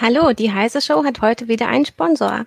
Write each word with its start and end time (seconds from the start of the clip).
Hallo, 0.00 0.32
die 0.32 0.50
heiße 0.50 0.80
Show 0.80 1.04
hat 1.04 1.20
heute 1.20 1.46
wieder 1.46 1.68
einen 1.68 1.86
Sponsor. 1.86 2.46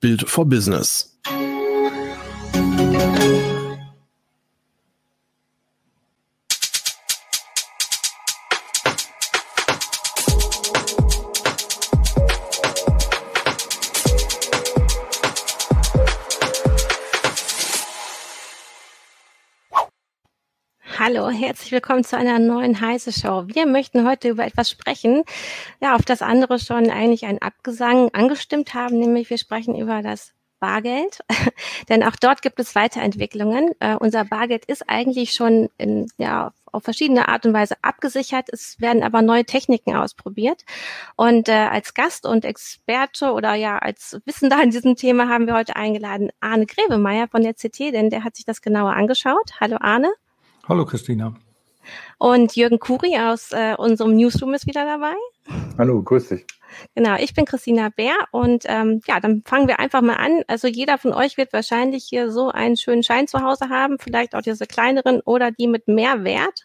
Build 0.00 0.28
for 0.30 0.44
Business. 0.44 1.17
Herzlich 21.38 21.70
willkommen 21.70 22.02
zu 22.02 22.16
einer 22.16 22.40
neuen 22.40 22.80
heiße 22.80 23.12
Show. 23.12 23.44
Wir 23.46 23.64
möchten 23.64 24.06
heute 24.06 24.28
über 24.28 24.44
etwas 24.44 24.68
sprechen, 24.68 25.22
ja, 25.80 25.94
auf 25.94 26.02
das 26.02 26.20
andere 26.20 26.58
schon 26.58 26.90
eigentlich 26.90 27.26
ein 27.26 27.40
Abgesang 27.40 28.10
angestimmt 28.12 28.74
haben, 28.74 28.98
nämlich 28.98 29.30
wir 29.30 29.38
sprechen 29.38 29.76
über 29.76 30.02
das 30.02 30.32
Bargeld, 30.58 31.20
denn 31.88 32.02
auch 32.02 32.16
dort 32.16 32.42
gibt 32.42 32.58
es 32.58 32.74
Weiterentwicklungen. 32.74 33.70
Äh, 33.78 33.94
unser 33.94 34.24
Bargeld 34.24 34.64
ist 34.64 34.88
eigentlich 34.88 35.32
schon 35.32 35.68
in, 35.78 36.08
ja, 36.16 36.52
auf 36.72 36.82
verschiedene 36.82 37.28
Art 37.28 37.46
und 37.46 37.52
Weise 37.52 37.76
abgesichert. 37.82 38.48
Es 38.50 38.80
werden 38.80 39.04
aber 39.04 39.22
neue 39.22 39.44
Techniken 39.44 39.94
ausprobiert. 39.94 40.64
Und 41.14 41.48
äh, 41.48 41.52
als 41.52 41.94
Gast 41.94 42.26
und 42.26 42.44
Experte 42.44 43.30
oder 43.30 43.54
ja 43.54 43.78
als 43.78 44.20
Wissender 44.24 44.60
in 44.60 44.70
diesem 44.70 44.96
Thema 44.96 45.28
haben 45.28 45.46
wir 45.46 45.54
heute 45.54 45.76
eingeladen 45.76 46.30
Arne 46.40 46.66
Gräbemeier 46.66 47.28
von 47.28 47.42
der 47.42 47.54
CT, 47.54 47.92
denn 47.92 48.10
der 48.10 48.24
hat 48.24 48.34
sich 48.34 48.44
das 48.44 48.60
genauer 48.60 48.94
angeschaut. 48.94 49.52
Hallo 49.60 49.76
Arne. 49.78 50.12
Hallo 50.68 50.84
Christina. 50.84 51.32
Und 52.18 52.54
Jürgen 52.54 52.78
Kuri 52.78 53.16
aus 53.18 53.52
äh, 53.52 53.74
unserem 53.78 54.14
Newsroom 54.14 54.52
ist 54.52 54.66
wieder 54.66 54.84
dabei. 54.84 55.14
Hallo, 55.78 56.02
grüß 56.02 56.28
dich. 56.28 56.44
Genau, 56.94 57.16
ich 57.16 57.32
bin 57.32 57.46
Christina 57.46 57.88
Bär 57.88 58.14
und 58.32 58.64
ähm, 58.66 59.00
ja, 59.06 59.18
dann 59.18 59.42
fangen 59.46 59.66
wir 59.66 59.78
einfach 59.78 60.02
mal 60.02 60.16
an. 60.16 60.42
Also 60.46 60.68
jeder 60.68 60.98
von 60.98 61.14
euch 61.14 61.38
wird 61.38 61.54
wahrscheinlich 61.54 62.04
hier 62.04 62.30
so 62.30 62.50
einen 62.50 62.76
schönen 62.76 63.02
Schein 63.02 63.26
zu 63.26 63.40
Hause 63.40 63.70
haben, 63.70 63.98
vielleicht 63.98 64.34
auch 64.34 64.42
diese 64.42 64.66
kleineren 64.66 65.22
oder 65.22 65.50
die 65.50 65.68
mit 65.68 65.88
mehr 65.88 66.22
Wert. 66.22 66.64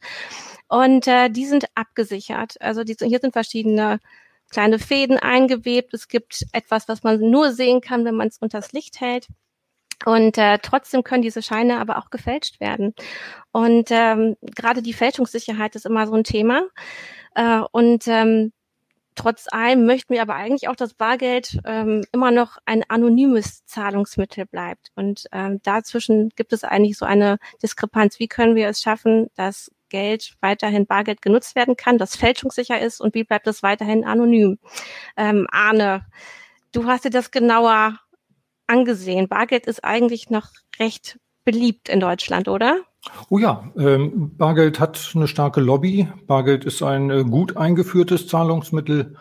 Und 0.68 1.08
äh, 1.08 1.30
die 1.30 1.46
sind 1.46 1.68
abgesichert. 1.74 2.60
Also 2.60 2.84
die, 2.84 2.98
hier 3.00 3.20
sind 3.20 3.32
verschiedene 3.32 4.00
kleine 4.50 4.80
Fäden 4.80 5.18
eingewebt. 5.18 5.94
Es 5.94 6.10
gibt 6.10 6.44
etwas, 6.52 6.90
was 6.90 7.04
man 7.04 7.22
nur 7.22 7.54
sehen 7.54 7.80
kann, 7.80 8.04
wenn 8.04 8.16
man 8.16 8.28
es 8.28 8.38
unters 8.38 8.74
Licht 8.74 9.00
hält. 9.00 9.28
Und 10.06 10.38
äh, 10.38 10.60
trotzdem 10.62 11.04
können 11.04 11.22
diese 11.22 11.42
Scheine 11.42 11.80
aber 11.80 11.98
auch 11.98 12.10
gefälscht 12.10 12.60
werden. 12.60 12.94
Und 13.52 13.90
ähm, 13.92 14.36
gerade 14.42 14.82
die 14.82 14.94
Fälschungssicherheit 14.94 15.76
ist 15.76 15.86
immer 15.86 16.08
so 16.08 16.14
ein 16.14 16.24
Thema. 16.24 16.64
Äh, 17.36 17.62
und 17.72 18.08
ähm, 18.08 18.52
trotz 19.16 19.48
allem 19.52 19.86
möchten 19.86 20.14
wir 20.14 20.22
aber 20.22 20.36
eigentlich 20.36 20.68
auch, 20.68 20.76
dass 20.76 20.94
Bargeld 20.94 21.60
ähm, 21.66 22.04
immer 22.12 22.32
noch 22.32 22.58
ein 22.66 22.84
anonymes 22.88 23.66
Zahlungsmittel 23.66 24.46
bleibt. 24.46 24.92
Und 24.96 25.26
ähm, 25.32 25.60
dazwischen 25.64 26.30
gibt 26.36 26.54
es 26.54 26.64
eigentlich 26.64 26.98
so 26.98 27.06
eine 27.06 27.38
Diskrepanz. 27.62 28.20
Wie 28.20 28.28
können 28.28 28.56
wir 28.56 28.68
es 28.68 28.82
schaffen, 28.82 29.28
dass 29.36 29.72
Geld 29.90 30.34
weiterhin 30.42 30.88
Bargeld 30.88 31.22
genutzt 31.22 31.56
werden 31.56 31.78
kann, 31.78 32.00
das 32.00 32.16
fälschungssicher 32.16 32.82
ist 32.82 33.00
und 33.00 33.14
wie 33.14 33.24
bleibt 33.24 33.46
es 33.46 33.62
weiterhin 33.62 34.04
anonym? 34.04 34.58
Ähm, 35.16 35.46
Arne, 35.52 36.08
du 36.72 36.88
hast 36.88 37.06
dir 37.06 37.12
das 37.12 37.30
genauer 37.30 38.00
angesehen. 38.68 39.28
Bargeld 39.28 39.66
ist 39.68 39.84
eigentlich 39.84 40.30
noch 40.30 40.50
recht 40.80 41.20
beliebt 41.46 41.90
in 41.90 42.00
Deutschland, 42.00 42.48
oder? 42.48 42.78
Oh 43.30 43.38
ja, 43.38 43.72
ähm, 43.78 44.36
Bargeld 44.38 44.80
hat 44.80 45.12
eine 45.14 45.28
starke 45.28 45.60
Lobby. 45.60 46.08
Bargeld 46.26 46.64
ist 46.64 46.82
ein 46.82 47.10
äh, 47.10 47.24
gut 47.24 47.58
eingeführtes 47.58 48.28
Zahlungsmittel. 48.28 49.16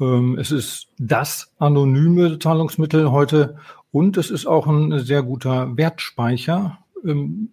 Ähm, 0.00 0.36
es 0.38 0.50
ist 0.50 0.88
das 0.98 1.52
anonyme 1.58 2.38
Zahlungsmittel 2.38 3.12
heute 3.12 3.56
und 3.92 4.16
es 4.16 4.30
ist 4.30 4.46
auch 4.46 4.66
ein 4.66 4.98
sehr 4.98 5.22
guter 5.22 5.76
Wertspeicher. 5.76 6.78
Ähm, 7.04 7.50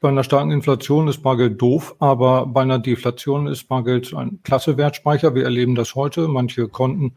bei 0.00 0.10
einer 0.10 0.22
starken 0.22 0.50
Inflation 0.50 1.08
ist 1.08 1.22
Bargeld 1.22 1.60
doof, 1.60 1.96
aber 1.98 2.46
bei 2.46 2.60
einer 2.60 2.78
Deflation 2.78 3.46
ist 3.46 3.68
Bargeld 3.68 4.12
ein 4.14 4.40
klasse 4.44 4.76
Wertspeicher. 4.76 5.34
Wir 5.34 5.44
erleben 5.44 5.74
das 5.74 5.94
heute. 5.94 6.28
Manche 6.28 6.68
Konten 6.68 7.14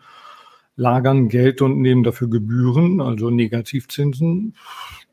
lagern 0.77 1.27
Geld 1.27 1.61
und 1.61 1.81
nehmen 1.81 2.03
dafür 2.03 2.29
Gebühren, 2.29 3.01
also 3.01 3.29
Negativzinsen. 3.29 4.55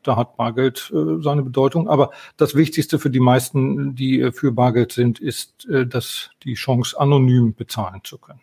Da 0.03 0.15
hat 0.15 0.37
Bargeld 0.37 0.93
äh, 0.95 1.21
seine 1.21 1.41
Bedeutung. 1.41 1.89
Aber 1.89 2.11
das 2.37 2.55
Wichtigste 2.55 2.99
für 2.99 3.09
die 3.09 3.19
meisten, 3.19 3.95
die 3.95 4.21
äh, 4.21 4.31
für 4.31 4.51
Bargeld 4.51 4.93
sind, 4.93 5.19
ist, 5.19 5.67
äh, 5.67 5.85
dass 5.85 6.29
die 6.43 6.53
Chance, 6.53 6.97
anonym 6.97 7.55
bezahlen 7.55 8.01
zu 8.03 8.19
können. 8.19 8.41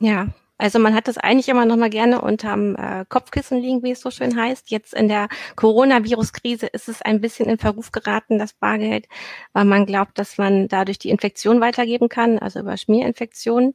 Ja, 0.00 0.28
also 0.62 0.78
man 0.78 0.94
hat 0.94 1.08
das 1.08 1.18
eigentlich 1.18 1.48
immer 1.48 1.66
noch 1.66 1.76
mal 1.76 1.90
gerne 1.90 2.20
unterm 2.20 2.76
äh, 2.76 3.04
Kopfkissen 3.08 3.58
liegen, 3.58 3.82
wie 3.82 3.90
es 3.90 4.00
so 4.00 4.12
schön 4.12 4.36
heißt. 4.36 4.70
Jetzt 4.70 4.94
in 4.94 5.08
der 5.08 5.28
Coronavirus-Krise 5.56 6.68
ist 6.68 6.88
es 6.88 7.02
ein 7.02 7.20
bisschen 7.20 7.48
in 7.48 7.58
Verruf 7.58 7.90
geraten, 7.90 8.38
das 8.38 8.52
Bargeld, 8.52 9.08
weil 9.52 9.64
man 9.64 9.86
glaubt, 9.86 10.16
dass 10.18 10.38
man 10.38 10.68
dadurch 10.68 11.00
die 11.00 11.10
Infektion 11.10 11.60
weitergeben 11.60 12.08
kann, 12.08 12.38
also 12.38 12.60
über 12.60 12.76
Schmierinfektionen. 12.76 13.74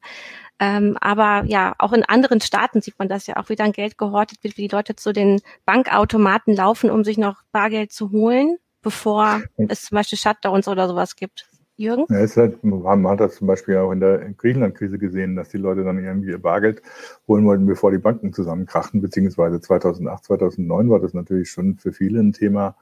Ähm, 0.59 0.97
aber 1.01 1.43
ja, 1.47 1.75
auch 1.77 1.91
in 1.91 2.05
anderen 2.05 2.39
Staaten 2.39 2.81
sieht 2.81 2.97
man 2.97 3.09
das 3.09 3.27
ja 3.27 3.35
auch, 3.35 3.49
wie 3.49 3.57
dann 3.57 3.73
Geld 3.73 3.97
gehortet 3.97 4.41
wird, 4.45 4.55
wie 4.55 4.69
die 4.69 4.73
Leute 4.73 4.95
zu 4.95 5.11
den 5.11 5.41
Bankautomaten 5.65 6.55
laufen, 6.55 6.89
um 6.89 7.03
sich 7.03 7.17
noch 7.17 7.41
Bargeld 7.51 7.91
zu 7.91 8.11
holen, 8.11 8.59
bevor 8.81 9.41
es 9.57 9.83
zum 9.83 9.95
Beispiel 9.97 10.17
Shutdowns 10.17 10.69
oder 10.69 10.87
sowas 10.87 11.17
gibt. 11.17 11.49
Jürgen? 11.77 12.05
Ja, 12.09 12.19
es 12.19 12.35
halt, 12.35 12.63
man 12.63 13.07
hat 13.07 13.19
das 13.19 13.35
zum 13.35 13.47
Beispiel 13.47 13.77
auch 13.77 13.91
in 13.91 13.99
der 13.99 14.33
Griechenland-Krise 14.33 14.97
gesehen, 14.97 15.35
dass 15.35 15.49
die 15.49 15.57
Leute 15.57 15.83
dann 15.83 16.03
irgendwie 16.03 16.31
ihr 16.31 16.41
Bargeld 16.41 16.81
holen 17.27 17.45
wollten, 17.45 17.65
bevor 17.65 17.91
die 17.91 17.99
Banken 17.99 18.33
zusammenkrachten, 18.33 19.01
beziehungsweise 19.01 19.61
2008, 19.61 20.25
2009 20.25 20.89
war 20.89 20.99
das 20.99 21.13
natürlich 21.13 21.51
schon 21.51 21.77
für 21.77 21.93
viele 21.93 22.19
ein 22.19 22.33
Thema, 22.33 22.75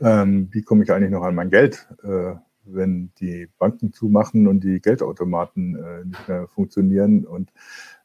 ähm, 0.00 0.48
wie 0.52 0.62
komme 0.62 0.84
ich 0.84 0.92
eigentlich 0.92 1.10
noch 1.10 1.22
an 1.22 1.34
mein 1.34 1.50
Geld? 1.50 1.88
Äh, 2.02 2.34
wenn 2.66 3.12
die 3.20 3.48
Banken 3.58 3.92
zumachen 3.92 4.48
und 4.48 4.64
die 4.64 4.80
Geldautomaten 4.80 5.76
äh, 5.76 6.04
nicht 6.04 6.28
mehr 6.28 6.48
funktionieren. 6.48 7.24
Und 7.24 7.52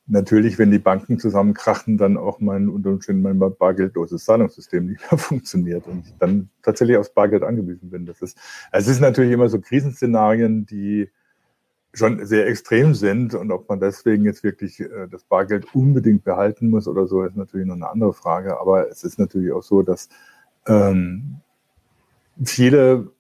natürlich, 0.07 0.57
wenn 0.59 0.71
die 0.71 0.79
Banken 0.79 1.19
zusammenkrachen, 1.19 1.97
dann 1.97 2.17
auch 2.17 2.39
mein 2.39 2.69
unter 2.69 2.89
Umständen 2.89 3.21
mein 3.21 3.39
bargeldloses 3.39 4.25
Zahlungssystem 4.25 4.87
nicht 4.87 5.11
mehr 5.11 5.17
funktioniert 5.19 5.87
und 5.87 6.07
ich 6.07 6.13
dann 6.19 6.49
tatsächlich 6.61 6.97
aufs 6.97 7.13
Bargeld 7.13 7.43
angewiesen 7.43 7.89
bin. 7.89 8.05
Das 8.05 8.21
ist, 8.21 8.37
es 8.71 8.87
ist 8.87 8.99
natürlich 8.99 9.31
immer 9.31 9.49
so 9.49 9.59
Krisenszenarien, 9.59 10.65
die 10.65 11.09
schon 11.93 12.25
sehr 12.25 12.47
extrem 12.47 12.93
sind 12.93 13.33
und 13.33 13.51
ob 13.51 13.67
man 13.67 13.79
deswegen 13.79 14.23
jetzt 14.23 14.43
wirklich 14.43 14.79
äh, 14.79 15.07
das 15.09 15.23
Bargeld 15.23 15.75
unbedingt 15.75 16.23
behalten 16.23 16.69
muss 16.69 16.87
oder 16.87 17.05
so, 17.05 17.23
ist 17.23 17.35
natürlich 17.35 17.67
noch 17.67 17.75
eine 17.75 17.89
andere 17.89 18.13
Frage. 18.13 18.59
Aber 18.59 18.89
es 18.89 19.03
ist 19.03 19.19
natürlich 19.19 19.51
auch 19.51 19.63
so, 19.63 19.81
dass 19.81 20.07
ähm, 20.67 21.41
viele 22.43 23.11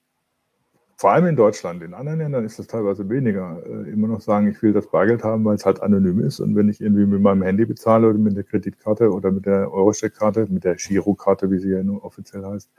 vor 1.01 1.13
allem 1.13 1.25
in 1.25 1.35
Deutschland, 1.35 1.81
in 1.81 1.95
anderen 1.95 2.19
Ländern 2.19 2.45
ist 2.45 2.59
das 2.59 2.67
teilweise 2.67 3.09
weniger, 3.09 3.59
äh, 3.65 3.89
immer 3.89 4.07
noch 4.07 4.21
sagen, 4.21 4.47
ich 4.47 4.61
will 4.61 4.71
das 4.71 4.85
Bargeld 4.85 5.23
haben, 5.23 5.43
weil 5.45 5.55
es 5.55 5.65
halt 5.65 5.81
anonym 5.81 6.19
ist. 6.19 6.39
Und 6.39 6.55
wenn 6.55 6.69
ich 6.69 6.79
irgendwie 6.79 7.07
mit 7.07 7.19
meinem 7.21 7.41
Handy 7.41 7.65
bezahle 7.65 8.07
oder 8.07 8.19
mit 8.19 8.37
der 8.37 8.43
Kreditkarte 8.43 9.11
oder 9.11 9.31
mit 9.31 9.47
der 9.47 9.73
Eurosteck-Karte, 9.73 10.45
mit 10.51 10.63
der 10.63 10.75
Girokarte, 10.75 11.49
wie 11.49 11.57
sie 11.57 11.71
ja 11.71 11.81
nun 11.81 11.97
offiziell 11.97 12.45
heißt, 12.45 12.69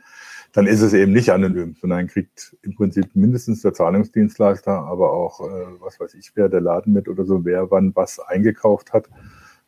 dann 0.52 0.68
ist 0.68 0.82
es 0.82 0.92
eben 0.92 1.10
nicht 1.10 1.30
anonym, 1.30 1.74
sondern 1.80 2.06
kriegt 2.06 2.56
im 2.62 2.76
Prinzip 2.76 3.06
mindestens 3.16 3.60
der 3.62 3.74
Zahlungsdienstleister, 3.74 4.70
aber 4.70 5.12
auch, 5.12 5.40
äh, 5.40 5.80
was 5.80 5.98
weiß 5.98 6.14
ich, 6.14 6.30
wer 6.36 6.48
der 6.48 6.60
Laden 6.60 6.92
mit 6.92 7.08
oder 7.08 7.24
so, 7.24 7.44
wer 7.44 7.72
wann 7.72 7.90
was 7.96 8.20
eingekauft 8.20 8.92
hat. 8.92 9.08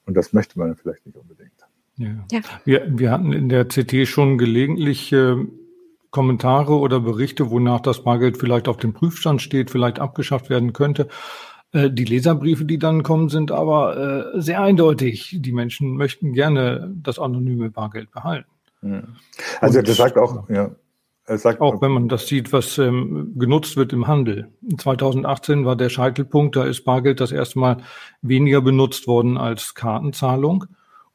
Und 0.06 0.17
das 0.17 0.32
möchte 0.32 0.61
man 0.61 0.76
vielleicht 0.76 1.05
nicht 1.06 1.17
unbedingt. 1.17 1.50
Ja. 1.96 2.25
ja. 2.31 2.40
Wir, 2.64 2.87
wir 2.87 3.11
hatten 3.11 3.32
in 3.32 3.49
der 3.49 3.64
CT 3.64 4.06
schon 4.06 4.38
gelegentlich 4.38 5.12
äh, 5.12 5.44
Kommentare 6.14 6.78
oder 6.78 7.00
Berichte, 7.00 7.50
wonach 7.50 7.81
das 7.81 8.05
Bargeld 8.05 8.38
vielleicht 8.38 8.69
auf 8.69 8.76
dem 8.76 8.93
Prüfstand 8.93 9.43
steht, 9.43 9.69
vielleicht 9.69 9.99
abgeschafft 9.99 10.49
werden 10.49 10.72
könnte. 10.72 11.08
Äh, 11.72 11.90
die 11.90 12.05
Leserbriefe, 12.05 12.64
die 12.64 12.78
dann 12.78 13.02
kommen, 13.02 13.28
sind 13.28 13.50
aber 13.50 14.32
äh, 14.37 14.40
sehr 14.40 14.61
eindeutig. 14.61 15.37
Die 15.40 15.50
Menschen 15.50 15.96
möchten 15.96 16.32
gerne 16.32 16.94
das 17.02 17.19
anonyme 17.19 17.69
Bargeld 17.69 18.12
behalten. 18.12 18.49
Also 19.61 19.81
Und, 19.81 19.88
das 19.88 19.96
sagt 19.96 20.16
auch, 20.16 20.49
ja, 20.49 20.70
auch 21.58 21.82
wenn 21.82 21.90
man 21.90 22.08
das 22.08 22.28
sieht, 22.28 22.52
was 22.52 22.78
ähm, 22.78 23.32
genutzt 23.37 23.76
wird 23.76 23.93
im 23.93 24.06
Handel. 24.06 24.52
2018 24.78 25.64
war 25.64 25.75
der 25.75 25.88
Scheitelpunkt, 25.88 26.55
da 26.55 26.62
ist 26.62 26.84
Bargeld 26.84 27.19
das 27.19 27.32
erste 27.32 27.58
Mal 27.58 27.78
weniger 28.22 28.61
benutzt 28.61 29.08
worden 29.08 29.37
als 29.37 29.75
Kartenzahlung 29.75 30.66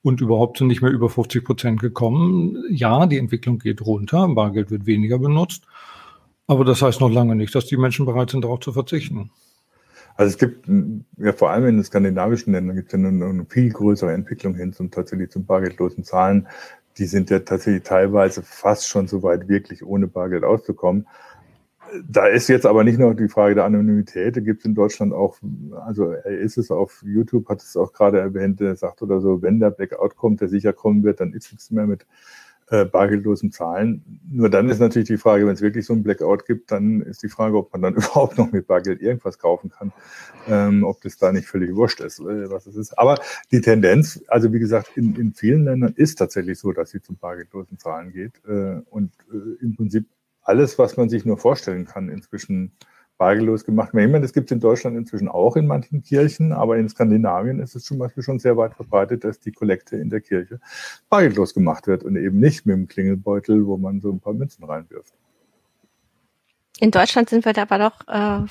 und 0.01 0.21
überhaupt 0.21 0.57
sind 0.57 0.67
nicht 0.67 0.81
mehr 0.81 0.91
über 0.91 1.09
50 1.09 1.43
Prozent 1.43 1.81
gekommen. 1.81 2.63
Ja, 2.69 3.05
die 3.05 3.17
Entwicklung 3.17 3.59
geht 3.59 3.81
runter, 3.85 4.27
Bargeld 4.29 4.71
wird 4.71 4.85
weniger 4.85 5.19
benutzt, 5.19 5.63
aber 6.47 6.65
das 6.65 6.81
heißt 6.81 7.01
noch 7.01 7.11
lange 7.11 7.35
nicht, 7.35 7.53
dass 7.55 7.65
die 7.65 7.77
Menschen 7.77 8.05
bereit 8.05 8.29
sind, 8.29 8.43
darauf 8.43 8.59
zu 8.59 8.73
verzichten. 8.73 9.31
Also 10.15 10.31
es 10.31 10.37
gibt 10.37 10.69
ja 11.17 11.31
vor 11.31 11.51
allem 11.51 11.67
in 11.67 11.75
den 11.77 11.83
skandinavischen 11.83 12.51
Ländern 12.51 12.75
gibt 12.75 12.89
es 12.89 12.93
eine, 12.93 13.07
eine 13.07 13.45
viel 13.47 13.69
größere 13.69 14.11
Entwicklung 14.11 14.53
hin 14.53 14.73
zum 14.73 14.91
tatsächlich 14.91 15.29
zum 15.29 15.45
bargeldlosen 15.45 16.03
Zahlen 16.03 16.47
die 16.99 17.05
sind 17.05 17.29
ja 17.29 17.39
tatsächlich 17.39 17.83
teilweise 17.83 18.43
fast 18.43 18.87
schon 18.87 19.07
so 19.07 19.23
weit, 19.23 19.47
wirklich 19.47 19.83
ohne 19.85 20.07
Bargeld 20.07 20.43
auszukommen. 20.43 21.07
Da 22.07 22.27
ist 22.27 22.47
jetzt 22.49 22.65
aber 22.65 22.83
nicht 22.83 22.99
nur 22.99 23.15
die 23.15 23.29
Frage 23.29 23.55
der 23.55 23.65
Anonymität, 23.65 24.35
da 24.35 24.41
gibt 24.41 24.59
es 24.61 24.65
in 24.65 24.75
Deutschland 24.75 25.13
auch, 25.13 25.37
also 25.85 26.11
ist 26.11 26.57
es 26.57 26.71
auf 26.71 27.03
YouTube, 27.05 27.47
hat 27.49 27.61
es 27.61 27.75
auch 27.77 27.93
gerade 27.93 28.19
erwähnt, 28.19 28.61
er 28.61 28.75
sagt 28.75 29.01
oder 29.01 29.21
so, 29.21 29.41
wenn 29.41 29.59
der 29.59 29.71
Blackout 29.71 30.15
kommt, 30.15 30.41
der 30.41 30.49
sicher 30.49 30.73
kommen 30.73 31.03
wird, 31.03 31.19
dann 31.19 31.33
ist 31.33 31.51
nichts 31.51 31.71
mehr 31.71 31.87
mit 31.87 32.05
äh, 32.71 32.85
bargeldlosen 32.85 33.51
Zahlen. 33.51 34.21
Nur 34.31 34.49
dann 34.49 34.69
ist 34.69 34.79
natürlich 34.79 35.07
die 35.07 35.17
Frage, 35.17 35.47
wenn 35.47 35.53
es 35.53 35.61
wirklich 35.61 35.85
so 35.85 35.93
ein 35.93 36.03
Blackout 36.03 36.45
gibt, 36.45 36.71
dann 36.71 37.01
ist 37.01 37.23
die 37.23 37.29
Frage, 37.29 37.57
ob 37.57 37.71
man 37.71 37.81
dann 37.81 37.93
überhaupt 37.95 38.37
noch 38.37 38.51
mit 38.51 38.67
Bargeld 38.67 39.01
irgendwas 39.01 39.39
kaufen 39.39 39.71
kann, 39.71 39.91
ähm, 40.47 40.83
ob 40.83 41.01
das 41.01 41.17
da 41.17 41.31
nicht 41.31 41.47
völlig 41.47 41.75
wurscht 41.75 41.99
ist, 42.01 42.19
äh, 42.19 42.49
was 42.49 42.67
es 42.67 42.75
ist. 42.75 42.97
Aber 42.97 43.19
die 43.51 43.61
Tendenz, 43.61 44.23
also 44.27 44.53
wie 44.53 44.59
gesagt, 44.59 44.91
in, 44.95 45.15
in 45.15 45.33
vielen 45.33 45.65
Ländern 45.65 45.93
ist 45.95 46.15
tatsächlich 46.15 46.59
so, 46.59 46.71
dass 46.71 46.91
sie 46.91 47.01
zum 47.01 47.17
bargeldlosen 47.17 47.79
Zahlen 47.79 48.11
geht 48.11 48.33
äh, 48.47 48.81
und 48.89 49.11
äh, 49.31 49.63
im 49.63 49.75
Prinzip 49.75 50.05
alles, 50.41 50.79
was 50.79 50.97
man 50.97 51.09
sich 51.09 51.25
nur 51.25 51.37
vorstellen 51.37 51.85
kann, 51.85 52.09
inzwischen 52.09 52.71
bargeldlos 53.19 53.65
gemacht. 53.65 53.89
Ich 53.89 53.93
meine, 53.93 54.21
das 54.21 54.33
gibt 54.33 54.49
es 54.49 54.55
in 54.55 54.61
Deutschland 54.61 54.97
inzwischen 54.97 55.27
auch 55.27 55.57
in 55.57 55.67
manchen 55.67 56.01
Kirchen, 56.01 56.53
aber 56.53 56.77
in 56.77 56.87
Skandinavien 56.87 57.59
ist 57.59 57.75
es 57.75 57.83
zum 57.83 57.99
Beispiel 57.99 58.23
schon 58.23 58.39
sehr 58.39 58.55
weit 58.55 58.73
verbreitet, 58.73 59.25
dass 59.25 59.39
die 59.39 59.51
Kollekte 59.51 59.97
in 59.97 60.09
der 60.09 60.21
Kirche 60.21 60.59
bargeldlos 61.09 61.53
gemacht 61.53 61.85
wird 61.85 62.03
und 62.03 62.15
eben 62.15 62.39
nicht 62.39 62.65
mit 62.65 62.75
dem 62.75 62.87
Klingelbeutel, 62.87 63.67
wo 63.67 63.77
man 63.77 63.99
so 63.99 64.09
ein 64.09 64.21
paar 64.21 64.33
Münzen 64.33 64.63
reinwirft. 64.63 65.13
In 66.79 66.91
Deutschland 66.91 67.29
sind 67.29 67.43
wir 67.43 67.51
da 67.51 67.63
aber 67.63 67.77
doch 67.77 68.07
äh, 68.07 68.47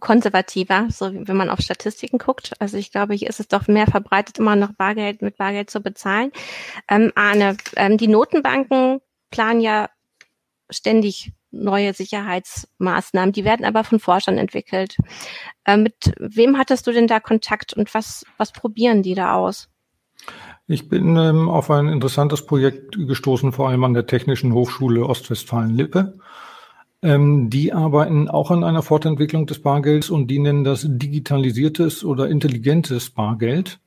konservativer, 0.00 0.88
so 0.90 1.10
wenn 1.12 1.36
man 1.36 1.48
auf 1.48 1.60
Statistiken 1.60 2.18
guckt. 2.18 2.52
Also 2.58 2.76
ich 2.76 2.92
glaube, 2.92 3.14
hier 3.14 3.30
ist 3.30 3.40
es 3.40 3.48
doch 3.48 3.68
mehr 3.68 3.86
verbreitet, 3.86 4.38
immer 4.38 4.54
noch 4.54 4.72
Bargeld 4.72 5.22
mit 5.22 5.38
Bargeld 5.38 5.70
zu 5.70 5.80
bezahlen. 5.80 6.30
Ähm, 6.88 7.10
Arne, 7.14 7.56
ähm, 7.76 7.96
die 7.96 8.08
Notenbanken 8.08 9.00
planen 9.30 9.62
ja 9.62 9.88
ständig 10.72 11.32
neue 11.50 11.92
Sicherheitsmaßnahmen. 11.94 13.32
Die 13.32 13.44
werden 13.44 13.64
aber 13.64 13.84
von 13.84 14.00
Forschern 14.00 14.38
entwickelt. 14.38 14.96
Äh, 15.64 15.76
mit 15.76 16.12
wem 16.18 16.58
hattest 16.58 16.86
du 16.86 16.92
denn 16.92 17.06
da 17.06 17.20
Kontakt 17.20 17.74
und 17.74 17.92
was, 17.94 18.24
was 18.38 18.52
probieren 18.52 19.02
die 19.02 19.14
da 19.14 19.34
aus? 19.34 19.68
Ich 20.66 20.88
bin 20.88 21.16
ähm, 21.16 21.48
auf 21.48 21.70
ein 21.70 21.88
interessantes 21.88 22.46
Projekt 22.46 22.96
gestoßen, 22.96 23.52
vor 23.52 23.68
allem 23.68 23.84
an 23.84 23.94
der 23.94 24.06
Technischen 24.06 24.54
Hochschule 24.54 25.04
Ostwestfalen-Lippe. 25.06 26.14
Ähm, 27.02 27.50
die 27.50 27.72
arbeiten 27.72 28.28
auch 28.28 28.50
an 28.50 28.62
einer 28.62 28.82
Fortentwicklung 28.82 29.46
des 29.46 29.60
Bargelds 29.60 30.08
und 30.08 30.28
die 30.28 30.38
nennen 30.38 30.62
das 30.62 30.86
digitalisiertes 30.88 32.04
oder 32.04 32.28
intelligentes 32.28 33.10
Bargeld. 33.10 33.80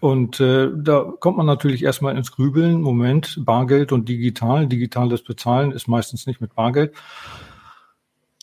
Und 0.00 0.40
äh, 0.40 0.70
da 0.74 1.12
kommt 1.20 1.36
man 1.36 1.46
natürlich 1.46 1.84
erstmal 1.84 2.16
ins 2.16 2.32
Grübeln. 2.32 2.80
Moment, 2.80 3.38
Bargeld 3.44 3.92
und 3.92 4.08
digital. 4.08 4.66
Digitales 4.66 5.22
Bezahlen 5.22 5.72
ist 5.72 5.88
meistens 5.88 6.26
nicht 6.26 6.40
mit 6.40 6.54
Bargeld. 6.54 6.94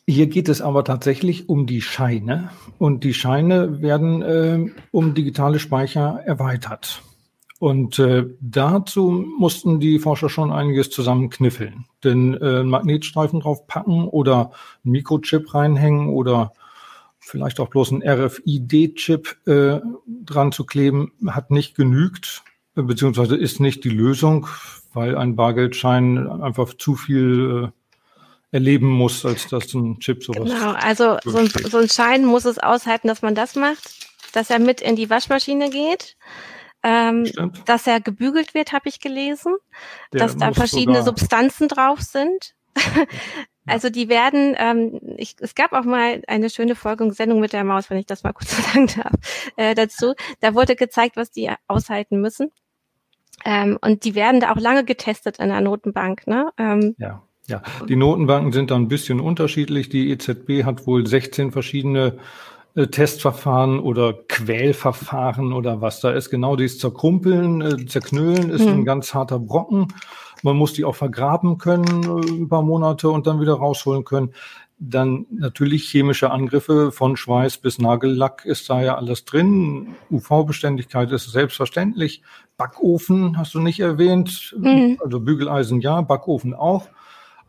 Hier 0.06 0.28
geht 0.28 0.48
es 0.48 0.62
aber 0.62 0.86
tatsächlich 0.86 1.50
um 1.50 1.66
die 1.66 1.82
Scheine. 1.82 2.52
Und 2.78 3.04
die 3.04 3.14
Scheine 3.14 3.82
werden 3.82 4.22
äh, 4.22 4.72
um 4.92 5.16
digitale 5.16 5.60
Speicher 5.60 6.22
erweitert. 6.26 7.02
Und 7.60 7.98
äh, 7.98 8.26
dazu 8.40 9.26
mussten 9.40 9.80
die 9.80 9.98
Forscher 9.98 10.30
schon 10.30 10.52
einiges 10.52 10.92
zusammenkniffeln. 10.92 11.86
Denn 12.04 12.36
äh, 12.36 12.64
Magnetstreifen 12.64 13.40
drauf 13.40 13.66
packen 13.66 14.08
oder 14.08 14.52
Mikrochip 14.84 15.54
reinhängen 15.56 16.10
oder 16.10 16.54
vielleicht 17.28 17.60
auch 17.60 17.68
bloß 17.68 17.92
ein 17.92 18.04
RFID-Chip 18.04 19.48
äh, 19.48 19.80
dran 20.08 20.52
zu 20.52 20.66
kleben, 20.66 21.12
hat 21.28 21.52
nicht 21.52 21.76
genügt, 21.76 22.44
äh, 22.76 22.82
beziehungsweise 22.82 23.36
ist 23.36 23.60
nicht 23.60 23.84
die 23.84 23.90
Lösung, 23.90 24.48
weil 24.94 25.18
ein 25.18 25.36
Bargeldschein 25.36 26.42
einfach 26.42 26.74
zu 26.74 26.96
viel 26.96 27.72
äh, 28.52 28.56
erleben 28.56 28.88
muss, 28.88 29.26
als 29.26 29.48
dass 29.50 29.74
ein 29.74 30.00
Chip 30.00 30.24
sowas. 30.24 30.50
Genau, 30.50 30.72
also 30.72 31.18
so 31.26 31.38
ein, 31.38 31.48
so 31.50 31.78
ein 31.80 31.90
Schein 31.90 32.26
muss 32.26 32.46
es 32.46 32.60
aushalten, 32.60 33.10
dass 33.10 33.22
man 33.22 33.36
das 33.36 33.56
macht, 33.56 34.08
dass 34.32 34.50
er 34.50 34.60
mit 34.60 34.82
in 34.82 34.96
die 34.96 35.10
Waschmaschine 35.10 35.70
geht. 35.70 36.16
Ähm, 36.84 37.26
dass 37.66 37.88
er 37.88 38.00
gebügelt 38.00 38.54
wird, 38.54 38.72
habe 38.72 38.88
ich 38.88 39.00
gelesen, 39.00 39.56
Der 40.14 40.22
dass 40.22 40.38
da 40.38 40.54
verschiedene 40.54 41.04
Substanzen 41.04 41.68
drauf 41.68 42.02
sind. 42.02 42.54
Also 43.68 43.90
die 43.90 44.10
werden, 44.10 44.56
ähm, 44.58 45.00
ich, 45.18 45.36
es 45.40 45.56
gab 45.56 45.74
auch 45.74 45.84
mal 45.84 46.22
eine 46.28 46.50
schöne 46.50 46.76
Folgung 46.76 47.12
Sendung 47.12 47.40
mit 47.40 47.54
der 47.54 47.64
Maus, 47.64 47.90
wenn 47.90 47.98
ich 47.98 48.06
das 48.06 48.24
mal 48.24 48.34
kurz 48.34 48.56
sagen 48.74 48.88
darf, 48.88 49.14
äh, 49.56 49.76
dazu. 49.76 50.14
Da 50.40 50.54
wurde 50.54 50.76
gezeigt, 50.76 51.18
was 51.18 51.32
die 51.32 51.52
aushalten 51.68 52.20
müssen. 52.22 52.52
Ähm, 53.46 53.78
und 53.82 54.04
die 54.04 54.16
werden 54.16 54.40
da 54.40 54.52
auch 54.52 54.60
lange 54.60 54.84
getestet 54.84 55.40
in 55.40 55.50
der 55.50 55.62
Notenbank. 55.62 56.26
Ne? 56.28 56.50
Ähm, 56.58 56.96
ja. 56.98 57.24
Ja, 57.50 57.62
die 57.88 57.96
Notenbanken 57.96 58.52
sind 58.52 58.72
da 58.72 58.76
ein 58.76 58.90
bisschen 58.90 59.22
unterschiedlich. 59.22 59.88
Die 59.88 60.10
EZB 60.12 60.66
hat 60.66 60.86
wohl 60.86 61.08
16 61.08 61.54
verschiedene 61.54 62.18
äh, 62.76 62.88
Testverfahren 62.88 63.80
oder 63.80 64.14
Quälverfahren 64.28 65.54
oder 65.54 65.80
was 65.80 66.02
da 66.02 66.12
ist. 66.12 66.30
Genau 66.30 66.58
dieses 66.58 66.80
Zerkrumpeln, 66.80 67.62
äh, 67.62 67.86
Zerknüllen 67.86 68.50
ist 68.50 68.66
hm. 68.66 68.80
ein 68.80 68.86
ganz 68.86 69.14
harter 69.14 69.40
Brocken. 69.40 69.88
Man 70.44 70.56
muss 70.56 70.74
die 70.74 70.86
auch 70.86 70.96
vergraben 70.96 71.58
können, 71.58 72.04
äh, 72.04 72.42
ein 72.42 72.50
paar 72.50 72.62
Monate 72.62 73.10
und 73.10 73.28
dann 73.28 73.42
wieder 73.42 73.54
rausholen 73.54 74.04
können. 74.04 74.34
Dann 74.80 75.26
natürlich 75.32 75.90
chemische 75.90 76.30
Angriffe 76.30 76.92
von 76.92 77.18
Schweiß 77.18 77.58
bis 77.58 77.80
Nagellack 77.80 78.46
ist 78.46 78.70
da 78.70 78.82
ja 78.82 78.96
alles 78.96 79.26
drin. 79.26 79.96
UV-Beständigkeit 80.12 81.12
ist 81.12 81.32
selbstverständlich. 81.32 82.22
Backofen 82.58 83.38
hast 83.38 83.56
du 83.56 83.60
nicht 83.60 83.80
erwähnt. 83.80 84.56
Mhm. 84.60 85.00
Also 85.04 85.20
Bügeleisen 85.20 85.82
ja, 85.82 86.02
Backofen 86.02 86.54
auch. 86.54 86.90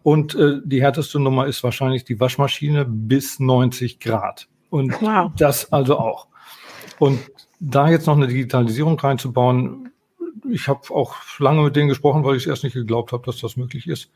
Und 0.02 0.35
äh, 0.37 0.61
die 0.64 0.81
härteste 0.81 1.20
Nummer 1.20 1.46
ist 1.46 1.62
wahrscheinlich 1.62 2.05
die 2.05 2.19
Waschmaschine 2.19 2.87
bis 2.87 3.40
90 3.40 4.00
Grad. 4.00 4.49
Und 4.70 5.00
wow. 5.02 5.31
das 5.37 5.70
also 5.70 5.99
auch. 5.99 6.29
Und 6.99 7.19
da 7.61 7.90
jetzt 7.90 8.06
noch 8.06 8.17
eine 8.17 8.29
Digitalisierung 8.29 8.99
reinzubauen, 8.99 9.88
ich 10.50 10.69
habe 10.69 10.95
auch 10.95 11.17
lange 11.38 11.62
mit 11.62 11.76
denen 11.76 11.88
gesprochen, 11.88 12.25
weil 12.25 12.37
ich 12.37 12.47
erst 12.47 12.64
nicht 12.64 12.75
geglaubt 12.75 13.12
habe, 13.12 13.25
dass 13.26 13.40
das 13.40 13.57
möglich 13.57 13.87
ist. 13.87 14.11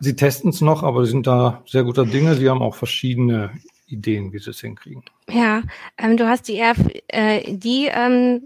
Sie 0.00 0.16
testen 0.16 0.50
es 0.50 0.60
noch, 0.60 0.82
aber 0.82 1.06
sind 1.06 1.26
da 1.26 1.62
sehr 1.66 1.84
guter 1.84 2.04
Dinge. 2.04 2.34
Sie 2.34 2.50
haben 2.50 2.62
auch 2.62 2.74
verschiedene 2.74 3.52
Ideen, 3.86 4.32
wie 4.32 4.38
sie 4.38 4.50
es 4.50 4.60
hinkriegen. 4.60 5.04
Ja, 5.30 5.62
ähm, 5.98 6.16
du 6.16 6.26
hast 6.26 6.48
die, 6.48 6.60
RF, 6.60 6.78
äh, 7.08 7.38
ähm, 7.38 8.42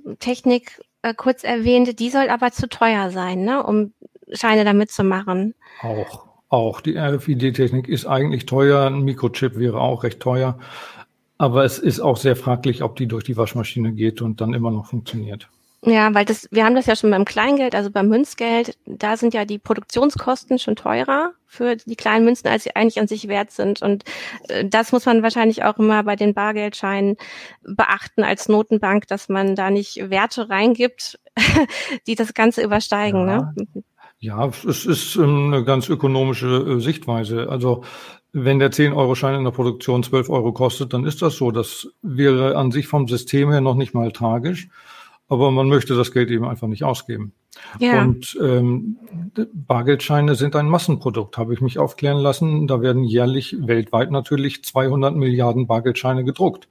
äh, 1.02 1.14
kurz 1.14 1.44
erwähnt, 1.44 1.98
die 1.98 2.10
soll 2.10 2.28
aber 2.28 2.50
zu 2.50 2.68
teuer 2.68 3.10
sein, 3.10 3.44
ne, 3.44 3.62
um 3.62 3.92
Scheine 4.32 4.64
damit 4.64 4.90
zu 4.90 5.04
machen. 5.04 5.54
Auch, 5.80 6.26
auch. 6.48 6.80
Die 6.80 6.98
RFID-Technik 6.98 7.88
ist 7.88 8.06
eigentlich 8.06 8.46
teuer. 8.46 8.86
Ein 8.86 9.02
Mikrochip 9.02 9.56
wäre 9.56 9.80
auch 9.80 10.02
recht 10.02 10.20
teuer. 10.20 10.58
Aber 11.38 11.64
es 11.64 11.78
ist 11.78 12.00
auch 12.00 12.16
sehr 12.16 12.34
fraglich, 12.34 12.82
ob 12.82 12.96
die 12.96 13.06
durch 13.06 13.24
die 13.24 13.36
Waschmaschine 13.36 13.92
geht 13.92 14.22
und 14.22 14.40
dann 14.40 14.54
immer 14.54 14.70
noch 14.70 14.86
funktioniert. 14.86 15.48
Ja, 15.84 16.12
weil 16.14 16.24
das, 16.24 16.48
wir 16.50 16.64
haben 16.64 16.74
das 16.74 16.86
ja 16.86 16.96
schon 16.96 17.10
beim 17.10 17.24
Kleingeld, 17.24 17.74
also 17.74 17.90
beim 17.90 18.08
Münzgeld, 18.08 18.76
da 18.86 19.16
sind 19.16 19.34
ja 19.34 19.44
die 19.44 19.58
Produktionskosten 19.58 20.58
schon 20.58 20.74
teurer 20.74 21.32
für 21.46 21.76
die 21.76 21.96
kleinen 21.96 22.24
Münzen, 22.24 22.48
als 22.48 22.64
sie 22.64 22.74
eigentlich 22.74 22.98
an 22.98 23.06
sich 23.06 23.28
wert 23.28 23.50
sind. 23.50 23.82
Und 23.82 24.04
äh, 24.48 24.64
das 24.64 24.92
muss 24.92 25.06
man 25.06 25.22
wahrscheinlich 25.22 25.64
auch 25.64 25.78
immer 25.78 26.02
bei 26.02 26.16
den 26.16 26.34
Bargeldscheinen 26.34 27.16
beachten 27.62 28.24
als 28.24 28.48
Notenbank, 28.48 29.06
dass 29.06 29.28
man 29.28 29.54
da 29.54 29.70
nicht 29.70 30.10
Werte 30.10 30.48
reingibt, 30.48 31.20
die 32.06 32.14
das 32.14 32.34
Ganze 32.34 32.62
übersteigen. 32.62 33.28
Ja. 33.28 33.52
Ne? 33.56 33.84
Ja, 34.18 34.50
es 34.66 34.86
ist 34.86 35.16
ähm, 35.16 35.52
eine 35.52 35.64
ganz 35.64 35.88
ökonomische 35.88 36.46
äh, 36.46 36.80
Sichtweise. 36.80 37.48
Also 37.50 37.84
wenn 38.32 38.58
der 38.58 38.72
10-Euro-Schein 38.72 39.36
in 39.36 39.44
der 39.44 39.50
Produktion 39.50 40.02
12 40.02 40.30
Euro 40.30 40.52
kostet, 40.52 40.94
dann 40.94 41.04
ist 41.04 41.22
das 41.22 41.36
so. 41.36 41.50
Das 41.50 41.88
wäre 42.02 42.56
an 42.56 42.72
sich 42.72 42.88
vom 42.88 43.06
System 43.08 43.52
her 43.52 43.60
noch 43.60 43.74
nicht 43.74 43.94
mal 43.94 44.10
tragisch 44.10 44.68
aber 45.28 45.50
man 45.50 45.68
möchte 45.68 45.94
das 45.94 46.12
Geld 46.12 46.30
eben 46.30 46.44
einfach 46.44 46.68
nicht 46.68 46.84
ausgeben. 46.84 47.32
Ja. 47.78 48.02
Und 48.02 48.38
ähm, 48.40 48.98
Bargeldscheine 49.52 50.34
sind 50.34 50.56
ein 50.56 50.68
Massenprodukt, 50.68 51.38
habe 51.38 51.54
ich 51.54 51.60
mich 51.60 51.78
aufklären 51.78 52.18
lassen. 52.18 52.66
Da 52.66 52.80
werden 52.80 53.04
jährlich 53.04 53.56
weltweit 53.60 54.10
natürlich 54.10 54.62
200 54.64 55.14
Milliarden 55.16 55.66
Bargeldscheine 55.66 56.24
gedruckt. 56.24 56.68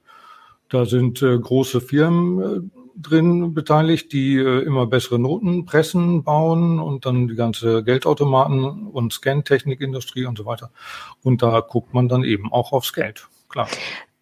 Da 0.68 0.84
sind 0.84 1.22
äh, 1.22 1.38
große 1.38 1.80
Firmen 1.80 2.70
drin 2.96 3.52
beteiligt, 3.54 4.12
die 4.12 4.36
äh, 4.36 4.62
immer 4.62 4.86
bessere 4.86 5.18
Noten 5.18 5.66
pressen, 5.66 6.24
bauen 6.24 6.80
und 6.80 7.04
dann 7.06 7.28
die 7.28 7.34
ganze 7.34 7.84
Geldautomaten 7.84 8.86
und 8.88 9.12
Scan-Technikindustrie 9.12 10.24
und 10.24 10.38
so 10.38 10.46
weiter. 10.46 10.70
Und 11.22 11.42
da 11.42 11.60
guckt 11.60 11.94
man 11.94 12.08
dann 12.08 12.24
eben 12.24 12.52
auch 12.52 12.72
aufs 12.72 12.92
Geld, 12.92 13.28
klar. 13.48 13.68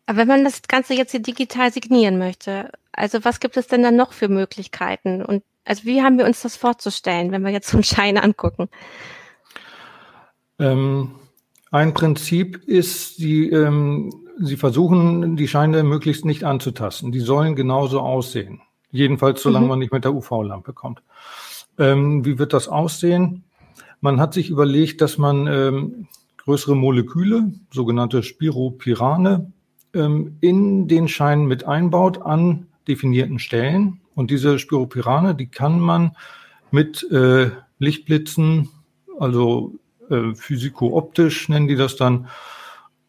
Aber 0.06 0.18
wenn 0.18 0.28
man 0.28 0.44
das 0.44 0.62
Ganze 0.62 0.94
jetzt 0.94 1.12
hier 1.12 1.23
digital 1.23 1.73
signieren 1.73 2.18
möchte, 2.18 2.70
also 2.92 3.25
was 3.25 3.40
gibt 3.40 3.56
es 3.56 3.66
denn 3.66 3.82
dann 3.82 3.96
noch 3.96 4.12
für 4.12 4.28
Möglichkeiten? 4.28 5.23
Und 5.23 5.42
also 5.64 5.84
wie 5.84 6.02
haben 6.02 6.18
wir 6.18 6.26
uns 6.26 6.42
das 6.42 6.56
vorzustellen, 6.56 7.32
wenn 7.32 7.42
wir 7.42 7.50
jetzt 7.50 7.68
so 7.68 7.78
einen 7.78 7.84
Schein 7.84 8.18
angucken? 8.18 8.68
Ähm, 10.58 11.12
ein 11.70 11.94
Prinzip 11.94 12.62
ist, 12.66 13.18
die, 13.18 13.50
ähm, 13.50 14.12
Sie 14.38 14.56
versuchen, 14.56 15.37
die 15.37 15.49
Scheine 15.49 15.84
möglichst 15.84 16.25
nicht 16.25 16.44
anzutasten. 16.44 17.12
Die 17.12 17.20
sollen 17.20 17.54
genauso 17.54 18.00
aussehen. 18.00 18.61
Jedenfalls, 18.90 19.42
solange 19.42 19.64
mhm. 19.64 19.68
man 19.70 19.78
nicht 19.78 19.92
mit 19.92 20.04
der 20.04 20.14
UV-Lampe 20.14 20.73
kommt. 20.73 21.02
Ähm, 21.78 22.25
wie 22.25 22.38
wird 22.38 22.52
das 22.52 22.68
aussehen? 22.68 23.44
Man 24.00 24.20
hat 24.20 24.34
sich 24.34 24.50
überlegt, 24.50 25.00
dass 25.00 25.18
man 25.18 25.46
ähm, 25.46 26.08
größere 26.38 26.76
Moleküle, 26.76 27.52
sogenannte 27.73 28.23
Spiropyrane, 28.23 29.52
ähm, 29.95 30.37
in 30.41 30.89
den 30.89 31.09
Schein 31.09 31.47
mit 31.47 31.65
einbaut 31.65 32.23
an 32.23 32.67
definierten 32.89 33.39
Stellen. 33.39 34.01
Und 34.15 34.31
diese 34.31 34.59
Spiropyrane, 34.59 35.35
die 35.35 35.47
kann 35.47 35.81
man 35.81 36.17
mit 36.71 37.09
äh, 37.11 37.51
Lichtblitzen, 37.79 38.69
also 39.19 39.75
äh, 40.11 40.35
physikooptisch 40.35 41.49
nennen 41.49 41.69
die 41.69 41.77
das 41.77 41.97
dann, 41.97 42.29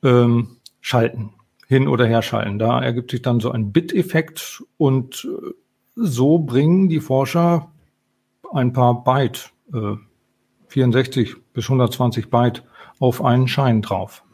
ähm, 0.04 0.58
schalten, 0.82 1.34
hin 1.68 1.88
oder 1.88 2.06
her 2.06 2.22
schalten. 2.22 2.60
Da 2.60 2.82
ergibt 2.82 3.12
sich 3.12 3.22
dann 3.22 3.39
so 3.39 3.51
ein 3.51 3.72
Bit-Effekt 3.72 4.63
und 4.77 5.25
äh, 5.25 5.51
so 5.96 6.39
bringen 6.39 6.89
die 6.89 7.00
Forscher 7.00 7.72
ein 8.54 8.74
paar 8.74 9.04
Byte, 9.04 9.51
äh, 9.74 9.96
64 10.68 11.36
bis 11.54 11.65
120 11.65 12.30
Byte 12.30 12.63
auf 13.00 13.24
einen 13.24 13.48
Schein 13.48 13.82
drauf 13.82 14.25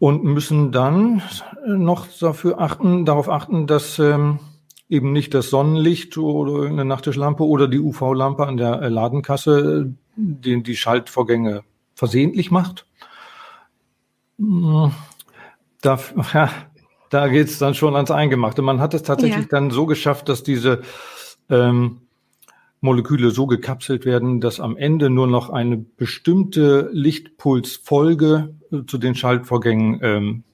und 0.00 0.24
müssen 0.24 0.72
dann 0.72 1.22
noch 1.66 2.08
dafür 2.18 2.58
achten, 2.58 3.04
darauf 3.04 3.28
achten, 3.28 3.66
dass 3.66 3.98
ähm, 3.98 4.40
eben 4.88 5.12
nicht 5.12 5.34
das 5.34 5.50
Sonnenlicht 5.50 6.16
oder 6.16 6.66
eine 6.68 6.86
Nachttischlampe 6.86 7.44
oder 7.44 7.68
die 7.68 7.78
UV-Lampe 7.78 8.46
an 8.46 8.56
der 8.56 8.80
äh, 8.80 8.88
Ladenkasse 8.88 9.86
äh, 9.86 9.94
die, 10.16 10.62
die 10.62 10.76
Schaltvorgänge 10.76 11.62
versehentlich 11.94 12.50
macht. 12.50 12.86
Hm, 14.38 14.90
da, 15.82 15.98
ja, 16.32 16.50
da 17.10 17.28
geht's 17.28 17.58
dann 17.58 17.74
schon 17.74 17.94
ans 17.94 18.10
Eingemachte. 18.10 18.62
Man 18.62 18.80
hat 18.80 18.94
es 18.94 19.02
tatsächlich 19.02 19.44
ja. 19.44 19.48
dann 19.50 19.70
so 19.70 19.84
geschafft, 19.84 20.30
dass 20.30 20.42
diese 20.42 20.80
ähm, 21.50 22.00
Moleküle 22.80 23.30
so 23.30 23.46
gekapselt 23.46 24.04
werden, 24.04 24.40
dass 24.40 24.58
am 24.58 24.76
Ende 24.76 25.10
nur 25.10 25.26
noch 25.26 25.50
eine 25.50 25.76
bestimmte 25.76 26.88
Lichtpulsfolge 26.92 28.54
äh, 28.72 28.78
zu 28.86 28.98
den 28.98 29.14
Schaltvorgängen 29.14 30.00
ähm, 30.02 30.44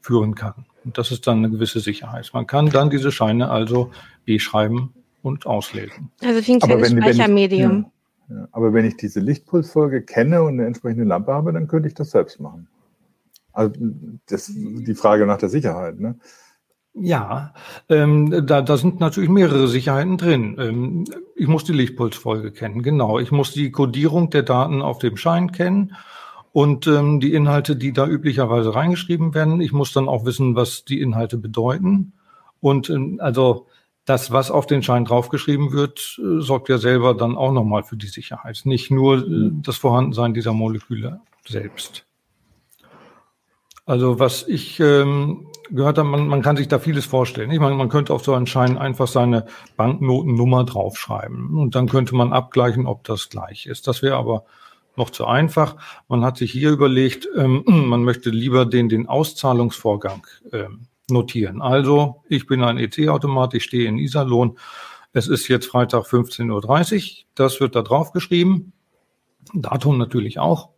führen 0.00 0.34
kann. 0.34 0.66
Und 0.84 0.96
das 0.98 1.10
ist 1.10 1.26
dann 1.26 1.38
eine 1.38 1.50
gewisse 1.50 1.80
Sicherheit. 1.80 2.30
Man 2.32 2.46
kann 2.46 2.70
dann 2.70 2.90
diese 2.90 3.10
Scheine 3.10 3.50
also 3.50 3.90
beschreiben 4.24 4.94
und 5.22 5.46
auslesen. 5.46 6.10
Also 6.22 6.46
wie 6.46 6.52
ein 6.52 6.60
kleines 6.60 6.90
Speichermedium. 6.90 7.86
Ja, 8.28 8.36
ja. 8.36 8.48
Aber 8.52 8.72
wenn 8.72 8.84
ich 8.84 8.96
diese 8.96 9.20
Lichtpulsfolge 9.20 10.02
kenne 10.02 10.42
und 10.42 10.54
eine 10.54 10.66
entsprechende 10.66 11.04
Lampe 11.04 11.32
habe, 11.32 11.52
dann 11.52 11.68
könnte 11.68 11.88
ich 11.88 11.94
das 11.94 12.10
selbst 12.10 12.40
machen. 12.40 12.68
Also 13.52 13.74
das 14.26 14.52
die 14.54 14.94
Frage 14.94 15.26
nach 15.26 15.38
der 15.38 15.48
Sicherheit. 15.48 15.98
Ne? 15.98 16.16
Ja, 16.98 17.52
ähm, 17.90 18.46
da, 18.46 18.62
da 18.62 18.76
sind 18.78 19.00
natürlich 19.00 19.28
mehrere 19.28 19.68
Sicherheiten 19.68 20.16
drin. 20.16 20.56
Ähm, 20.58 21.04
ich 21.34 21.46
muss 21.46 21.64
die 21.64 21.74
Lichtpulsfolge 21.74 22.52
kennen, 22.52 22.82
genau. 22.82 23.18
Ich 23.18 23.30
muss 23.30 23.52
die 23.52 23.70
Codierung 23.70 24.30
der 24.30 24.42
Daten 24.42 24.80
auf 24.80 24.98
dem 24.98 25.18
Schein 25.18 25.52
kennen 25.52 25.94
und 26.52 26.86
ähm, 26.86 27.20
die 27.20 27.34
Inhalte, 27.34 27.76
die 27.76 27.92
da 27.92 28.06
üblicherweise 28.06 28.74
reingeschrieben 28.74 29.34
werden. 29.34 29.60
Ich 29.60 29.72
muss 29.72 29.92
dann 29.92 30.08
auch 30.08 30.24
wissen, 30.24 30.56
was 30.56 30.86
die 30.86 31.02
Inhalte 31.02 31.36
bedeuten. 31.36 32.14
Und 32.60 32.88
ähm, 32.88 33.18
also 33.20 33.66
das, 34.06 34.30
was 34.32 34.50
auf 34.50 34.66
den 34.66 34.82
Schein 34.82 35.04
draufgeschrieben 35.04 35.72
wird, 35.72 36.18
äh, 36.18 36.40
sorgt 36.40 36.70
ja 36.70 36.78
selber 36.78 37.12
dann 37.12 37.36
auch 37.36 37.52
nochmal 37.52 37.82
für 37.82 37.98
die 37.98 38.06
Sicherheit. 38.06 38.62
Nicht 38.64 38.90
nur 38.90 39.18
äh, 39.18 39.50
das 39.52 39.76
Vorhandensein 39.76 40.32
dieser 40.32 40.54
Moleküle 40.54 41.20
selbst. 41.46 42.06
Also 43.84 44.18
was 44.18 44.48
ich 44.48 44.80
ähm, 44.80 45.46
gehört 45.70 45.98
man, 45.98 46.26
man 46.28 46.42
kann 46.42 46.56
sich 46.56 46.68
da 46.68 46.78
vieles 46.78 47.06
vorstellen. 47.06 47.50
Ich 47.50 47.60
meine, 47.60 47.74
man 47.74 47.88
könnte 47.88 48.12
auf 48.12 48.24
so 48.24 48.34
einen 48.34 48.46
Schein 48.46 48.78
einfach 48.78 49.08
seine 49.08 49.46
Banknotennummer 49.76 50.64
draufschreiben 50.64 51.56
und 51.56 51.74
dann 51.74 51.88
könnte 51.88 52.14
man 52.14 52.32
abgleichen, 52.32 52.86
ob 52.86 53.04
das 53.04 53.28
gleich 53.28 53.66
ist. 53.66 53.86
Das 53.86 54.02
wäre 54.02 54.16
aber 54.16 54.44
noch 54.96 55.10
zu 55.10 55.26
einfach. 55.26 55.76
Man 56.08 56.24
hat 56.24 56.38
sich 56.38 56.52
hier 56.52 56.70
überlegt, 56.70 57.28
ähm, 57.36 57.62
man 57.66 58.02
möchte 58.02 58.30
lieber 58.30 58.66
den, 58.66 58.88
den 58.88 59.08
Auszahlungsvorgang 59.08 60.26
ähm, 60.52 60.86
notieren. 61.08 61.62
Also, 61.62 62.22
ich 62.28 62.46
bin 62.46 62.62
ein 62.62 62.78
EC-Automat, 62.78 63.54
ich 63.54 63.64
stehe 63.64 63.88
in 63.88 63.98
Iserlohn. 63.98 64.58
Es 65.12 65.28
ist 65.28 65.48
jetzt 65.48 65.66
Freitag 65.66 66.04
15.30 66.04 66.50
Uhr. 66.50 67.24
Das 67.34 67.60
wird 67.60 67.74
da 67.74 67.82
drauf 67.82 68.12
geschrieben. 68.12 68.72
Datum 69.54 69.98
natürlich 69.98 70.38
auch. 70.38 70.70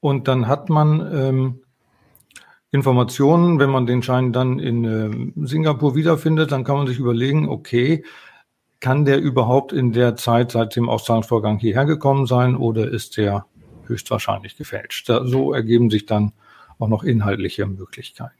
Und 0.00 0.28
dann 0.28 0.48
hat 0.48 0.68
man 0.68 1.00
ähm, 1.14 1.60
Informationen, 2.72 3.58
wenn 3.58 3.70
man 3.70 3.86
den 3.86 4.02
Schein 4.02 4.32
dann 4.32 4.58
in 4.58 4.84
äh, 4.84 5.46
Singapur 5.46 5.94
wiederfindet, 5.94 6.52
dann 6.52 6.64
kann 6.64 6.76
man 6.76 6.86
sich 6.86 6.98
überlegen, 6.98 7.48
okay, 7.48 8.02
kann 8.80 9.04
der 9.04 9.20
überhaupt 9.20 9.72
in 9.72 9.92
der 9.92 10.16
Zeit 10.16 10.50
seit 10.50 10.74
dem 10.74 10.88
Auszahlungsvorgang 10.88 11.58
hierher 11.58 11.84
gekommen 11.84 12.26
sein 12.26 12.56
oder 12.56 12.88
ist 12.90 13.18
der 13.18 13.44
höchstwahrscheinlich 13.86 14.56
gefälscht? 14.56 15.08
Da, 15.08 15.24
so 15.26 15.52
ergeben 15.52 15.90
sich 15.90 16.06
dann 16.06 16.32
auch 16.78 16.88
noch 16.88 17.04
inhaltliche 17.04 17.66
Möglichkeiten. 17.66 18.32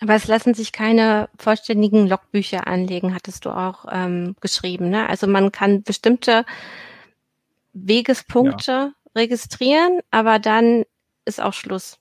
Aber 0.00 0.14
es 0.14 0.26
lassen 0.26 0.54
sich 0.54 0.72
keine 0.72 1.28
vollständigen 1.38 2.08
Logbücher 2.08 2.66
anlegen, 2.66 3.14
hattest 3.14 3.44
du 3.44 3.50
auch 3.50 3.84
ähm, 3.92 4.36
geschrieben. 4.40 4.88
Ne? 4.88 5.06
Also 5.08 5.26
man 5.26 5.52
kann 5.52 5.82
bestimmte 5.82 6.44
Wegespunkte 7.74 8.72
ja. 8.72 8.92
registrieren, 9.14 10.00
aber 10.10 10.38
dann 10.38 10.84
ist 11.26 11.42
auch 11.42 11.52
Schluss. 11.52 11.98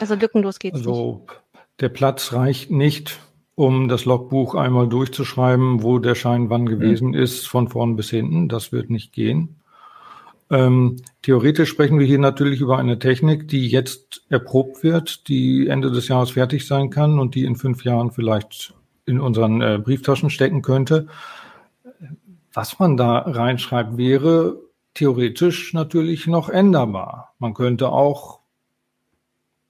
Also 0.00 0.14
lückenlos 0.14 0.58
geht's 0.58 0.78
also, 0.78 1.22
nicht. 1.26 1.40
Der 1.80 1.88
Platz 1.88 2.32
reicht 2.32 2.70
nicht, 2.70 3.18
um 3.54 3.88
das 3.88 4.04
Logbuch 4.04 4.54
einmal 4.54 4.88
durchzuschreiben, 4.88 5.82
wo 5.82 5.98
der 5.98 6.14
Schein 6.14 6.50
wann 6.50 6.66
gewesen 6.66 7.08
mhm. 7.08 7.14
ist, 7.14 7.46
von 7.46 7.68
vorn 7.68 7.96
bis 7.96 8.10
hinten. 8.10 8.48
Das 8.48 8.72
wird 8.72 8.90
nicht 8.90 9.12
gehen. 9.12 9.56
Ähm, 10.50 10.96
theoretisch 11.22 11.70
sprechen 11.70 11.98
wir 11.98 12.06
hier 12.06 12.18
natürlich 12.18 12.60
über 12.60 12.78
eine 12.78 12.98
Technik, 12.98 13.48
die 13.48 13.68
jetzt 13.68 14.22
erprobt 14.28 14.82
wird, 14.82 15.28
die 15.28 15.68
Ende 15.68 15.90
des 15.90 16.08
Jahres 16.08 16.32
fertig 16.32 16.66
sein 16.66 16.90
kann 16.90 17.18
und 17.18 17.34
die 17.34 17.44
in 17.44 17.56
fünf 17.56 17.84
Jahren 17.84 18.10
vielleicht 18.10 18.74
in 19.06 19.20
unseren 19.20 19.60
äh, 19.60 19.78
Brieftaschen 19.82 20.30
stecken 20.30 20.62
könnte. 20.62 21.08
Was 22.52 22.78
man 22.78 22.96
da 22.96 23.18
reinschreibt, 23.18 23.96
wäre 23.96 24.60
theoretisch 24.94 25.72
natürlich 25.72 26.26
noch 26.26 26.48
änderbar. 26.48 27.34
Man 27.38 27.54
könnte 27.54 27.88
auch 27.88 28.40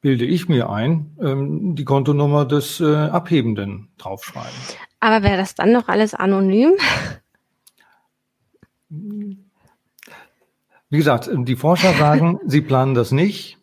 bilde 0.04 0.26
ich 0.26 0.50
mir 0.50 0.68
ein, 0.68 1.16
ähm, 1.18 1.76
die 1.76 1.86
Kontonummer 1.86 2.44
des 2.44 2.78
äh, 2.78 2.94
Abhebenden 2.94 3.88
draufschreiben. 3.96 4.52
Aber 5.00 5.22
wäre 5.22 5.38
das 5.38 5.54
dann 5.54 5.72
noch 5.72 5.88
alles 5.88 6.12
anonym? 6.12 6.72
Wie 8.90 9.38
gesagt, 10.90 11.30
die 11.32 11.56
Forscher 11.56 11.94
sagen, 11.94 12.38
sie 12.46 12.60
planen 12.60 12.94
das 12.94 13.12
nicht. 13.12 13.56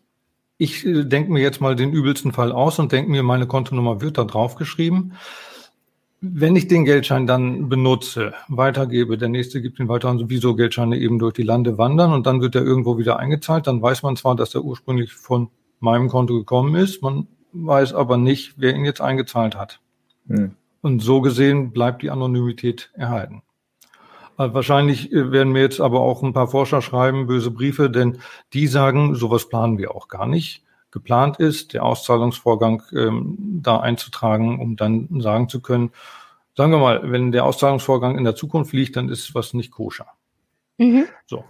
Ich 0.58 0.84
äh, 0.84 1.04
denke 1.04 1.30
mir 1.30 1.40
jetzt 1.40 1.60
mal 1.60 1.76
den 1.76 1.92
übelsten 1.92 2.32
Fall 2.32 2.50
aus 2.50 2.80
und 2.80 2.90
denke 2.90 3.12
mir, 3.12 3.22
meine 3.22 3.46
Kontonummer 3.46 4.00
wird 4.00 4.18
da 4.18 4.24
draufgeschrieben. 4.24 5.12
Wenn 6.20 6.56
ich 6.56 6.66
den 6.66 6.84
Geldschein 6.84 7.28
dann 7.28 7.68
benutze, 7.68 8.34
weitergebe, 8.48 9.16
der 9.16 9.28
nächste 9.28 9.62
gibt 9.62 9.78
ihn 9.78 9.86
weiter 9.86 10.10
und 10.10 10.18
sowieso 10.18 10.56
Geldscheine 10.56 10.98
eben 10.98 11.20
durch 11.20 11.34
die 11.34 11.44
Lande 11.44 11.78
wandern 11.78 12.12
und 12.12 12.26
dann 12.26 12.40
wird 12.40 12.56
er 12.56 12.64
irgendwo 12.64 12.98
wieder 12.98 13.20
eingezahlt, 13.20 13.68
dann 13.68 13.80
weiß 13.80 14.02
man 14.02 14.16
zwar, 14.16 14.34
dass 14.34 14.56
er 14.56 14.64
ursprünglich 14.64 15.12
von 15.12 15.48
meinem 15.82 16.08
Konto 16.08 16.34
gekommen 16.34 16.74
ist. 16.74 17.02
Man 17.02 17.26
weiß 17.52 17.92
aber 17.94 18.16
nicht, 18.16 18.54
wer 18.56 18.74
ihn 18.74 18.84
jetzt 18.84 19.00
eingezahlt 19.00 19.56
hat. 19.56 19.80
Hm. 20.28 20.56
Und 20.80 21.00
so 21.00 21.20
gesehen 21.20 21.72
bleibt 21.72 22.02
die 22.02 22.10
Anonymität 22.10 22.90
erhalten. 22.94 23.42
Also 24.36 24.54
wahrscheinlich 24.54 25.12
äh, 25.12 25.30
werden 25.30 25.52
mir 25.52 25.60
jetzt 25.60 25.80
aber 25.80 26.00
auch 26.00 26.22
ein 26.22 26.32
paar 26.32 26.48
Forscher 26.48 26.82
schreiben, 26.82 27.26
böse 27.26 27.50
Briefe, 27.50 27.90
denn 27.90 28.18
die 28.52 28.66
sagen, 28.66 29.14
sowas 29.14 29.48
planen 29.48 29.78
wir 29.78 29.94
auch 29.94 30.08
gar 30.08 30.26
nicht. 30.26 30.64
Geplant 30.90 31.38
ist, 31.38 31.72
der 31.72 31.84
Auszahlungsvorgang 31.84 32.82
ähm, 32.92 33.36
da 33.62 33.80
einzutragen, 33.80 34.60
um 34.60 34.76
dann 34.76 35.08
sagen 35.20 35.48
zu 35.48 35.60
können, 35.60 35.90
sagen 36.54 36.72
wir 36.72 36.78
mal, 36.78 37.10
wenn 37.10 37.32
der 37.32 37.44
Auszahlungsvorgang 37.44 38.18
in 38.18 38.24
der 38.24 38.34
Zukunft 38.34 38.72
liegt, 38.72 38.96
dann 38.96 39.08
ist 39.08 39.34
was 39.34 39.54
nicht 39.54 39.70
koscher. 39.70 40.06
Mhm. 40.76 41.06
So, 41.26 41.44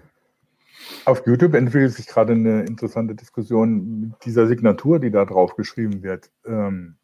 auf 1.04 1.26
YouTube 1.26 1.54
entwickelt 1.54 1.92
sich 1.92 2.06
gerade 2.06 2.32
eine 2.32 2.62
interessante 2.62 3.14
Diskussion 3.14 4.00
mit 4.00 4.24
dieser 4.24 4.46
Signatur, 4.46 4.98
die 4.98 5.10
da 5.10 5.24
drauf 5.24 5.56
geschrieben 5.56 6.02
wird. 6.02 6.30
Ähm, 6.46 6.96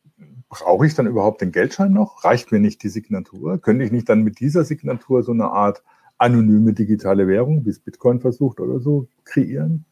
brauche 0.48 0.86
ich 0.86 0.94
dann 0.94 1.06
überhaupt 1.06 1.40
den 1.40 1.52
Geldschein 1.52 1.92
noch? 1.92 2.24
Reicht 2.24 2.52
mir 2.52 2.60
nicht 2.60 2.82
die 2.82 2.88
Signatur? 2.88 3.58
Könnte 3.58 3.84
ich 3.84 3.92
nicht 3.92 4.08
dann 4.08 4.22
mit 4.22 4.40
dieser 4.40 4.64
Signatur 4.64 5.22
so 5.22 5.32
eine 5.32 5.50
Art 5.50 5.82
anonyme 6.16 6.72
digitale 6.72 7.28
Währung, 7.28 7.64
wie 7.64 7.70
es 7.70 7.78
Bitcoin 7.78 8.20
versucht 8.20 8.60
oder 8.60 8.80
so, 8.80 9.08
kreieren? 9.24 9.84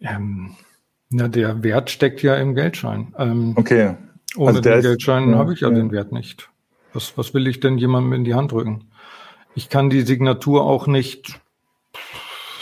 Ähm, 0.00 0.56
na, 1.10 1.28
der 1.28 1.62
Wert 1.62 1.90
steckt 1.90 2.22
ja 2.22 2.34
im 2.36 2.54
Geldschein. 2.54 3.14
Ähm, 3.18 3.52
okay. 3.56 3.94
Ohne 4.36 4.48
also 4.48 4.60
den 4.60 4.80
Geldschein 4.80 5.30
ja, 5.30 5.38
habe 5.38 5.52
ich 5.52 5.60
ja, 5.60 5.68
ja, 5.68 5.74
den 5.74 5.92
Wert 5.92 6.10
nicht. 6.10 6.50
Was, 6.92 7.16
was 7.16 7.34
will 7.34 7.46
ich 7.46 7.60
denn 7.60 7.78
jemandem 7.78 8.14
in 8.14 8.24
die 8.24 8.34
Hand 8.34 8.52
drücken? 8.52 8.90
Ich 9.54 9.68
kann 9.68 9.90
die 9.90 10.00
Signatur 10.00 10.64
auch 10.64 10.86
nicht 10.86 11.41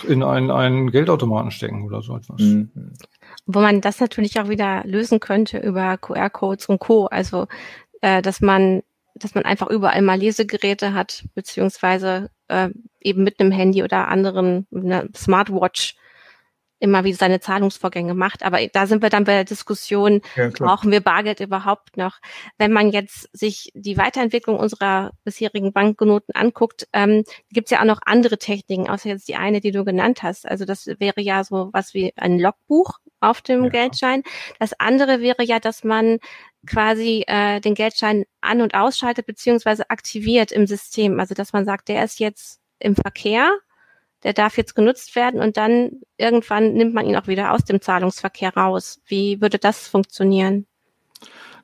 in 0.04 0.23
einen, 0.23 0.50
einen 0.50 0.90
Geldautomaten 0.90 1.50
stecken 1.50 1.85
oder 1.85 2.02
so 2.02 2.16
etwas. 2.16 2.40
Mhm. 2.40 2.71
Wo 3.47 3.61
man 3.61 3.80
das 3.80 4.00
natürlich 4.00 4.38
auch 4.40 4.49
wieder 4.49 4.83
lösen 4.85 5.21
könnte 5.21 5.59
über 5.59 5.97
QR-Codes 5.99 6.66
und 6.66 6.78
Co. 6.78 7.07
Also, 7.07 7.47
äh, 8.00 8.23
dass 8.23 8.40
man, 8.40 8.83
dass 9.14 9.35
man 9.35 9.45
einfach 9.45 9.69
überall 9.69 10.02
mal 10.02 10.19
Lesegeräte 10.19 10.95
hat, 10.95 11.25
beziehungsweise 11.35 12.30
äh, 12.49 12.71
eben 13.00 13.25
mit 13.25 13.40
einem 13.40 13.52
Handy 13.52 13.83
oder 13.83 14.09
anderen, 14.09 14.66
einer 14.75 15.07
Smartwatch 15.14 15.97
immer 16.80 17.04
wieder 17.04 17.16
seine 17.16 17.40
Zahlungsvorgänge 17.40 18.14
macht. 18.14 18.42
Aber 18.42 18.58
da 18.66 18.87
sind 18.87 19.02
wir 19.02 19.10
dann 19.10 19.25
bei 19.25 19.34
der 19.34 19.44
Diskussion, 19.44 20.22
ja, 20.34 20.49
brauchen 20.49 20.90
wir 20.90 21.00
Bargeld 21.00 21.40
überhaupt 21.40 21.96
noch? 21.96 22.18
Wenn 22.58 22.72
man 22.72 22.90
jetzt 22.90 23.28
sich 23.32 23.70
die 23.75 23.96
Weiterentwicklung 23.96 24.58
unserer 24.58 25.12
bisherigen 25.25 25.72
Banknoten 25.72 26.34
anguckt, 26.34 26.88
ähm, 26.92 27.25
gibt 27.50 27.66
es 27.66 27.70
ja 27.70 27.80
auch 27.80 27.84
noch 27.84 28.00
andere 28.04 28.38
Techniken, 28.38 28.88
außer 28.88 29.10
jetzt 29.10 29.28
die 29.28 29.37
eine, 29.37 29.60
die 29.60 29.70
du 29.70 29.84
genannt 29.84 30.22
hast. 30.22 30.49
Also 30.49 30.64
das 30.64 30.87
wäre 30.99 31.20
ja 31.20 31.44
so 31.44 31.68
was 31.72 31.94
wie 31.94 32.12
ein 32.16 32.38
Logbuch 32.38 32.99
auf 33.20 33.42
dem 33.42 33.64
ja. 33.64 33.70
Geldschein. 33.70 34.22
Das 34.58 34.72
andere 34.80 35.20
wäre 35.20 35.44
ja, 35.44 35.60
dass 35.60 35.84
man 35.84 36.18
quasi 36.66 37.25
äh, 37.26 37.60
den 37.60 37.75
Geldschein 37.75 38.25
an- 38.40 38.62
und 38.62 38.75
ausschaltet 38.75 39.26
beziehungsweise 39.26 39.90
aktiviert 39.90 40.52
im 40.52 40.66
System. 40.66 41.20
Also 41.20 41.34
dass 41.34 41.52
man 41.52 41.64
sagt, 41.64 41.88
der 41.88 42.04
ist 42.04 42.18
jetzt 42.20 42.60
im 42.78 42.96
Verkehr 42.96 43.52
der 44.23 44.33
darf 44.33 44.57
jetzt 44.57 44.75
genutzt 44.75 45.17
werden 45.17 45.41
und 45.41 45.57
dann 45.57 46.00
irgendwann 46.17 46.75
nimmt 46.75 46.95
man 46.95 47.07
ihn 47.07 47.17
auch 47.17 47.27
wieder 47.27 47.53
aus 47.53 47.65
dem 47.65 47.81
Zahlungsverkehr 47.81 48.55
raus. 48.55 49.00
Wie 49.07 49.41
würde 49.41 49.59
das 49.59 49.89
funktionieren? 49.89 50.67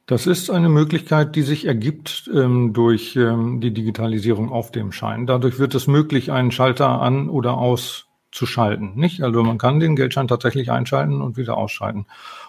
Das 0.07 0.29
ist 0.29 0.51
eine 0.51 0.69
Möglichkeit, 0.69 1.35
die 1.35 1.43
sich 1.43 1.67
ergibt 1.67 2.31
ähm, 2.33 2.73
durch 2.73 3.17
ähm, 3.17 3.61
die 3.61 3.75
Digitalisierung 3.75 4.53
auf 4.53 4.71
dem 4.71 4.93
Schein. 4.93 5.27
Dadurch 5.27 5.59
wird 5.59 5.75
es 5.75 5.89
möglich, 5.89 6.31
einen 6.31 6.53
Schalter 6.53 7.03
an 7.03 7.29
oder 7.29 7.59
auszuschalten. 7.59 8.95
Nicht? 8.95 9.23
Also 9.25 9.43
man 9.43 9.59
kann 9.59 9.81
den 9.81 9.97
Geldschein 9.97 10.29
tatsächlich 10.29 10.71
einschalten 10.71 11.21
und 11.21 11.37
wieder 11.37 11.57
ausschalten. 11.57 12.07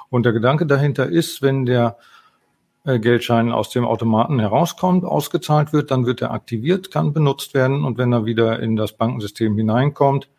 Und 0.10 0.24
der 0.24 0.34
Gedanke 0.34 0.68
dahinter 0.68 1.08
ist, 1.08 1.42
wenn 1.42 1.66
der 1.66 1.98
Geldschein 2.96 3.52
aus 3.52 3.70
dem 3.70 3.86
Automaten 3.86 4.40
herauskommt, 4.40 5.04
ausgezahlt 5.04 5.74
wird, 5.74 5.92
dann 5.92 6.06
wird 6.06 6.22
er 6.22 6.32
aktiviert, 6.32 6.92
kann 6.92 7.14
benutzt 7.14 7.54
werden 7.54 7.84
und 7.84 7.98
wenn 7.98 8.14
er 8.14 8.26
wieder 8.26 8.60
in 8.60 8.76
das 8.76 8.94
Bankensystem 8.94 9.58
hineinkommt, 9.58 10.30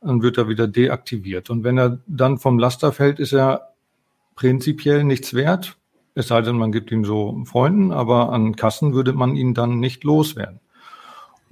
dann 0.00 0.22
wird 0.22 0.36
er 0.38 0.48
wieder 0.48 0.66
deaktiviert. 0.66 1.50
Und 1.50 1.64
wenn 1.64 1.78
er 1.78 1.98
dann 2.06 2.38
vom 2.38 2.58
Laster 2.58 2.92
fällt, 2.92 3.20
ist 3.20 3.32
er 3.32 3.72
prinzipiell 4.34 5.04
nichts 5.04 5.34
wert, 5.34 5.76
es 6.14 6.28
sei 6.28 6.42
denn, 6.42 6.56
man 6.56 6.70
gibt 6.70 6.92
ihn 6.92 7.04
so 7.04 7.42
Freunden, 7.44 7.92
aber 7.92 8.32
an 8.32 8.54
Kassen 8.54 8.94
würde 8.94 9.12
man 9.12 9.34
ihn 9.34 9.52
dann 9.52 9.80
nicht 9.80 10.04
loswerden. 10.04 10.60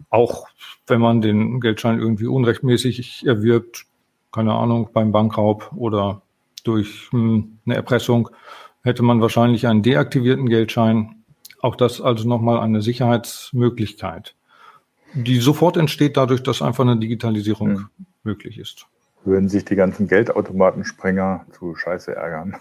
Auch 0.08 0.46
wenn 0.86 1.00
man 1.00 1.20
den 1.20 1.60
Geldschein 1.60 1.98
irgendwie 1.98 2.26
unrechtmäßig 2.26 3.26
erwirbt, 3.26 3.86
keine 4.30 4.54
Ahnung, 4.54 4.90
beim 4.92 5.10
Bankraub 5.10 5.72
oder 5.74 6.22
durch 6.64 7.08
hm, 7.10 7.58
eine 7.66 7.74
Erpressung, 7.74 8.30
hätte 8.82 9.02
man 9.02 9.20
wahrscheinlich 9.20 9.66
einen 9.66 9.82
deaktivierten 9.82 10.48
Geldschein. 10.48 11.24
Auch 11.60 11.76
das 11.76 12.00
also 12.00 12.28
nochmal 12.28 12.58
eine 12.58 12.82
Sicherheitsmöglichkeit, 12.82 14.34
die 15.14 15.36
sofort 15.38 15.76
entsteht 15.76 16.16
dadurch, 16.16 16.42
dass 16.42 16.62
einfach 16.62 16.84
eine 16.84 16.96
Digitalisierung 16.96 17.68
mhm. 17.68 17.88
möglich 18.24 18.58
ist. 18.58 18.86
Würden 19.24 19.48
sich 19.48 19.64
die 19.64 19.76
ganzen 19.76 20.08
Geldautomatensprenger 20.08 21.46
zu 21.56 21.76
Scheiße 21.76 22.16
ärgern. 22.16 22.56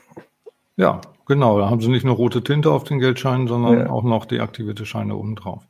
Ja, 0.76 1.02
genau. 1.26 1.60
Da 1.60 1.70
haben 1.70 1.82
sie 1.82 1.90
nicht 1.90 2.06
nur 2.06 2.16
rote 2.16 2.44
Tinte 2.44 2.72
auf 2.72 2.84
den 2.84 3.00
Geldscheinen, 3.00 3.48
sondern 3.48 3.80
ja. 3.80 3.90
auch 3.90 4.04
noch 4.04 4.26
deaktivierte 4.26 4.86
Scheine 4.86 5.16
oben 5.16 5.36
drauf. 5.36 5.64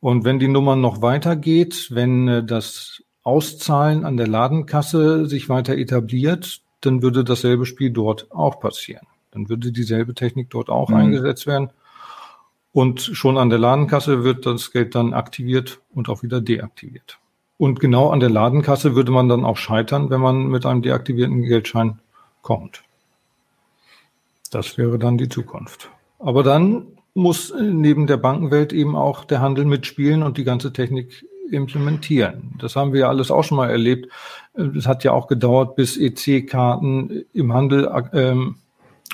Und 0.00 0.24
wenn 0.24 0.38
die 0.38 0.48
Nummer 0.48 0.76
noch 0.76 1.02
weitergeht, 1.02 1.88
wenn 1.90 2.28
äh, 2.28 2.44
das 2.44 3.02
Auszahlen 3.22 4.04
an 4.04 4.16
der 4.16 4.26
Ladenkasse 4.26 5.26
sich 5.26 5.48
weiter 5.48 5.76
etabliert, 5.76 6.62
dann 6.80 7.02
würde 7.02 7.24
dasselbe 7.24 7.66
Spiel 7.66 7.90
dort 7.90 8.30
auch 8.30 8.60
passieren. 8.60 9.06
Dann 9.38 9.48
würde 9.48 9.70
dieselbe 9.70 10.14
Technik 10.14 10.50
dort 10.50 10.68
auch 10.68 10.88
mhm. 10.88 10.96
eingesetzt 10.96 11.46
werden. 11.46 11.70
Und 12.72 13.00
schon 13.00 13.38
an 13.38 13.50
der 13.50 13.58
Ladenkasse 13.58 14.24
wird 14.24 14.46
das 14.46 14.72
Geld 14.72 14.94
dann 14.94 15.14
aktiviert 15.14 15.80
und 15.94 16.08
auch 16.08 16.22
wieder 16.22 16.40
deaktiviert. 16.40 17.18
Und 17.56 17.80
genau 17.80 18.10
an 18.10 18.20
der 18.20 18.30
Ladenkasse 18.30 18.94
würde 18.94 19.10
man 19.10 19.28
dann 19.28 19.44
auch 19.44 19.56
scheitern, 19.56 20.10
wenn 20.10 20.20
man 20.20 20.48
mit 20.48 20.66
einem 20.66 20.82
deaktivierten 20.82 21.42
Geldschein 21.42 21.98
kommt. 22.42 22.82
Das 24.50 24.78
wäre 24.78 24.98
dann 24.98 25.18
die 25.18 25.28
Zukunft. 25.28 25.90
Aber 26.18 26.42
dann 26.42 26.86
muss 27.14 27.52
neben 27.58 28.06
der 28.06 28.16
Bankenwelt 28.16 28.72
eben 28.72 28.96
auch 28.96 29.24
der 29.24 29.40
Handel 29.40 29.64
mitspielen 29.64 30.22
und 30.22 30.38
die 30.38 30.44
ganze 30.44 30.72
Technik 30.72 31.26
implementieren. 31.50 32.54
Das 32.60 32.76
haben 32.76 32.92
wir 32.92 33.00
ja 33.00 33.08
alles 33.08 33.30
auch 33.30 33.42
schon 33.42 33.56
mal 33.56 33.70
erlebt. 33.70 34.08
Es 34.54 34.86
hat 34.86 35.04
ja 35.04 35.12
auch 35.12 35.26
gedauert, 35.26 35.76
bis 35.76 35.96
EC-Karten 35.96 37.24
im 37.32 37.52
Handel 37.52 37.90
ähm, 38.12 38.56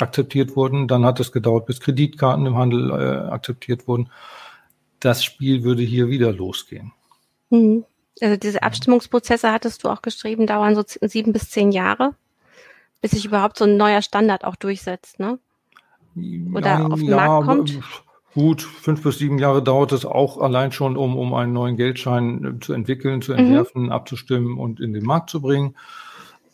akzeptiert 0.01 0.57
wurden. 0.57 0.89
Dann 0.89 1.05
hat 1.05 1.21
es 1.21 1.33
gedauert, 1.33 1.67
bis 1.67 1.81
Kreditkarten 1.81 2.47
im 2.47 2.57
Handel 2.57 2.91
äh, 2.91 3.31
akzeptiert 3.31 3.87
wurden. 3.87 4.11
Das 5.01 5.25
Spiel 5.25 5.65
würde 5.65 5.83
hier 5.83 6.09
wieder 6.09 6.33
losgehen. 6.33 6.93
Mhm. 7.51 7.85
Also 8.21 8.37
diese 8.37 8.63
Abstimmungsprozesse 8.63 9.51
hattest 9.51 9.85
du 9.85 9.89
auch 9.89 10.03
geschrieben, 10.03 10.47
dauern 10.47 10.75
so 10.75 10.85
sieben 11.03 11.33
bis 11.33 11.51
zehn 11.51 11.73
Jahre, 11.73 12.15
bis 13.01 13.11
sich 13.11 13.25
überhaupt 13.25 13.59
so 13.59 13.65
ein 13.65 13.77
neuer 13.77 14.03
Standard 14.03 14.45
auch 14.45 14.57
durchsetzt, 14.57 15.19
ne? 15.19 15.39
Oder 16.55 16.79
ja, 16.79 16.87
auf 16.87 17.01
den 17.01 17.09
ja, 17.09 17.17
Markt 17.17 17.47
kommt. 17.47 17.81
Gut, 18.35 18.63
fünf 18.63 19.03
bis 19.03 19.19
sieben 19.19 19.39
Jahre 19.39 19.63
dauert 19.63 19.93
es 19.93 20.05
auch 20.05 20.39
allein 20.39 20.73
schon, 20.73 20.97
um, 20.97 21.17
um 21.17 21.35
einen 21.35 21.53
neuen 21.53 21.77
Geldschein 21.77 22.57
äh, 22.57 22.61
zu 22.61 22.73
entwickeln, 22.73 23.23
zu 23.23 23.33
mhm. 23.33 23.39
entwerfen, 23.39 23.83
mhm. 23.85 23.93
abzustimmen 23.93 24.59
und 24.59 24.81
in 24.81 24.93
den 24.93 25.05
Markt 25.05 25.31
zu 25.31 25.41
bringen. 25.41 25.77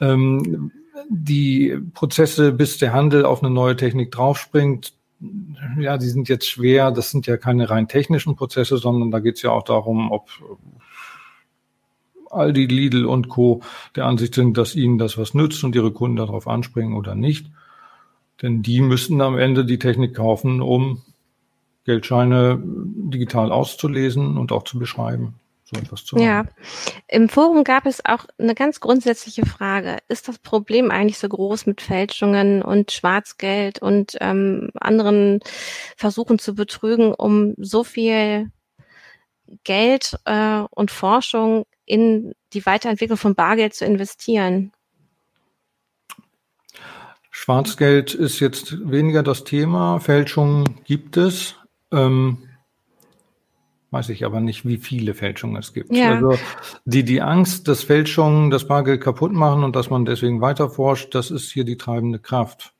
Ähm, 0.00 0.72
die 1.08 1.76
Prozesse, 1.94 2.52
bis 2.52 2.78
der 2.78 2.92
Handel 2.92 3.24
auf 3.24 3.42
eine 3.42 3.52
neue 3.52 3.76
Technik 3.76 4.10
draufspringt, 4.10 4.94
ja, 5.78 5.98
die 5.98 6.06
sind 6.06 6.28
jetzt 6.28 6.48
schwer. 6.48 6.90
Das 6.90 7.10
sind 7.10 7.26
ja 7.26 7.36
keine 7.36 7.68
rein 7.68 7.88
technischen 7.88 8.36
Prozesse, 8.36 8.78
sondern 8.78 9.10
da 9.10 9.20
geht 9.20 9.36
es 9.36 9.42
ja 9.42 9.50
auch 9.50 9.64
darum, 9.64 10.10
ob 10.10 10.28
Aldi, 12.30 12.66
Lidl 12.66 13.04
und 13.06 13.28
Co. 13.28 13.60
der 13.96 14.06
Ansicht 14.06 14.34
sind, 14.34 14.56
dass 14.56 14.76
ihnen 14.76 14.98
das 14.98 15.18
was 15.18 15.34
nützt 15.34 15.62
und 15.64 15.74
ihre 15.74 15.92
Kunden 15.92 16.16
darauf 16.16 16.46
anspringen 16.46 16.96
oder 16.96 17.14
nicht. 17.14 17.50
Denn 18.40 18.62
die 18.62 18.80
müssen 18.80 19.20
am 19.20 19.36
Ende 19.36 19.64
die 19.64 19.78
Technik 19.78 20.14
kaufen, 20.14 20.62
um 20.62 21.02
Geldscheine 21.84 22.62
digital 22.64 23.52
auszulesen 23.52 24.38
und 24.38 24.52
auch 24.52 24.62
zu 24.62 24.78
beschreiben 24.78 25.34
so 25.70 25.80
etwas 25.80 26.04
zu 26.04 26.16
machen. 26.16 26.26
Ja, 26.26 26.44
im 27.08 27.28
Forum 27.28 27.64
gab 27.64 27.86
es 27.86 28.04
auch 28.04 28.26
eine 28.38 28.54
ganz 28.54 28.80
grundsätzliche 28.80 29.46
Frage. 29.46 29.98
Ist 30.08 30.28
das 30.28 30.38
Problem 30.38 30.90
eigentlich 30.90 31.18
so 31.18 31.28
groß 31.28 31.66
mit 31.66 31.80
Fälschungen 31.80 32.62
und 32.62 32.92
Schwarzgeld 32.92 33.80
und 33.80 34.16
ähm, 34.20 34.70
anderen 34.74 35.40
Versuchen 35.96 36.38
zu 36.38 36.54
betrügen, 36.54 37.14
um 37.14 37.54
so 37.58 37.84
viel 37.84 38.50
Geld 39.64 40.18
äh, 40.24 40.62
und 40.70 40.90
Forschung 40.90 41.66
in 41.84 42.34
die 42.52 42.64
Weiterentwicklung 42.66 43.18
von 43.18 43.34
Bargeld 43.34 43.74
zu 43.74 43.84
investieren? 43.84 44.72
Schwarzgeld 47.30 48.14
ist 48.14 48.40
jetzt 48.40 48.90
weniger 48.90 49.22
das 49.22 49.44
Thema. 49.44 49.98
Fälschungen 50.00 50.80
gibt 50.84 51.16
es. 51.16 51.54
Ähm, 51.92 52.49
Weiß 53.92 54.08
ich 54.10 54.24
aber 54.24 54.40
nicht, 54.40 54.66
wie 54.66 54.76
viele 54.76 55.14
Fälschungen 55.14 55.56
es 55.56 55.72
gibt. 55.72 55.94
Ja. 55.94 56.14
Also 56.14 56.38
die, 56.84 57.04
die 57.04 57.22
Angst, 57.22 57.66
dass 57.66 57.82
Fälschungen 57.82 58.50
das 58.50 58.68
Bargeld 58.68 59.00
kaputt 59.00 59.32
machen 59.32 59.64
und 59.64 59.74
dass 59.74 59.90
man 59.90 60.04
deswegen 60.04 60.40
weiter 60.40 60.70
forscht, 60.70 61.14
das 61.14 61.32
ist 61.32 61.50
hier 61.50 61.64
die 61.64 61.76
treibende 61.76 62.20
Kraft. 62.20 62.72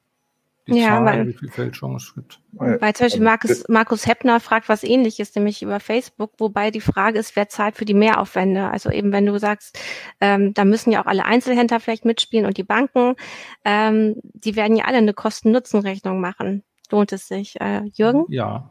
Die 0.69 0.79
ja, 0.79 0.89
Zahl, 0.89 1.05
weil, 1.05 1.27
wie 1.27 1.33
viele 1.33 1.51
Fälschungen 1.51 1.97
es 1.97 2.15
gibt. 2.15 2.41
Weil 2.53 2.95
zum 2.95 3.07
Beispiel 3.07 3.25
Markus, 3.25 3.65
Markus 3.69 4.07
Heppner 4.07 4.39
fragt 4.39 4.69
was 4.69 4.85
ähnliches, 4.85 5.35
nämlich 5.35 5.63
über 5.63 5.81
Facebook, 5.81 6.33
wobei 6.39 6.71
die 6.71 6.81
Frage 6.81 7.19
ist, 7.19 7.35
wer 7.35 7.49
zahlt 7.49 7.77
für 7.77 7.85
die 7.85 7.95
Mehraufwände? 7.95 8.69
Also 8.69 8.91
eben, 8.91 9.11
wenn 9.11 9.27
du 9.27 9.37
sagst, 9.39 9.81
ähm, 10.21 10.55
da 10.55 10.65
müssen 10.65 10.93
ja 10.93 11.03
auch 11.03 11.07
alle 11.07 11.25
Einzelhändler 11.25 11.81
vielleicht 11.81 12.05
mitspielen 12.05 12.47
und 12.47 12.57
die 12.57 12.63
Banken, 12.63 13.17
ähm, 13.65 14.15
die 14.23 14.55
werden 14.55 14.77
ja 14.77 14.85
alle 14.85 14.99
eine 14.99 15.15
Kosten-Nutzen-Rechnung 15.15 16.21
machen. 16.21 16.63
Lohnt 16.93 17.13
es 17.13 17.27
sich? 17.27 17.61
Äh, 17.61 17.83
Jürgen? 17.95 18.27
Ja, 18.29 18.71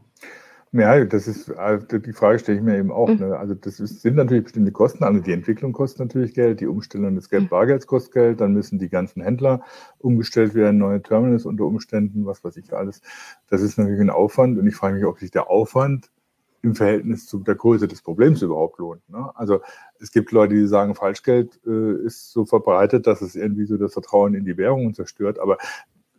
Ja, 0.72 1.04
das 1.04 1.28
ist 1.28 1.50
also 1.50 1.98
die 1.98 2.14
Frage 2.14 2.38
stelle 2.38 2.60
ich 2.60 2.64
mir 2.64 2.78
eben 2.78 2.92
auch. 2.92 3.08
Mhm. 3.08 3.20
Ne? 3.20 3.38
Also 3.38 3.56
das 3.56 3.80
ist, 3.80 4.02
sind 4.02 4.16
natürlich 4.16 4.44
bestimmte 4.44 4.72
Kosten. 4.72 5.04
Also 5.04 5.20
die 5.20 5.34
Entwicklung 5.34 5.74
kostet 5.74 6.00
natürlich 6.00 6.36
Geld, 6.36 6.60
die 6.60 6.68
Umstellung 6.68 7.16
des 7.16 7.30
Geld 7.30 7.44
mhm. 7.44 7.50
Bargelds 7.50 7.88
kostet 7.88 8.14
Geld, 8.14 8.42
dann 8.42 8.54
müssen 8.54 8.78
die 8.78 8.90
ganzen 8.90 9.24
Händler 9.24 9.62
umgestellt 9.98 10.54
werden, 10.54 10.78
neue 10.78 11.02
Terminals 11.02 11.46
unter 11.46 11.66
Umständen, 11.66 12.26
was 12.26 12.44
weiß 12.44 12.58
ich 12.58 12.72
alles. 12.74 13.02
Das 13.50 13.62
ist 13.62 13.80
natürlich 13.80 14.00
ein 14.00 14.12
Aufwand 14.12 14.60
und 14.60 14.68
ich 14.68 14.76
frage 14.76 14.96
mich, 14.96 15.06
ob 15.06 15.18
sich 15.18 15.32
der 15.32 15.50
Aufwand 15.50 16.12
im 16.62 16.76
Verhältnis 16.76 17.26
zu 17.26 17.40
der 17.40 17.56
Größe 17.56 17.88
des 17.88 18.02
Problems 18.02 18.42
überhaupt 18.42 18.78
lohnt. 18.80 19.08
Ne? 19.10 19.32
Also 19.36 19.62
es 20.00 20.12
gibt 20.12 20.32
Leute, 20.32 20.56
die 20.56 20.68
sagen, 20.68 20.94
Falschgeld 20.94 21.60
äh, 21.66 22.06
ist 22.06 22.32
so 22.32 22.46
verbreitet, 22.46 23.08
dass 23.08 23.22
es 23.22 23.36
irgendwie 23.36 23.66
so 23.66 23.78
das 23.78 23.94
Vertrauen 23.94 24.36
in 24.36 24.46
die 24.46 24.58
Währungen 24.58 24.94
zerstört. 24.94 25.40
Aber 25.40 25.58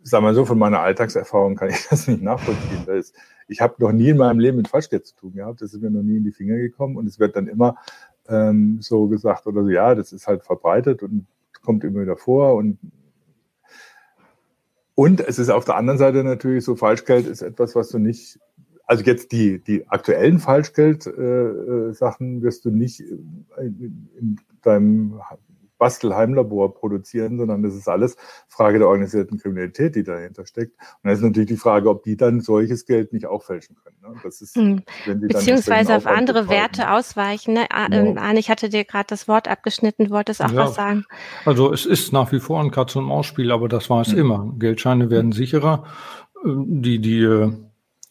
sag 0.03 0.21
mal 0.21 0.33
so, 0.33 0.45
von 0.45 0.57
meiner 0.57 0.79
Alltagserfahrung 0.79 1.55
kann 1.55 1.69
ich 1.69 1.85
das 1.89 2.07
nicht 2.07 2.21
nachvollziehen. 2.21 2.83
Das 2.85 3.13
ich 3.47 3.59
habe 3.59 3.75
noch 3.79 3.91
nie 3.91 4.09
in 4.09 4.17
meinem 4.17 4.39
Leben 4.39 4.57
mit 4.57 4.69
Falschgeld 4.69 5.05
zu 5.05 5.15
tun 5.15 5.33
gehabt. 5.33 5.61
Das 5.61 5.73
ist 5.73 5.81
mir 5.81 5.91
noch 5.91 6.03
nie 6.03 6.17
in 6.17 6.23
die 6.23 6.31
Finger 6.31 6.55
gekommen. 6.55 6.95
Und 6.95 7.07
es 7.07 7.19
wird 7.19 7.35
dann 7.35 7.47
immer 7.47 7.75
ähm, 8.29 8.77
so 8.81 9.07
gesagt 9.07 9.45
oder 9.45 9.63
so, 9.63 9.69
ja, 9.69 9.93
das 9.93 10.13
ist 10.13 10.27
halt 10.27 10.43
verbreitet 10.43 11.03
und 11.03 11.27
kommt 11.61 11.83
immer 11.83 12.01
wieder 12.01 12.15
vor. 12.15 12.55
Und, 12.55 12.79
und 14.95 15.19
es 15.19 15.37
ist 15.37 15.49
auf 15.49 15.65
der 15.65 15.75
anderen 15.75 15.97
Seite 15.97 16.23
natürlich 16.23 16.63
so, 16.63 16.75
Falschgeld 16.75 17.27
ist 17.27 17.41
etwas, 17.41 17.75
was 17.75 17.89
du 17.89 17.99
nicht 17.99 18.39
also 18.85 19.05
jetzt 19.05 19.31
die, 19.31 19.63
die 19.63 19.87
aktuellen 19.87 20.39
Falschgeld-Sachen 20.39 22.39
äh, 22.39 22.41
wirst 22.41 22.65
du 22.65 22.71
nicht 22.71 22.99
in, 22.99 23.45
in 24.19 24.39
deinem 24.61 25.21
Bastelheimlabor 25.81 26.75
produzieren, 26.75 27.39
sondern 27.39 27.63
das 27.63 27.73
ist 27.73 27.89
alles 27.89 28.15
Frage 28.47 28.77
der 28.77 28.87
organisierten 28.87 29.39
Kriminalität, 29.39 29.95
die 29.95 30.03
dahinter 30.03 30.45
steckt. 30.45 30.73
Und 30.77 31.05
dann 31.05 31.13
ist 31.13 31.23
natürlich 31.23 31.49
die 31.49 31.57
Frage, 31.57 31.89
ob 31.89 32.03
die 32.03 32.15
dann 32.15 32.39
solches 32.39 32.85
Geld 32.85 33.13
nicht 33.13 33.25
auch 33.25 33.41
fälschen 33.41 33.75
können. 33.83 33.95
Ne? 33.99 34.21
Das 34.23 34.41
ist, 34.41 34.55
hm. 34.55 34.83
Beziehungsweise 35.07 35.95
auf 35.95 36.05
andere 36.05 36.43
betreiben. 36.43 36.61
Werte 36.61 36.91
ausweichen. 36.91 37.55
Ne? 37.55 37.65
Genau. 37.89 38.21
Arne, 38.21 38.39
ich 38.39 38.51
hatte 38.51 38.69
dir 38.69 38.85
gerade 38.85 39.07
das 39.07 39.27
Wort 39.27 39.47
abgeschnitten, 39.47 40.05
du 40.05 40.11
wolltest 40.11 40.43
auch 40.43 40.51
ja. 40.51 40.65
was 40.65 40.75
sagen. 40.75 41.03
Also 41.45 41.73
es 41.73 41.87
ist 41.87 42.13
nach 42.13 42.31
wie 42.31 42.39
vor 42.39 42.61
ein 42.61 42.69
Katz- 42.69 42.95
und 42.95 43.05
Maus-Spiel, 43.05 43.51
aber 43.51 43.67
das 43.67 43.89
war 43.89 44.01
es 44.01 44.11
hm. 44.11 44.19
immer. 44.19 44.53
Geldscheine 44.59 45.09
werden 45.09 45.31
sicherer. 45.31 45.85
Die, 46.45 46.99
die 46.99 47.23
äh, 47.23 47.51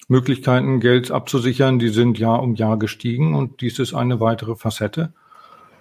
Möglichkeiten, 0.09 0.80
Geld 0.80 1.12
abzusichern, 1.12 1.78
die 1.78 1.90
sind 1.90 2.18
Jahr 2.18 2.42
um 2.42 2.56
Jahr 2.56 2.80
gestiegen 2.80 3.37
und 3.37 3.61
dies 3.61 3.78
ist 3.78 3.94
eine 3.94 4.18
weitere 4.18 4.56
Facette 4.56 5.12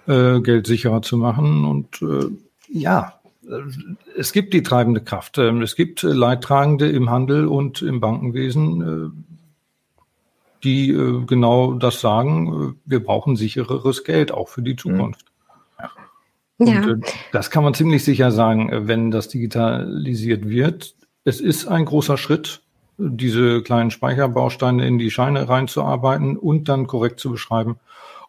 äh, 0.06 0.40
Geld 0.40 0.66
sicherer 0.66 1.02
zu 1.02 1.16
machen. 1.16 1.64
Und 1.64 2.02
äh, 2.02 2.30
ja, 2.68 3.20
es 4.16 4.32
gibt 4.32 4.54
die 4.54 4.62
treibende 4.62 5.00
Kraft. 5.00 5.38
Ähm, 5.38 5.62
es 5.62 5.76
gibt 5.76 6.02
Leidtragende 6.02 6.88
im 6.88 7.10
Handel 7.10 7.46
und 7.46 7.82
im 7.82 8.00
Bankenwesen, 8.00 8.82
äh, 8.82 10.10
die 10.62 10.90
äh, 10.90 11.24
genau 11.26 11.74
das 11.74 12.00
sagen. 12.00 12.74
Äh, 12.76 12.90
wir 12.90 13.02
brauchen 13.02 13.36
sichereres 13.36 14.04
Geld 14.04 14.32
auch 14.32 14.48
für 14.48 14.62
die 14.62 14.76
Zukunft. 14.76 15.26
Und 16.58 16.68
ja. 16.68 16.94
das 17.32 17.50
kann 17.50 17.64
man 17.64 17.72
ziemlich 17.72 18.04
sicher 18.04 18.30
sagen, 18.30 18.86
wenn 18.86 19.10
das 19.10 19.28
digitalisiert 19.28 20.46
wird. 20.46 20.94
Es 21.24 21.40
ist 21.40 21.66
ein 21.66 21.86
großer 21.86 22.18
Schritt, 22.18 22.60
diese 22.98 23.62
kleinen 23.62 23.90
Speicherbausteine 23.90 24.86
in 24.86 24.98
die 24.98 25.10
Scheine 25.10 25.48
reinzuarbeiten 25.48 26.36
und 26.36 26.68
dann 26.68 26.86
korrekt 26.86 27.18
zu 27.18 27.30
beschreiben 27.30 27.76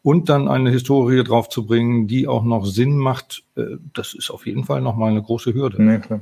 und 0.04 0.30
dann 0.30 0.48
eine 0.48 0.72
Historie 0.72 1.24
draufzubringen, 1.24 2.08
die 2.08 2.28
auch 2.28 2.44
noch 2.44 2.66
Sinn 2.66 2.98
macht, 2.98 3.44
äh, 3.56 3.78
das 3.94 4.14
ist 4.14 4.32
auf 4.32 4.46
jeden 4.46 4.64
Fall 4.64 4.82
nochmal 4.82 5.12
eine 5.12 5.22
große 5.22 5.54
Hürde. 5.54 5.82
Nee, 5.82 6.00
klar. 6.00 6.22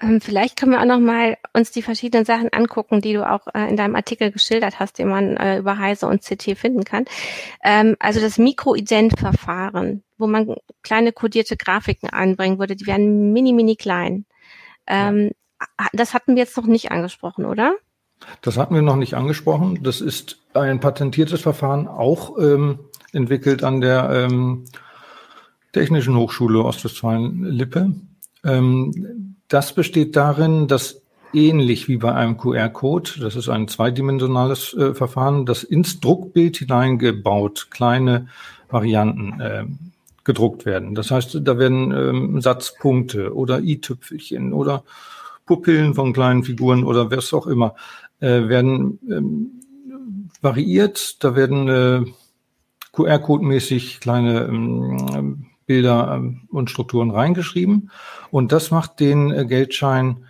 Ähm, 0.00 0.20
vielleicht 0.20 0.58
können 0.58 0.72
wir 0.72 0.80
auch 0.80 0.86
noch 0.86 1.00
mal 1.00 1.38
uns 1.54 1.70
die 1.70 1.80
verschiedenen 1.80 2.26
Sachen 2.26 2.52
angucken, 2.52 3.00
die 3.00 3.14
du 3.14 3.28
auch 3.28 3.46
äh, 3.54 3.68
in 3.68 3.76
deinem 3.76 3.94
Artikel 3.94 4.30
geschildert 4.30 4.78
hast, 4.78 4.98
den 4.98 5.08
man 5.08 5.36
äh, 5.36 5.58
über 5.58 5.78
Heise 5.78 6.06
und 6.06 6.22
CT 6.22 6.58
finden 6.58 6.84
kann. 6.84 7.06
Ähm, 7.64 7.96
also 7.98 8.20
das 8.20 8.36
Mikroident-Verfahren, 8.36 10.02
wo 10.18 10.26
man 10.26 10.54
kleine 10.82 11.12
kodierte 11.12 11.56
Grafiken 11.56 12.10
anbringen 12.10 12.58
würde, 12.58 12.76
die 12.76 12.86
werden 12.86 13.32
mini, 13.32 13.54
mini 13.54 13.76
klein. 13.76 14.26
Ähm, 14.86 15.30
ja. 15.60 15.86
Das 15.94 16.12
hatten 16.12 16.34
wir 16.34 16.42
jetzt 16.42 16.56
noch 16.58 16.66
nicht 16.66 16.90
angesprochen, 16.90 17.46
oder? 17.46 17.76
Das 18.40 18.56
hatten 18.56 18.74
wir 18.74 18.82
noch 18.82 18.96
nicht 18.96 19.14
angesprochen. 19.14 19.80
Das 19.82 20.00
ist 20.00 20.38
ein 20.54 20.80
patentiertes 20.80 21.40
Verfahren, 21.40 21.88
auch 21.88 22.38
ähm, 22.38 22.78
entwickelt 23.12 23.62
an 23.64 23.80
der 23.80 24.10
ähm, 24.10 24.64
Technischen 25.72 26.16
Hochschule 26.16 26.64
Ostwestfalen-Lippe. 26.64 27.94
Ähm, 28.44 29.36
das 29.48 29.74
besteht 29.74 30.16
darin, 30.16 30.68
dass 30.68 31.02
ähnlich 31.32 31.88
wie 31.88 31.98
bei 31.98 32.14
einem 32.14 32.38
QR-Code, 32.38 33.10
das 33.20 33.36
ist 33.36 33.48
ein 33.48 33.68
zweidimensionales 33.68 34.74
äh, 34.74 34.94
Verfahren, 34.94 35.44
dass 35.44 35.64
ins 35.64 36.00
Druckbild 36.00 36.56
hineingebaut 36.56 37.68
kleine 37.70 38.28
Varianten 38.70 39.40
äh, 39.40 39.64
gedruckt 40.24 40.64
werden. 40.64 40.94
Das 40.94 41.10
heißt, 41.10 41.40
da 41.42 41.58
werden 41.58 41.92
ähm, 41.92 42.40
Satzpunkte 42.40 43.34
oder 43.34 43.60
i-Tüpfelchen 43.60 44.52
oder 44.52 44.82
Pupillen 45.44 45.94
von 45.94 46.12
kleinen 46.12 46.42
Figuren 46.42 46.84
oder 46.84 47.10
was 47.10 47.32
auch 47.32 47.46
immer 47.46 47.76
äh, 48.20 48.48
werden 48.48 48.98
ähm, 49.10 49.50
variiert. 50.40 51.22
Da 51.22 51.36
werden 51.36 51.68
äh, 51.68 52.04
QR-Code-mäßig 52.92 54.00
kleine 54.00 54.44
ähm, 54.44 55.46
Bilder 55.66 56.14
ähm, 56.14 56.42
und 56.50 56.70
Strukturen 56.70 57.10
reingeschrieben. 57.10 57.90
Und 58.30 58.52
das 58.52 58.70
macht 58.70 59.00
den 59.00 59.30
äh, 59.30 59.44
Geldschein 59.44 60.24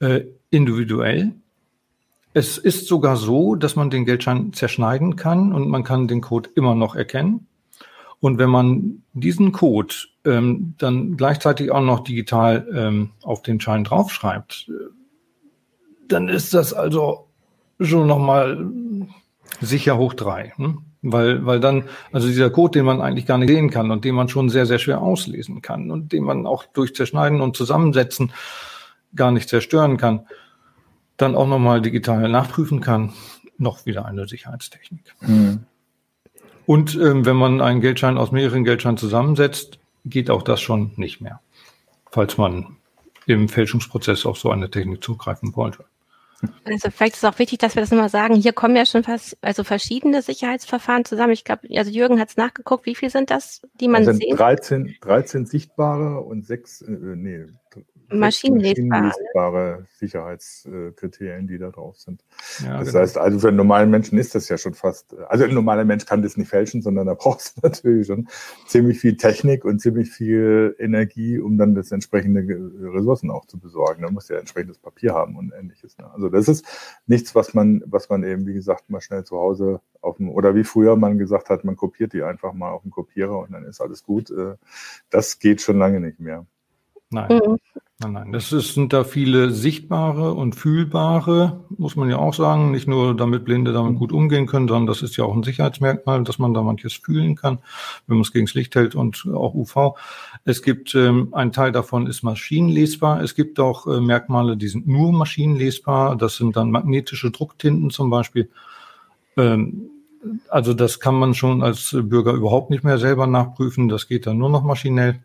äh, 0.00 0.22
individuell. 0.50 1.32
Es 2.32 2.58
ist 2.58 2.86
sogar 2.86 3.16
so, 3.16 3.54
dass 3.54 3.76
man 3.76 3.90
den 3.90 4.04
Geldschein 4.04 4.52
zerschneiden 4.52 5.16
kann 5.16 5.52
und 5.52 5.68
man 5.68 5.84
kann 5.84 6.08
den 6.08 6.20
Code 6.20 6.50
immer 6.54 6.74
noch 6.74 6.94
erkennen. 6.94 7.46
Und 8.20 8.38
wenn 8.38 8.50
man 8.50 9.02
diesen 9.14 9.52
Code 9.52 9.94
ähm, 10.24 10.74
dann 10.78 11.16
gleichzeitig 11.16 11.70
auch 11.70 11.80
noch 11.80 12.00
digital 12.00 12.66
ähm, 12.72 13.10
auf 13.22 13.42
den 13.42 13.60
Schein 13.60 13.84
draufschreibt, 13.84 14.70
dann 16.12 16.28
ist 16.28 16.54
das 16.54 16.72
also 16.72 17.28
schon 17.80 18.06
nochmal 18.06 18.66
sicher 19.60 19.98
hoch 19.98 20.14
drei. 20.14 20.52
Hm? 20.56 20.82
Weil, 21.02 21.46
weil 21.46 21.60
dann, 21.60 21.84
also 22.12 22.28
dieser 22.28 22.50
Code, 22.50 22.78
den 22.78 22.84
man 22.84 23.00
eigentlich 23.00 23.24
gar 23.24 23.38
nicht 23.38 23.48
sehen 23.48 23.70
kann 23.70 23.90
und 23.90 24.04
den 24.04 24.14
man 24.14 24.28
schon 24.28 24.50
sehr, 24.50 24.66
sehr 24.66 24.78
schwer 24.78 25.00
auslesen 25.00 25.62
kann 25.62 25.90
und 25.90 26.12
den 26.12 26.24
man 26.24 26.46
auch 26.46 26.64
durch 26.66 26.94
Zerschneiden 26.94 27.40
und 27.40 27.56
Zusammensetzen 27.56 28.32
gar 29.14 29.30
nicht 29.30 29.48
zerstören 29.48 29.96
kann, 29.96 30.26
dann 31.16 31.34
auch 31.34 31.46
nochmal 31.46 31.80
digital 31.80 32.28
nachprüfen 32.28 32.80
kann, 32.80 33.12
noch 33.56 33.86
wieder 33.86 34.04
eine 34.04 34.28
Sicherheitstechnik. 34.28 35.14
Mhm. 35.20 35.64
Und 36.66 36.94
ähm, 36.96 37.24
wenn 37.24 37.36
man 37.36 37.60
einen 37.60 37.80
Geldschein 37.80 38.18
aus 38.18 38.30
mehreren 38.30 38.64
Geldscheinen 38.64 38.98
zusammensetzt, 38.98 39.78
geht 40.04 40.30
auch 40.30 40.42
das 40.42 40.60
schon 40.60 40.92
nicht 40.96 41.20
mehr, 41.20 41.40
falls 42.10 42.38
man 42.38 42.76
im 43.26 43.48
Fälschungsprozess 43.48 44.26
auf 44.26 44.38
so 44.38 44.50
eine 44.50 44.70
Technik 44.70 45.02
zugreifen 45.02 45.54
wollte. 45.56 45.84
Also 46.64 46.90
vielleicht 46.90 47.14
ist 47.14 47.22
es 47.22 47.28
auch 47.28 47.38
wichtig, 47.38 47.58
dass 47.58 47.74
wir 47.74 47.82
das 47.82 47.90
nochmal 47.90 48.08
sagen. 48.08 48.34
Hier 48.34 48.52
kommen 48.52 48.76
ja 48.76 48.86
schon 48.86 49.02
fast 49.02 49.36
also 49.42 49.64
verschiedene 49.64 50.22
Sicherheitsverfahren 50.22 51.04
zusammen. 51.04 51.32
Ich 51.32 51.44
glaube, 51.44 51.68
also 51.76 51.90
Jürgen 51.90 52.20
hat 52.20 52.30
es 52.30 52.36
nachgeguckt. 52.36 52.86
Wie 52.86 52.94
viel 52.94 53.10
sind 53.10 53.30
das, 53.30 53.62
die 53.80 53.88
man 53.88 54.04
sehen? 54.04 54.36
13, 54.36 54.96
13 55.00 55.46
sichtbare 55.46 56.20
und 56.20 56.46
sechs, 56.46 56.80
äh, 56.82 56.90
nee, 56.90 57.46
maschinenlesbare, 58.12 58.88
maschinenlesbare 58.88 59.86
Sicherheitskriterien, 59.98 61.46
die 61.46 61.58
da 61.58 61.70
drauf 61.70 61.96
sind. 61.98 62.24
Ja, 62.64 62.78
das 62.78 62.88
genau. 62.88 63.00
heißt, 63.00 63.18
also 63.18 63.38
für 63.38 63.48
einen 63.48 63.56
normalen 63.56 63.90
Menschen 63.90 64.18
ist 64.18 64.34
das 64.34 64.48
ja 64.48 64.58
schon 64.58 64.74
fast, 64.74 65.14
also 65.28 65.44
ein 65.44 65.54
normaler 65.54 65.84
Mensch 65.84 66.06
kann 66.06 66.22
das 66.22 66.36
nicht 66.36 66.48
fälschen, 66.48 66.82
sondern 66.82 67.06
da 67.06 67.14
brauchst 67.18 67.56
du 67.56 67.60
natürlich 67.62 68.06
schon 68.06 68.28
ziemlich 68.66 69.00
viel 69.00 69.16
Technik 69.16 69.64
und 69.64 69.80
ziemlich 69.80 70.10
viel 70.10 70.74
Energie, 70.78 71.38
um 71.38 71.58
dann 71.58 71.74
das 71.74 71.92
entsprechende 71.92 72.40
Ressourcen 72.92 73.30
auch 73.30 73.46
zu 73.46 73.58
besorgen. 73.58 74.02
Da 74.02 74.10
muss 74.10 74.28
ja 74.28 74.38
entsprechendes 74.38 74.78
Papier 74.78 75.14
haben 75.14 75.36
und 75.36 75.52
ähnliches. 75.52 75.96
Ne? 75.98 76.10
Also 76.12 76.28
das 76.28 76.48
ist 76.48 76.64
nichts, 77.06 77.34
was 77.34 77.54
man, 77.54 77.82
was 77.86 78.08
man 78.08 78.24
eben, 78.24 78.46
wie 78.46 78.54
gesagt, 78.54 78.90
mal 78.90 79.00
schnell 79.00 79.24
zu 79.24 79.36
Hause 79.36 79.80
auf 80.00 80.16
dem, 80.16 80.30
oder 80.30 80.54
wie 80.54 80.64
früher 80.64 80.96
man 80.96 81.18
gesagt 81.18 81.50
hat, 81.50 81.64
man 81.64 81.76
kopiert 81.76 82.12
die 82.12 82.22
einfach 82.22 82.52
mal 82.52 82.70
auf 82.70 82.82
dem 82.82 82.90
Kopierer 82.90 83.38
und 83.38 83.52
dann 83.52 83.64
ist 83.64 83.80
alles 83.80 84.04
gut. 84.04 84.30
Äh, 84.30 84.56
das 85.10 85.38
geht 85.38 85.60
schon 85.60 85.78
lange 85.78 86.00
nicht 86.00 86.20
mehr. 86.20 86.46
Nein. 87.10 87.40
Mhm. 87.44 87.58
Nein, 88.02 88.12
nein, 88.12 88.32
das 88.32 88.50
ist, 88.50 88.72
sind 88.72 88.94
da 88.94 89.04
viele 89.04 89.50
sichtbare 89.50 90.32
und 90.32 90.54
fühlbare, 90.54 91.60
muss 91.76 91.96
man 91.96 92.08
ja 92.08 92.16
auch 92.16 92.32
sagen. 92.32 92.70
Nicht 92.70 92.88
nur 92.88 93.14
damit 93.14 93.44
Blinde 93.44 93.74
damit 93.74 93.98
gut 93.98 94.10
umgehen 94.10 94.46
können, 94.46 94.68
sondern 94.68 94.86
das 94.86 95.02
ist 95.02 95.18
ja 95.18 95.24
auch 95.24 95.34
ein 95.34 95.42
Sicherheitsmerkmal, 95.42 96.24
dass 96.24 96.38
man 96.38 96.54
da 96.54 96.62
manches 96.62 96.94
fühlen 96.94 97.36
kann, 97.36 97.58
wenn 98.06 98.16
man 98.16 98.22
es 98.22 98.32
gegen 98.32 98.46
das 98.46 98.54
Licht 98.54 98.74
hält 98.74 98.94
und 98.94 99.26
auch 99.34 99.52
UV. 99.54 99.98
Es 100.46 100.62
gibt, 100.62 100.94
ähm, 100.94 101.28
ein 101.32 101.52
Teil 101.52 101.72
davon 101.72 102.06
ist 102.06 102.22
maschinenlesbar. 102.22 103.20
Es 103.22 103.34
gibt 103.34 103.60
auch 103.60 103.86
äh, 103.86 104.00
Merkmale, 104.00 104.56
die 104.56 104.68
sind 104.68 104.88
nur 104.88 105.12
maschinenlesbar. 105.12 106.16
Das 106.16 106.36
sind 106.36 106.56
dann 106.56 106.70
magnetische 106.70 107.30
Drucktinten 107.30 107.90
zum 107.90 108.08
Beispiel. 108.08 108.48
Ähm, 109.36 109.90
also 110.48 110.72
das 110.72 111.00
kann 111.00 111.16
man 111.16 111.34
schon 111.34 111.62
als 111.62 111.94
Bürger 112.00 112.32
überhaupt 112.32 112.70
nicht 112.70 112.82
mehr 112.82 112.96
selber 112.96 113.26
nachprüfen. 113.26 113.90
Das 113.90 114.08
geht 114.08 114.26
dann 114.26 114.38
nur 114.38 114.48
noch 114.48 114.62
maschinell. 114.62 115.20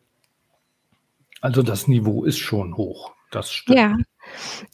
Also 1.45 1.61
das 1.61 1.87
Niveau 1.87 2.23
ist 2.23 2.39
schon 2.39 2.75
hoch. 2.75 3.13
Das 3.29 3.51
stimmt. 3.51 3.77
Ja, 3.77 3.95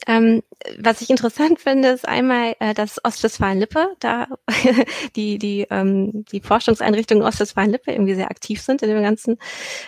Ähm, 0.08 0.42
was 0.80 1.02
ich 1.02 1.10
interessant 1.10 1.60
finde, 1.60 1.90
ist 1.90 2.08
einmal 2.08 2.56
äh, 2.62 2.74
das 2.74 3.04
Ostwestfalen-Lippe, 3.04 3.98
da 4.00 4.28
die, 5.18 5.38
die, 5.38 5.68
ähm, 5.70 6.24
die 6.32 6.40
Forschungseinrichtungen 6.40 7.26
Ostwestfalen-Lippe 7.26 7.92
irgendwie 7.92 8.16
sehr 8.16 8.32
aktiv 8.32 8.62
sind 8.62 8.84
in 8.84 8.88
dem 8.90 9.04
ganzen 9.04 9.38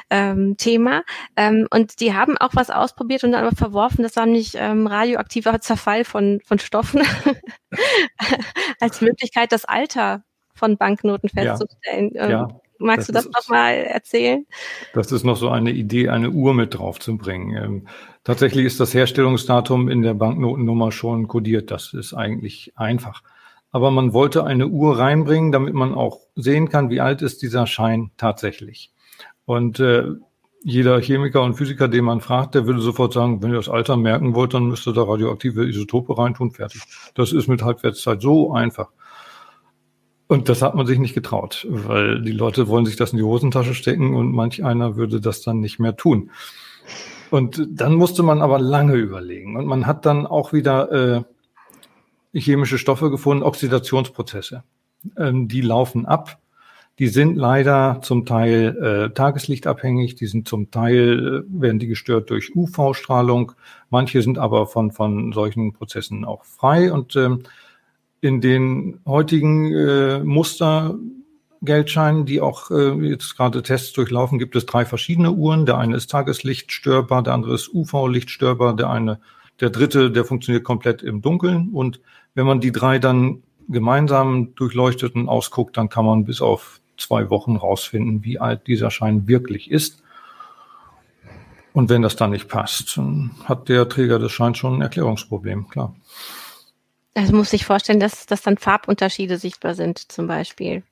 ähm, 0.09 0.57
Thema. 0.57 1.03
Ähm, 1.37 1.69
und 1.71 2.01
die 2.01 2.13
haben 2.13 2.37
auch 2.37 2.51
was 2.51 2.69
ausprobiert 2.69 3.23
und 3.23 3.31
dann 3.31 3.45
aber 3.45 3.55
verworfen, 3.55 4.03
das 4.03 4.17
war 4.17 4.25
nämlich 4.25 4.55
ähm, 4.55 4.85
radioaktiver 4.85 5.61
Zerfall 5.61 6.03
von, 6.03 6.41
von 6.43 6.59
Stoffen 6.59 7.03
als 8.81 8.99
Möglichkeit, 8.99 9.53
das 9.53 9.63
Alter 9.63 10.25
von 10.53 10.75
Banknoten 10.75 11.29
festzustellen. 11.29 12.11
Ja. 12.13 12.23
Ähm, 12.25 12.29
ja. 12.29 12.47
Magst 12.83 13.09
das 13.09 13.23
du 13.23 13.31
das 13.31 13.43
nochmal 13.43 13.75
erzählen? 13.75 14.45
Das 14.93 15.11
ist 15.11 15.23
noch 15.23 15.37
so 15.37 15.49
eine 15.49 15.71
Idee, 15.71 16.09
eine 16.09 16.29
Uhr 16.29 16.53
mit 16.53 16.77
drauf 16.77 16.99
zu 16.99 17.17
bringen. 17.17 17.55
Ähm, 17.55 17.87
tatsächlich 18.23 18.65
ist 18.65 18.79
das 18.79 18.93
Herstellungsdatum 18.93 19.89
in 19.89 20.01
der 20.01 20.13
Banknotennummer 20.13 20.91
schon 20.91 21.27
kodiert. 21.27 21.71
Das 21.71 21.93
ist 21.93 22.13
eigentlich 22.13 22.73
einfach. 22.75 23.23
Aber 23.71 23.89
man 23.89 24.13
wollte 24.13 24.43
eine 24.43 24.67
Uhr 24.67 24.99
reinbringen, 24.99 25.51
damit 25.51 25.73
man 25.73 25.95
auch 25.95 26.19
sehen 26.35 26.69
kann, 26.69 26.89
wie 26.89 27.01
alt 27.01 27.21
ist 27.21 27.41
dieser 27.41 27.65
Schein 27.65 28.11
tatsächlich. 28.17 28.91
Und 29.45 29.79
äh, 29.79 30.05
jeder 30.63 31.01
Chemiker 31.01 31.41
und 31.41 31.55
Physiker, 31.55 31.87
den 31.87 32.05
man 32.05 32.21
fragt, 32.21 32.55
der 32.55 32.65
würde 32.65 32.81
sofort 32.81 33.13
sagen, 33.13 33.41
wenn 33.43 33.51
ihr 33.51 33.57
das 33.57 33.69
Alter 33.69 33.97
merken 33.97 34.33
wollt, 34.33 34.53
dann 34.53 34.67
müsst 34.67 34.87
ihr 34.87 34.93
da 34.93 35.03
radioaktive 35.03 35.67
Isotope 35.67 36.17
reintun, 36.17 36.51
fertig. 36.51 36.81
Das 37.15 37.33
ist 37.33 37.47
mit 37.47 37.63
Halbwertszeit 37.63 38.21
so 38.21 38.53
einfach. 38.53 38.89
Und 40.27 40.49
das 40.49 40.61
hat 40.61 40.75
man 40.75 40.85
sich 40.85 40.99
nicht 40.99 41.13
getraut, 41.13 41.67
weil 41.69 42.21
die 42.21 42.31
Leute 42.31 42.67
wollen 42.67 42.85
sich 42.85 42.95
das 42.95 43.11
in 43.11 43.17
die 43.17 43.23
Hosentasche 43.23 43.73
stecken 43.73 44.15
und 44.15 44.31
manch 44.31 44.63
einer 44.63 44.95
würde 44.95 45.19
das 45.19 45.41
dann 45.41 45.59
nicht 45.59 45.79
mehr 45.79 45.95
tun. 45.95 46.31
Und 47.29 47.67
dann 47.69 47.95
musste 47.95 48.23
man 48.23 48.41
aber 48.41 48.59
lange 48.59 48.93
überlegen. 48.93 49.57
Und 49.57 49.65
man 49.65 49.87
hat 49.87 50.05
dann 50.05 50.27
auch 50.27 50.53
wieder 50.53 50.91
äh, 50.91 51.23
chemische 52.39 52.77
Stoffe 52.77 53.09
gefunden, 53.09 53.43
Oxidationsprozesse. 53.43 54.63
Ähm, 55.17 55.47
die 55.47 55.61
laufen 55.61 56.05
ab. 56.05 56.39
Die 56.99 57.07
sind 57.07 57.35
leider 57.35 58.01
zum 58.03 58.27
Teil 58.27 58.77
äh, 59.09 59.13
tageslichtabhängig, 59.13 60.13
die 60.13 60.27
sind 60.27 60.47
zum 60.47 60.69
Teil, 60.69 61.43
äh, 61.49 61.61
werden 61.61 61.79
die 61.79 61.87
gestört 61.87 62.29
durch 62.29 62.55
UV-Strahlung. 62.55 63.53
Manche 63.89 64.21
sind 64.21 64.37
aber 64.37 64.67
von, 64.67 64.91
von 64.91 65.33
solchen 65.33 65.73
Prozessen 65.73 66.25
auch 66.25 66.45
frei. 66.45 66.93
Und 66.93 67.15
ähm, 67.15 67.43
in 68.23 68.39
den 68.39 69.01
heutigen 69.05 69.73
äh, 69.73 70.23
Mustergeldscheinen, 70.23 72.25
die 72.25 72.39
auch 72.39 72.71
äh, 72.71 72.93
jetzt 73.09 73.35
gerade 73.35 73.61
Tests 73.61 73.91
durchlaufen, 73.91 74.39
gibt 74.39 74.55
es 74.55 74.65
drei 74.65 74.85
verschiedene 74.85 75.33
Uhren. 75.33 75.65
Der 75.65 75.77
eine 75.77 75.97
ist 75.97 76.09
Tageslichtstörbar, 76.09 77.23
der 77.23 77.33
andere 77.33 77.55
ist 77.55 77.73
UV-Lichtstörbar, 77.73 78.77
der 78.77 78.89
eine, 78.89 79.19
der 79.59 79.71
dritte, 79.71 80.09
der 80.09 80.23
funktioniert 80.23 80.63
komplett 80.63 81.03
im 81.03 81.21
Dunkeln. 81.21 81.71
Und 81.73 81.99
wenn 82.33 82.45
man 82.45 82.61
die 82.61 82.71
drei 82.71 82.97
dann 82.97 83.43
gemeinsam 83.67 84.55
durchleuchtet 84.55 85.15
und 85.15 85.27
ausguckt, 85.27 85.75
dann 85.75 85.89
kann 85.89 86.05
man 86.05 86.23
bis 86.23 86.41
auf 86.41 86.79
zwei 86.95 87.29
Wochen 87.29 87.57
rausfinden, 87.57 88.23
wie 88.23 88.39
alt 88.39 88.67
dieser 88.67 88.89
Schein 88.89 89.27
wirklich 89.27 89.69
ist. 89.69 90.01
Und 91.73 91.89
wenn 91.89 92.03
das 92.03 92.15
dann 92.15 92.31
nicht 92.31 92.47
passt, 92.47 92.97
hat 93.43 93.67
der 93.67 93.89
Träger 93.89 94.17
des 94.17 94.31
Scheins 94.31 94.59
schon 94.59 94.75
ein 94.75 94.81
Erklärungsproblem, 94.81 95.67
klar. 95.67 95.93
Also 97.15 97.35
muss 97.35 97.53
ich 97.53 97.65
vorstellen, 97.65 97.99
dass, 97.99 98.25
dass 98.25 98.41
dann 98.41 98.57
Farbunterschiede 98.57 99.37
sichtbar 99.37 99.75
sind, 99.75 100.11
zum 100.11 100.27
Beispiel. 100.27 100.83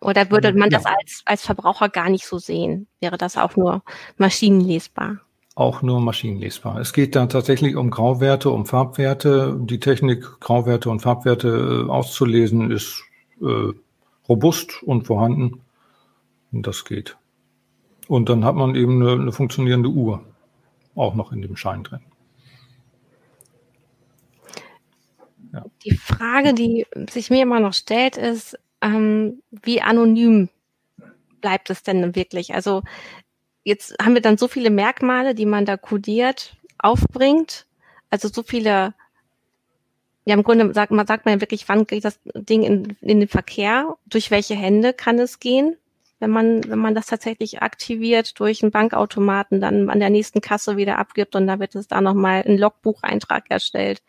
Oder 0.00 0.30
würde 0.30 0.52
man 0.52 0.70
ja. 0.70 0.78
das 0.78 0.86
als, 0.86 1.22
als 1.24 1.44
Verbraucher 1.44 1.88
gar 1.88 2.08
nicht 2.08 2.26
so 2.26 2.38
sehen? 2.38 2.86
Wäre 3.00 3.18
das 3.18 3.36
auch 3.36 3.56
nur 3.56 3.82
maschinenlesbar? 4.16 5.18
Auch 5.54 5.82
nur 5.82 6.00
maschinenlesbar. 6.00 6.78
Es 6.78 6.92
geht 6.92 7.16
da 7.16 7.26
tatsächlich 7.26 7.74
um 7.74 7.90
Grauwerte, 7.90 8.50
um 8.50 8.64
Farbwerte. 8.64 9.58
Die 9.60 9.80
Technik, 9.80 10.38
Grauwerte 10.40 10.88
und 10.88 11.00
Farbwerte 11.00 11.48
äh, 11.86 11.90
auszulesen, 11.90 12.70
ist 12.70 13.02
äh, 13.40 13.72
robust 14.28 14.82
und 14.84 15.06
vorhanden. 15.06 15.62
Und 16.52 16.66
das 16.66 16.84
geht. 16.84 17.16
Und 18.06 18.28
dann 18.28 18.44
hat 18.44 18.54
man 18.54 18.76
eben 18.76 19.02
eine, 19.02 19.20
eine 19.20 19.32
funktionierende 19.32 19.88
Uhr 19.88 20.22
auch 20.94 21.14
noch 21.14 21.32
in 21.32 21.42
dem 21.42 21.56
Schein 21.56 21.82
drin. 21.82 22.00
Die 25.84 25.96
Frage, 25.96 26.54
die 26.54 26.86
sich 27.10 27.30
mir 27.30 27.42
immer 27.42 27.60
noch 27.60 27.72
stellt, 27.72 28.16
ist, 28.16 28.58
ähm, 28.80 29.42
wie 29.50 29.80
anonym 29.80 30.48
bleibt 31.40 31.70
es 31.70 31.82
denn 31.82 32.14
wirklich? 32.14 32.54
Also 32.54 32.82
jetzt 33.64 33.94
haben 34.02 34.14
wir 34.14 34.22
dann 34.22 34.38
so 34.38 34.48
viele 34.48 34.70
Merkmale, 34.70 35.34
die 35.34 35.46
man 35.46 35.64
da 35.64 35.76
kodiert, 35.76 36.56
aufbringt. 36.78 37.66
Also 38.10 38.28
so 38.28 38.42
viele, 38.42 38.94
ja 40.24 40.34
im 40.34 40.42
Grunde 40.42 40.72
sagt 40.74 40.92
man, 40.92 41.06
sagt 41.06 41.26
man 41.26 41.40
wirklich, 41.40 41.68
wann 41.68 41.86
geht 41.86 42.04
das 42.04 42.18
Ding 42.34 42.62
in, 42.62 42.96
in 43.00 43.20
den 43.20 43.28
Verkehr? 43.28 43.96
Durch 44.06 44.30
welche 44.30 44.54
Hände 44.54 44.92
kann 44.92 45.18
es 45.18 45.40
gehen? 45.40 45.76
Wenn 46.20 46.30
man, 46.30 46.68
wenn 46.68 46.80
man 46.80 46.96
das 46.96 47.06
tatsächlich 47.06 47.62
aktiviert 47.62 48.40
durch 48.40 48.62
einen 48.62 48.72
Bankautomaten, 48.72 49.60
dann 49.60 49.88
an 49.88 50.00
der 50.00 50.10
nächsten 50.10 50.40
Kasse 50.40 50.76
wieder 50.76 50.98
abgibt 50.98 51.36
und 51.36 51.46
da 51.46 51.60
wird 51.60 51.76
es 51.76 51.86
da 51.86 52.00
nochmal 52.00 52.42
ein 52.44 52.58
Logbucheintrag 52.58 53.44
erstellt 53.50 54.02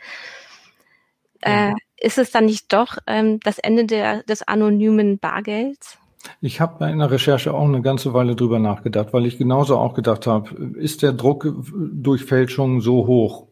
äh, 1.42 1.74
ist 2.02 2.18
es 2.18 2.32
dann 2.32 2.46
nicht 2.46 2.72
doch 2.74 2.98
ähm, 3.08 3.40
das 3.42 3.60
Ende 3.60 3.86
der, 3.86 4.24
des 4.24 4.48
anonymen 4.48 5.20
Bargelds? 5.20 5.98
Ich 6.42 6.60
habe 6.60 6.86
in 6.90 7.00
der 7.00 7.12
Recherche 7.12 7.54
auch 7.54 7.66
eine 7.66 7.82
ganze 7.82 8.14
Weile 8.14 8.36
drüber 8.36 8.60
nachgedacht, 8.60 9.14
weil 9.14 9.26
ich 9.26 9.38
genauso 9.38 9.78
auch 9.78 9.94
gedacht 9.94 10.28
habe, 10.28 10.50
ist 10.76 11.02
der 11.02 11.14
Druck 11.14 11.54
durch 11.74 12.26
Fälschung 12.26 12.82
so 12.82 13.08
hoch? 13.08 13.48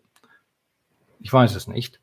Ich 1.19 1.32
weiß 1.32 1.56
es 1.56 1.67
nicht. 1.67 2.00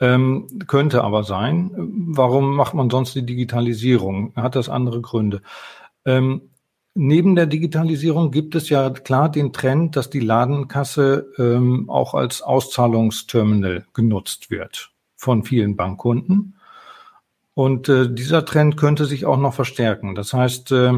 Ähm, 0.00 0.46
könnte 0.66 1.02
aber 1.04 1.24
sein. 1.24 1.70
Warum 1.76 2.56
macht 2.56 2.74
man 2.74 2.90
sonst 2.90 3.14
die 3.14 3.26
Digitalisierung? 3.26 4.32
Hat 4.36 4.56
das 4.56 4.68
andere 4.68 5.00
Gründe? 5.00 5.42
Ähm, 6.04 6.50
neben 6.94 7.34
der 7.36 7.46
Digitalisierung 7.46 8.30
gibt 8.30 8.54
es 8.54 8.68
ja 8.68 8.90
klar 8.90 9.30
den 9.30 9.52
Trend, 9.52 9.96
dass 9.96 10.10
die 10.10 10.20
Ladenkasse 10.20 11.32
ähm, 11.38 11.88
auch 11.88 12.14
als 12.14 12.42
Auszahlungsterminal 12.42 13.86
genutzt 13.94 14.50
wird 14.50 14.92
von 15.18 15.42
vielen 15.42 15.76
Bankkunden. 15.76 16.54
Und 17.52 17.88
äh, 17.88 18.08
dieser 18.10 18.44
Trend 18.44 18.76
könnte 18.76 19.04
sich 19.04 19.26
auch 19.26 19.36
noch 19.36 19.52
verstärken. 19.52 20.14
Das 20.14 20.32
heißt, 20.32 20.72
äh, 20.72 20.94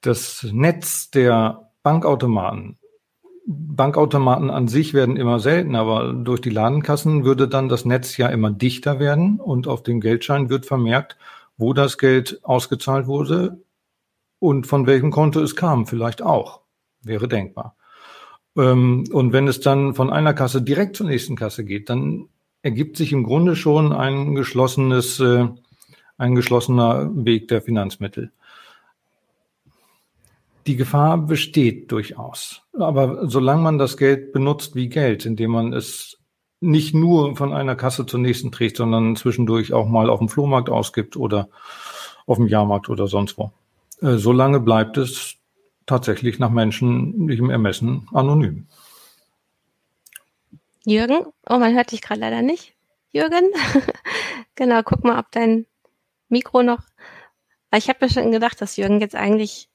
das 0.00 0.46
Netz 0.50 1.10
der 1.10 1.70
Bankautomaten, 1.82 2.78
Bankautomaten 3.46 4.48
an 4.50 4.68
sich 4.68 4.94
werden 4.94 5.16
immer 5.16 5.40
seltener, 5.40 5.80
aber 5.80 6.12
durch 6.12 6.40
die 6.40 6.50
Ladenkassen 6.50 7.24
würde 7.24 7.48
dann 7.48 7.68
das 7.68 7.84
Netz 7.84 8.16
ja 8.16 8.28
immer 8.28 8.50
dichter 8.50 9.00
werden 9.00 9.38
und 9.38 9.66
auf 9.66 9.82
dem 9.82 10.00
Geldschein 10.00 10.48
wird 10.48 10.66
vermerkt, 10.66 11.18
wo 11.58 11.74
das 11.74 11.98
Geld 11.98 12.40
ausgezahlt 12.42 13.06
wurde 13.06 13.58
und 14.38 14.66
von 14.66 14.86
welchem 14.86 15.10
Konto 15.10 15.40
es 15.40 15.56
kam, 15.56 15.86
vielleicht 15.86 16.22
auch. 16.22 16.60
Wäre 17.02 17.28
denkbar. 17.28 17.76
Ähm, 18.56 19.04
und 19.12 19.32
wenn 19.32 19.48
es 19.48 19.60
dann 19.60 19.94
von 19.94 20.10
einer 20.10 20.32
Kasse 20.32 20.62
direkt 20.62 20.96
zur 20.96 21.06
nächsten 21.06 21.36
Kasse 21.36 21.64
geht, 21.64 21.90
dann 21.90 22.28
ergibt 22.64 22.96
sich 22.96 23.12
im 23.12 23.24
Grunde 23.24 23.56
schon 23.56 23.92
ein 23.92 24.34
geschlossenes, 24.34 25.20
äh, 25.20 25.46
ein 26.16 26.34
geschlossener 26.34 27.10
Weg 27.14 27.46
der 27.48 27.60
Finanzmittel. 27.60 28.32
Die 30.66 30.76
Gefahr 30.76 31.18
besteht 31.18 31.92
durchaus. 31.92 32.62
Aber 32.72 33.28
solange 33.28 33.62
man 33.62 33.76
das 33.76 33.98
Geld 33.98 34.32
benutzt 34.32 34.74
wie 34.74 34.88
Geld, 34.88 35.26
indem 35.26 35.50
man 35.50 35.74
es 35.74 36.16
nicht 36.60 36.94
nur 36.94 37.36
von 37.36 37.52
einer 37.52 37.76
Kasse 37.76 38.06
zur 38.06 38.20
nächsten 38.20 38.50
trägt, 38.50 38.78
sondern 38.78 39.14
zwischendurch 39.14 39.74
auch 39.74 39.86
mal 39.86 40.08
auf 40.08 40.20
dem 40.20 40.30
Flohmarkt 40.30 40.70
ausgibt 40.70 41.18
oder 41.18 41.50
auf 42.24 42.38
dem 42.38 42.46
Jahrmarkt 42.46 42.88
oder 42.88 43.08
sonst 43.08 43.36
wo. 43.36 43.52
Äh, 44.00 44.16
solange 44.16 44.58
bleibt 44.58 44.96
es 44.96 45.36
tatsächlich 45.84 46.38
nach 46.38 46.48
menschlichem 46.48 47.50
Ermessen 47.50 48.08
anonym. 48.14 48.66
Jürgen, 50.84 51.26
oh, 51.48 51.58
man 51.58 51.74
hört 51.74 51.92
dich 51.92 52.02
gerade 52.02 52.20
leider 52.20 52.42
nicht. 52.42 52.74
Jürgen, 53.12 53.50
genau, 54.54 54.82
guck 54.82 55.04
mal, 55.04 55.18
ob 55.18 55.30
dein 55.30 55.66
Mikro 56.28 56.62
noch. 56.62 56.82
Ich 57.74 57.88
habe 57.88 57.98
mir 58.02 58.10
schon 58.10 58.32
gedacht, 58.32 58.60
dass 58.60 58.76
Jürgen 58.76 59.00
jetzt 59.00 59.16
eigentlich 59.16 59.68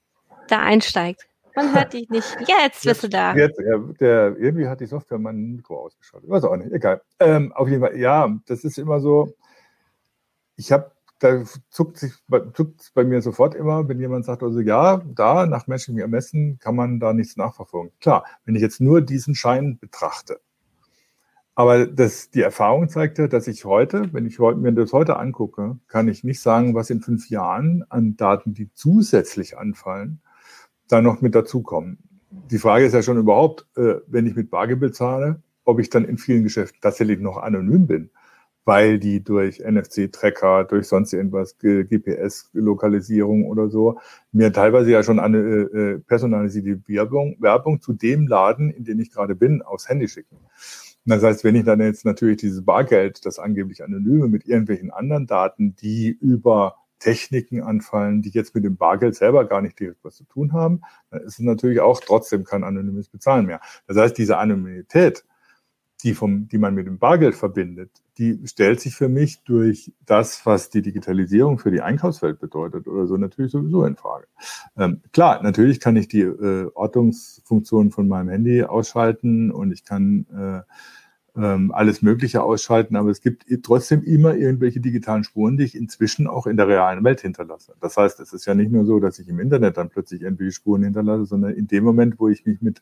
da 0.47 0.59
einsteigt. 0.59 1.27
Man 1.55 1.75
hört 1.75 1.93
dich 1.93 2.09
nicht. 2.09 2.37
Jetzt 2.47 2.85
bist 2.85 3.03
du 3.03 3.09
da. 3.09 3.35
Jetzt, 3.35 3.59
ja, 3.59 3.77
der, 3.99 4.37
irgendwie 4.37 4.67
hat 4.67 4.79
die 4.79 4.85
Software 4.85 5.17
mein 5.17 5.55
Mikro 5.55 5.83
ausgeschaltet. 5.85 6.29
Weiß 6.29 6.43
auch 6.43 6.55
nicht, 6.55 6.71
egal. 6.71 7.01
Ähm, 7.19 7.51
auf 7.53 7.67
jeden 7.67 7.81
Fall, 7.81 7.97
ja, 7.97 8.33
das 8.45 8.63
ist 8.63 8.77
immer 8.77 8.99
so. 8.99 9.35
Ich 10.55 10.71
habe, 10.71 10.91
da 11.19 11.43
zuckt 11.69 11.97
sich 11.97 12.13
zuckt 12.53 12.91
bei 12.93 13.03
mir 13.03 13.21
sofort 13.21 13.55
immer, 13.55 13.89
wenn 13.89 13.99
jemand 13.99 14.25
sagt, 14.25 14.43
also 14.43 14.61
ja, 14.61 15.01
da 15.05 15.45
nach 15.45 15.67
menschlichem 15.67 15.99
Ermessen 15.99 16.59
kann 16.59 16.75
man 16.75 16.99
da 16.99 17.13
nichts 17.13 17.35
nachverfolgen. 17.35 17.91
Klar, 17.99 18.25
wenn 18.45 18.55
ich 18.55 18.61
jetzt 18.61 18.79
nur 18.79 19.01
diesen 19.01 19.35
Schein 19.35 19.79
betrachte, 19.79 20.39
aber 21.59 21.85
das, 21.87 22.29
die 22.29 22.39
Erfahrung 22.39 22.87
zeigte, 22.87 23.27
dass 23.27 23.45
ich 23.49 23.65
heute, 23.65 24.13
wenn 24.13 24.25
ich 24.25 24.39
mir 24.39 24.71
das 24.71 24.93
heute 24.93 25.17
angucke, 25.17 25.77
kann 25.89 26.07
ich 26.07 26.23
nicht 26.23 26.39
sagen, 26.39 26.73
was 26.73 26.89
in 26.89 27.01
fünf 27.01 27.29
Jahren 27.29 27.83
an 27.89 28.15
Daten, 28.15 28.53
die 28.53 28.69
zusätzlich 28.73 29.57
anfallen, 29.57 30.21
da 30.87 31.01
noch 31.01 31.19
mit 31.19 31.35
dazukommen. 31.35 31.97
die 32.49 32.59
Frage 32.59 32.85
ist 32.85 32.93
ja 32.93 33.03
schon 33.03 33.17
überhaupt, 33.17 33.67
äh, 33.75 33.95
wenn 34.07 34.25
ich 34.25 34.37
mit 34.37 34.49
Bargeld 34.49 34.79
bezahle, 34.79 35.41
ob 35.65 35.81
ich 35.81 35.89
dann 35.89 36.05
in 36.05 36.17
vielen 36.17 36.43
Geschäften 36.43 36.79
tatsächlich 36.81 37.19
noch 37.19 37.35
anonym 37.35 37.87
bin, 37.87 38.09
weil 38.63 38.97
die 38.97 39.21
durch 39.21 39.59
NFC-Tracker, 39.59 40.63
durch 40.63 40.87
sonst 40.87 41.11
irgendwas, 41.11 41.57
GPS-Lokalisierung 41.57 43.45
oder 43.45 43.67
so, 43.67 43.99
mir 44.31 44.53
teilweise 44.53 44.91
ja 44.91 45.03
schon 45.03 45.19
eine 45.19 45.39
äh, 45.39 45.99
personalisierte 46.07 46.81
Werbung, 46.87 47.35
Werbung 47.41 47.81
zu 47.81 47.91
dem 47.91 48.27
Laden, 48.27 48.71
in 48.71 48.85
dem 48.85 49.01
ich 49.01 49.11
gerade 49.11 49.35
bin, 49.35 49.61
aufs 49.61 49.89
Handy 49.89 50.07
schicken. 50.07 50.37
Das 51.09 51.23
heißt, 51.23 51.43
wenn 51.43 51.55
ich 51.55 51.65
dann 51.65 51.79
jetzt 51.79 52.05
natürlich 52.05 52.37
dieses 52.37 52.63
Bargeld, 52.63 53.25
das 53.25 53.39
angeblich 53.39 53.83
anonyme, 53.83 54.27
mit 54.27 54.45
irgendwelchen 54.45 54.91
anderen 54.91 55.27
Daten, 55.27 55.75
die 55.75 56.09
über 56.09 56.75
Techniken 56.99 57.63
anfallen, 57.63 58.21
die 58.21 58.29
jetzt 58.29 58.53
mit 58.53 58.63
dem 58.63 58.77
Bargeld 58.77 59.15
selber 59.15 59.45
gar 59.45 59.61
nicht 59.61 59.79
direkt 59.79 60.03
was 60.03 60.17
zu 60.17 60.25
tun 60.25 60.53
haben, 60.53 60.81
dann 61.09 61.21
ist 61.21 61.33
es 61.33 61.39
natürlich 61.39 61.79
auch 61.79 62.01
trotzdem 62.01 62.43
kein 62.43 62.63
anonymes 62.63 63.09
Bezahlen 63.09 63.45
mehr. 63.45 63.61
Das 63.87 63.97
heißt, 63.97 64.17
diese 64.17 64.37
Anonymität, 64.37 65.25
die, 66.03 66.13
vom, 66.13 66.47
die 66.47 66.57
man 66.57 66.75
mit 66.75 66.87
dem 66.87 66.97
Bargeld 66.97 67.35
verbindet, 67.35 67.91
die 68.17 68.39
stellt 68.45 68.79
sich 68.79 68.95
für 68.95 69.09
mich 69.09 69.43
durch 69.43 69.93
das, 70.05 70.45
was 70.45 70.69
die 70.69 70.81
Digitalisierung 70.81 71.57
für 71.57 71.71
die 71.71 71.81
Einkaufswelt 71.81 72.39
bedeutet 72.39 72.87
oder 72.87 73.07
so, 73.07 73.17
natürlich 73.17 73.51
sowieso 73.51 73.83
in 73.85 73.95
Frage. 73.95 74.27
Ähm, 74.77 75.01
klar, 75.11 75.41
natürlich 75.41 75.79
kann 75.79 75.95
ich 75.95 76.07
die 76.07 76.21
äh, 76.21 76.69
Ortungsfunktion 76.73 77.91
von 77.91 78.07
meinem 78.07 78.29
Handy 78.29 78.63
ausschalten 78.63 79.51
und 79.51 79.71
ich 79.71 79.83
kann 79.83 80.25
äh, 80.33 80.61
ähm, 81.39 81.71
alles 81.71 82.01
Mögliche 82.01 82.43
ausschalten, 82.43 82.95
aber 82.95 83.09
es 83.09 83.21
gibt 83.21 83.45
trotzdem 83.63 84.03
immer 84.03 84.35
irgendwelche 84.35 84.81
digitalen 84.81 85.23
Spuren, 85.23 85.57
die 85.57 85.63
ich 85.63 85.75
inzwischen 85.75 86.27
auch 86.27 86.47
in 86.47 86.57
der 86.57 86.67
realen 86.67 87.03
Welt 87.03 87.21
hinterlasse. 87.21 87.73
Das 87.79 87.95
heißt, 87.95 88.19
es 88.19 88.33
ist 88.33 88.45
ja 88.45 88.55
nicht 88.55 88.71
nur 88.71 88.85
so, 88.85 88.99
dass 88.99 89.19
ich 89.19 89.29
im 89.29 89.39
Internet 89.39 89.77
dann 89.77 89.89
plötzlich 89.89 90.21
irgendwelche 90.21 90.51
Spuren 90.51 90.83
hinterlasse, 90.83 91.25
sondern 91.25 91.53
in 91.53 91.67
dem 91.67 91.83
Moment, 91.83 92.19
wo 92.19 92.27
ich 92.27 92.45
mich 92.45 92.61
mit 92.61 92.81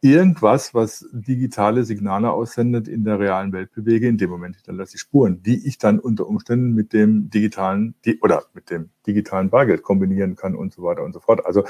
irgendwas, 0.00 0.74
was 0.74 1.06
digitale 1.12 1.84
Signale 1.84 2.30
aussendet, 2.30 2.88
in 2.88 3.04
der 3.04 3.18
realen 3.18 3.52
Welt 3.52 3.72
bewege, 3.72 4.08
in 4.08 4.18
dem 4.18 4.30
Moment 4.30 4.56
hinterlasse 4.56 4.96
ich 4.96 5.00
Spuren, 5.00 5.42
die 5.42 5.66
ich 5.66 5.78
dann 5.78 5.98
unter 5.98 6.26
Umständen 6.26 6.74
mit 6.74 6.92
dem 6.92 7.30
digitalen 7.30 7.94
oder 8.22 8.44
mit 8.54 8.70
dem 8.70 8.90
digitalen 9.06 9.50
Bargeld 9.50 9.82
kombinieren 9.82 10.36
kann 10.36 10.54
und 10.54 10.72
so 10.72 10.82
weiter 10.82 11.02
und 11.04 11.12
so 11.12 11.20
fort. 11.20 11.44
Also 11.44 11.64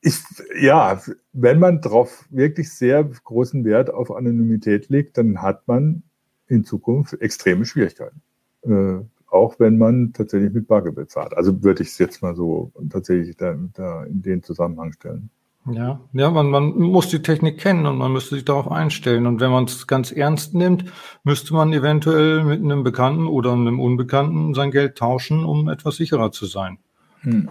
ich, 0.00 0.18
ja, 0.60 1.00
wenn 1.32 1.58
man 1.58 1.80
darauf 1.80 2.26
wirklich 2.30 2.72
sehr 2.72 3.04
großen 3.04 3.64
Wert 3.64 3.90
auf 3.92 4.10
Anonymität 4.10 4.88
legt, 4.88 5.18
dann 5.18 5.42
hat 5.42 5.66
man 5.66 6.02
in 6.46 6.64
Zukunft 6.64 7.20
extreme 7.20 7.64
Schwierigkeiten. 7.64 8.22
Äh, 8.62 9.00
auch 9.30 9.58
wenn 9.58 9.76
man 9.76 10.12
tatsächlich 10.12 10.52
mit 10.52 10.68
Bargeld 10.68 10.94
bezahlt. 10.94 11.34
Also 11.34 11.62
würde 11.62 11.82
ich 11.82 11.90
es 11.90 11.98
jetzt 11.98 12.22
mal 12.22 12.34
so 12.34 12.72
tatsächlich 12.88 13.36
da, 13.36 13.54
da 13.74 14.04
in 14.04 14.22
den 14.22 14.42
Zusammenhang 14.42 14.92
stellen. 14.92 15.30
Ja, 15.70 16.00
ja, 16.14 16.30
man, 16.30 16.48
man 16.48 16.78
muss 16.78 17.08
die 17.08 17.20
Technik 17.20 17.58
kennen 17.58 17.84
und 17.84 17.98
man 17.98 18.12
müsste 18.12 18.36
sich 18.36 18.44
darauf 18.44 18.70
einstellen. 18.70 19.26
Und 19.26 19.40
wenn 19.40 19.50
man 19.50 19.64
es 19.64 19.86
ganz 19.86 20.12
ernst 20.12 20.54
nimmt, 20.54 20.90
müsste 21.24 21.52
man 21.52 21.72
eventuell 21.74 22.42
mit 22.44 22.62
einem 22.62 22.84
Bekannten 22.84 23.26
oder 23.26 23.52
einem 23.52 23.78
Unbekannten 23.80 24.54
sein 24.54 24.70
Geld 24.70 24.96
tauschen, 24.96 25.44
um 25.44 25.68
etwas 25.68 25.96
sicherer 25.96 26.32
zu 26.32 26.46
sein. 26.46 26.78
Hm. 27.20 27.50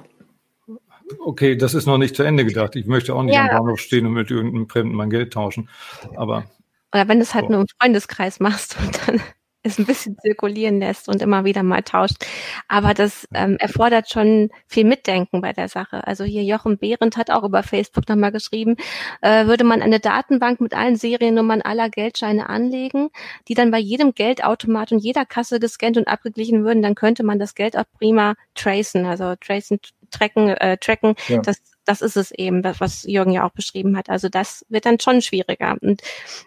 Okay, 1.20 1.56
das 1.56 1.74
ist 1.74 1.86
noch 1.86 1.98
nicht 1.98 2.15
zu 2.15 2.24
Ende 2.24 2.46
gedacht. 2.46 2.76
Ich 2.76 2.86
möchte 2.86 3.15
auch 3.15 3.24
nicht 3.24 3.36
ja. 3.36 3.43
am 3.43 3.58
Bahnhof 3.58 3.80
stehen 3.80 4.06
und 4.06 4.13
mit 4.13 4.30
irgendeinem 4.30 4.67
Fremden 4.67 4.96
mein 4.96 5.10
Geld 5.10 5.34
tauschen. 5.34 5.70
Aber. 6.15 6.46
Oder 6.93 7.08
wenn 7.08 7.20
du 7.20 7.24
es 7.24 7.34
halt 7.34 7.46
so. 7.46 7.52
nur 7.52 7.62
im 7.62 7.67
Freundeskreis 7.80 8.39
machst 8.39 8.78
und 8.80 9.08
dann 9.08 9.22
es 9.67 9.78
ein 9.78 9.86
bisschen 9.86 10.17
zirkulieren 10.20 10.80
lässt 10.80 11.10
und 11.10 11.22
immer 11.22 11.46
wieder 11.46 11.63
mal 11.63 11.84
tauscht. 11.84 12.26
Aber 12.67 12.93
das 12.93 13.28
ähm, 13.34 13.58
erfordert 13.60 14.10
schon 14.10 14.50
viel 14.67 14.86
Mitdenken 14.86 15.41
bei 15.41 15.54
der 15.54 15.67
Sache. 15.67 16.08
Also 16.08 16.24
hier 16.24 16.43
Jochen 16.43 16.78
Behrendt 16.78 17.17
hat 17.17 17.30
auch 17.30 17.43
über 17.43 17.63
Facebook 17.63 18.08
nochmal 18.08 18.32
geschrieben, 18.32 18.76
äh, 19.22 19.46
würde 19.46 19.63
man 19.63 19.82
eine 19.82 20.00
Datenbank 20.00 20.62
mit 20.62 20.74
allen 20.74 20.96
Seriennummern 20.96 21.62
aller 21.62 21.89
Geldscheine 21.89 22.50
anlegen, 22.50 23.10
die 23.48 23.54
dann 23.54 23.72
bei 23.72 23.80
jedem 23.80 24.13
Geldautomat 24.13 24.91
und 24.91 25.00
jeder 25.00 25.26
Kasse 25.26 25.60
gescannt 25.60 25.98
und 25.98 26.08
abgeglichen 26.08 26.63
würden, 26.63 26.82
dann 26.82 26.96
könnte 26.96 27.24
man 27.24 27.39
das 27.39 27.56
Geld 27.56 27.78
auch 27.78 27.86
prima 27.98 28.36
tracen, 28.56 29.06
also 29.06 29.36
tracen, 29.36 29.80
tracken, 30.12 30.50
äh, 30.50 30.78
tracken. 30.78 31.15
Ja. 31.28 31.41
Das 31.41 31.62
das 31.88 32.02
ist 32.02 32.17
es 32.17 32.32
eben, 32.32 32.63
was 32.63 33.04
Jürgen 33.04 33.32
ja 33.32 33.46
auch 33.46 33.52
beschrieben 33.52 33.98
hat. 33.98 34.10
Also 34.10 34.30
das 34.30 34.65
wird 34.70 34.86
dann 34.86 35.00
schon 35.00 35.22
schwieriger. 35.22 35.78
Und 35.82 36.02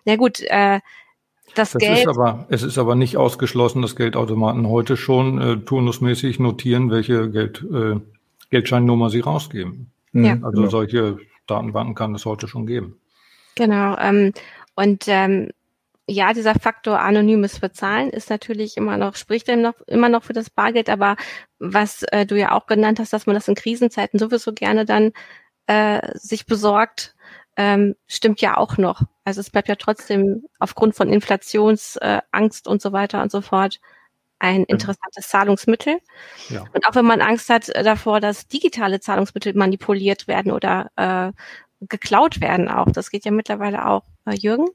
na 0.05 0.17
gut, 0.17 0.41
äh, 0.41 0.81
das, 1.55 1.73
das 1.73 1.81
Geld. 1.81 2.01
Ist 2.01 2.09
aber, 2.09 2.47
es 2.51 2.63
ist 2.63 2.79
aber 2.79 2.95
nicht 2.95 3.17
ausgeschlossen, 3.17 3.83
dass 3.83 3.97
Geldautomaten 3.97 4.69
heute 4.69 4.97
schon 4.97 5.41
äh, 5.41 5.57
turnusmäßig 5.57 6.39
notieren, 6.39 6.91
welche 6.91 7.31
Geld, 7.31 7.67
äh, 7.73 7.97
Geldscheinnummer 8.51 9.11
sie 9.11 9.21
rausgeben. 9.21 9.91
Ja. 10.13 10.35
Also 10.43 10.51
genau. 10.51 10.69
solche 10.69 11.19
Datenbanken 11.47 11.95
kann 11.95 12.15
es 12.15 12.27
heute 12.27 12.47
schon 12.47 12.67
geben. 12.67 13.01
Genau. 13.57 13.97
Ähm, 13.99 14.33
und 14.77 15.05
ähm, 15.09 15.51
ja, 16.11 16.33
dieser 16.33 16.55
Faktor 16.55 17.01
anonymes 17.01 17.61
Bezahlen 17.61 18.11
ist 18.11 18.31
natürlich 18.31 18.77
immer 18.77 18.97
noch, 18.97 19.15
spricht 19.15 19.49
noch, 19.49 19.81
immer 19.87 20.09
noch 20.09 20.25
für 20.25 20.33
das 20.33 20.51
Bargeld, 20.51 20.91
aber 20.91 21.17
was 21.59 22.03
äh, 22.05 22.27
du 22.27 22.37
ja 22.37 22.53
auch 22.53 22.67
genannt 22.67 22.99
hast, 22.99 23.13
dass 23.13 23.27
man 23.27 23.35
das 23.35 23.47
in 23.47 23.55
Krisenzeiten 23.55 24.19
sowieso 24.19 24.53
gerne 24.53 24.85
dann 24.85 25.13
äh, 25.67 26.19
sich 26.19 26.47
besorgt, 26.47 27.15
ähm, 27.57 27.95
stimmt 28.09 28.41
ja 28.41 28.57
auch 28.57 28.77
noch. 28.77 29.03
Also 29.25 29.41
es 29.41 29.51
bleibt 29.51 29.69
ja 29.69 29.77
trotzdem 29.77 30.45
aufgrund 30.59 30.97
von 30.97 31.13
Inflationsangst 31.13 32.67
äh, 32.67 32.71
und 32.71 32.83
so 32.83 32.93
weiter 32.93 33.23
und 33.23 33.31
so 33.31 33.41
fort 33.41 33.79
ein 34.41 34.65
interessantes 34.65 35.29
Zahlungsmittel. 35.29 35.99
Ja. 36.49 36.65
Und 36.73 36.87
auch 36.87 36.95
wenn 36.95 37.05
man 37.05 37.21
Angst 37.21 37.51
hat 37.51 37.69
äh, 37.69 37.85
davor, 37.85 38.21
dass 38.21 38.49
digitale 38.49 38.99
Zahlungsmittel 38.99 39.55
manipuliert 39.55 40.27
werden 40.27 40.51
oder 40.51 40.91
äh, 40.97 41.33
geklaut 41.87 42.41
werden 42.41 42.69
auch. 42.69 42.91
Das 42.91 43.11
geht 43.11 43.25
ja 43.25 43.31
mittlerweile 43.31 43.87
auch. 43.87 44.03
Äh, 44.27 44.35
Jürgen? 44.35 44.67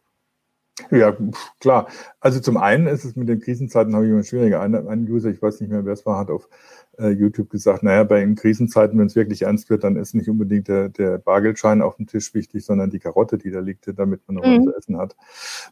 Ja, 0.91 1.15
klar. 1.59 1.87
Also 2.19 2.39
zum 2.39 2.57
einen 2.57 2.87
ist 2.87 3.05
es 3.05 3.15
mit 3.15 3.29
den 3.29 3.39
Krisenzeiten, 3.39 3.95
habe 3.95 4.05
ich 4.05 4.11
immer 4.11 4.23
schwieriger. 4.23 4.61
Ein, 4.61 4.75
ein 4.75 5.09
User, 5.09 5.29
ich 5.29 5.41
weiß 5.41 5.61
nicht 5.61 5.69
mehr, 5.69 5.85
wer 5.85 5.93
es 5.93 6.05
war, 6.05 6.19
hat 6.19 6.29
auf 6.29 6.49
äh, 6.97 7.09
YouTube 7.09 7.49
gesagt, 7.49 7.81
naja, 7.81 8.03
bei 8.03 8.19
den 8.19 8.35
Krisenzeiten, 8.35 8.99
wenn 8.99 9.07
es 9.07 9.15
wirklich 9.15 9.43
ernst 9.43 9.69
wird, 9.69 9.85
dann 9.85 9.95
ist 9.95 10.15
nicht 10.15 10.29
unbedingt 10.29 10.67
der, 10.67 10.89
der 10.89 11.17
Bargeldschein 11.17 11.81
auf 11.81 11.95
dem 11.95 12.07
Tisch 12.07 12.33
wichtig, 12.33 12.65
sondern 12.65 12.89
die 12.89 12.99
Karotte, 12.99 13.37
die 13.37 13.51
da 13.51 13.59
liegt, 13.59 13.87
damit 13.97 14.21
man 14.27 14.35
noch 14.35 14.45
mhm. 14.45 14.57
was 14.57 14.63
zu 14.65 14.77
essen 14.77 14.97
hat. 14.97 15.15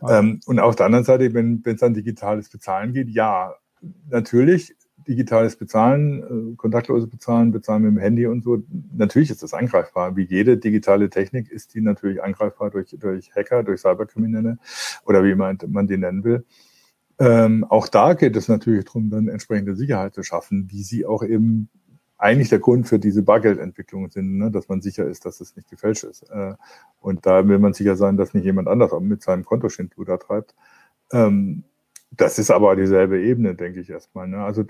Ähm, 0.07 0.39
und 0.45 0.59
auf 0.59 0.75
der 0.75 0.85
anderen 0.85 1.05
Seite, 1.05 1.33
wenn 1.33 1.61
es 1.65 1.83
an 1.83 1.93
digitales 1.93 2.49
Bezahlen 2.49 2.93
geht, 2.93 3.09
ja, 3.09 3.55
natürlich 4.09 4.75
digitales 5.07 5.55
Bezahlen, 5.55 6.53
äh, 6.53 6.55
kontaktloses 6.55 7.09
Bezahlen, 7.09 7.51
Bezahlen 7.51 7.83
mit 7.83 7.91
dem 7.91 7.97
Handy 7.97 8.27
und 8.27 8.43
so, 8.43 8.63
natürlich 8.93 9.29
ist 9.29 9.43
das 9.43 9.53
angreifbar. 9.53 10.15
Wie 10.15 10.23
jede 10.23 10.57
digitale 10.57 11.09
Technik 11.09 11.51
ist 11.51 11.73
die 11.73 11.81
natürlich 11.81 12.23
angreifbar 12.23 12.69
durch, 12.69 12.95
durch 12.99 13.35
Hacker, 13.35 13.63
durch 13.63 13.81
Cyberkriminelle 13.81 14.57
oder 15.05 15.23
wie 15.23 15.35
man, 15.35 15.57
man 15.67 15.87
die 15.87 15.97
nennen 15.97 16.23
will. 16.23 16.45
Ähm, 17.19 17.63
auch 17.63 17.87
da 17.87 18.13
geht 18.13 18.35
es 18.35 18.47
natürlich 18.47 18.85
darum, 18.85 19.09
dann 19.09 19.27
entsprechende 19.27 19.75
Sicherheit 19.75 20.15
zu 20.15 20.23
schaffen, 20.23 20.67
wie 20.71 20.83
sie 20.83 21.05
auch 21.05 21.23
eben 21.23 21.69
eigentlich 22.17 22.49
der 22.49 22.59
Grund 22.59 22.87
für 22.87 22.99
diese 22.99 23.21
Bargeldentwicklung 23.21 24.09
sind, 24.09 24.37
ne? 24.37 24.49
dass 24.49 24.69
man 24.69 24.81
sicher 24.81 25.05
ist, 25.05 25.25
dass 25.25 25.41
es 25.41 25.55
nicht 25.55 25.69
gefälscht 25.69 26.05
ist. 26.05 26.23
Äh, 26.29 26.55
und 26.99 27.25
da 27.25 27.47
will 27.47 27.59
man 27.59 27.73
sicher 27.73 27.95
sein, 27.95 28.17
dass 28.17 28.33
nicht 28.33 28.45
jemand 28.45 28.67
anders 28.67 28.91
mit 29.01 29.21
seinem 29.21 29.43
Konto 29.43 29.69
Schindluder 29.69 30.17
treibt. 30.17 30.55
Ähm, 31.11 31.65
das 32.17 32.39
ist 32.39 32.51
aber 32.51 32.75
dieselbe 32.75 33.21
Ebene, 33.21 33.55
denke 33.55 33.79
ich 33.79 33.89
erstmal. 33.89 34.27
Ne? 34.27 34.37
Also 34.43 34.63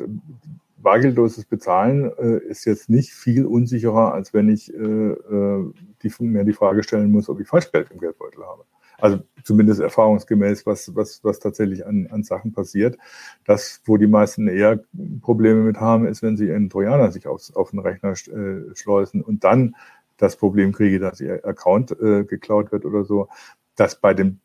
bargeldloses 0.78 1.46
Bezahlen 1.46 2.12
äh, 2.18 2.38
ist 2.38 2.66
jetzt 2.66 2.90
nicht 2.90 3.14
viel 3.14 3.46
unsicherer, 3.46 4.14
als 4.14 4.34
wenn 4.34 4.50
ich 4.50 4.74
äh, 4.74 4.78
äh 4.78 5.74
die, 6.04 6.12
mir 6.20 6.44
die 6.44 6.54
Frage 6.54 6.84
stellen 6.84 7.12
muss, 7.12 7.30
ob 7.30 7.40
ich 7.40 7.48
Falschgeld 7.48 7.90
im 7.92 8.00
Geldbeutel 8.00 8.44
habe. 8.44 8.66
Also 9.00 9.20
zumindest 9.44 9.82
erfahrungsgemäß, 9.82 10.66
was, 10.66 10.96
was, 10.96 11.24
was 11.24 11.40
tatsächlich 11.40 11.86
an, 11.86 12.08
an 12.12 12.24
Sachen 12.24 12.52
passiert. 12.52 12.98
Das, 13.46 13.82
wo 13.86 13.98
die 13.98 14.08
meisten 14.08 14.48
eher 14.48 14.84
Probleme 15.22 15.62
mit 15.62 15.78
haben, 15.78 16.06
ist, 16.06 16.22
wenn 16.22 16.38
sie 16.38 16.52
einen 16.52 16.70
Trojaner 16.70 17.12
sich 17.12 17.28
aufs, 17.28 17.54
auf 17.56 17.72
den 17.72 17.80
Rechner 17.80 18.12
äh, 18.12 18.76
schleusen 18.76 19.22
und 19.22 19.44
dann 19.44 19.76
das 20.18 20.38
Problem 20.38 20.72
kriege, 20.74 21.00
dass 21.00 21.20
ihr 21.22 21.46
Account 21.46 21.92
äh, 22.00 22.24
geklaut 22.24 22.72
wird 22.72 22.86
oder 22.86 23.04
so. 23.04 23.28
Dass 23.76 24.00
bei 24.00 24.14
dem 24.14 24.40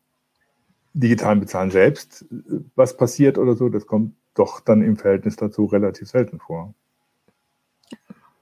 digitalen 0.93 1.39
Bezahlen 1.39 1.71
selbst 1.71 2.25
was 2.75 2.97
passiert 2.97 3.37
oder 3.37 3.55
so, 3.55 3.69
das 3.69 3.85
kommt 3.85 4.15
doch 4.33 4.59
dann 4.59 4.81
im 4.81 4.97
Verhältnis 4.97 5.35
dazu 5.35 5.65
relativ 5.65 6.09
selten 6.09 6.39
vor. 6.39 6.73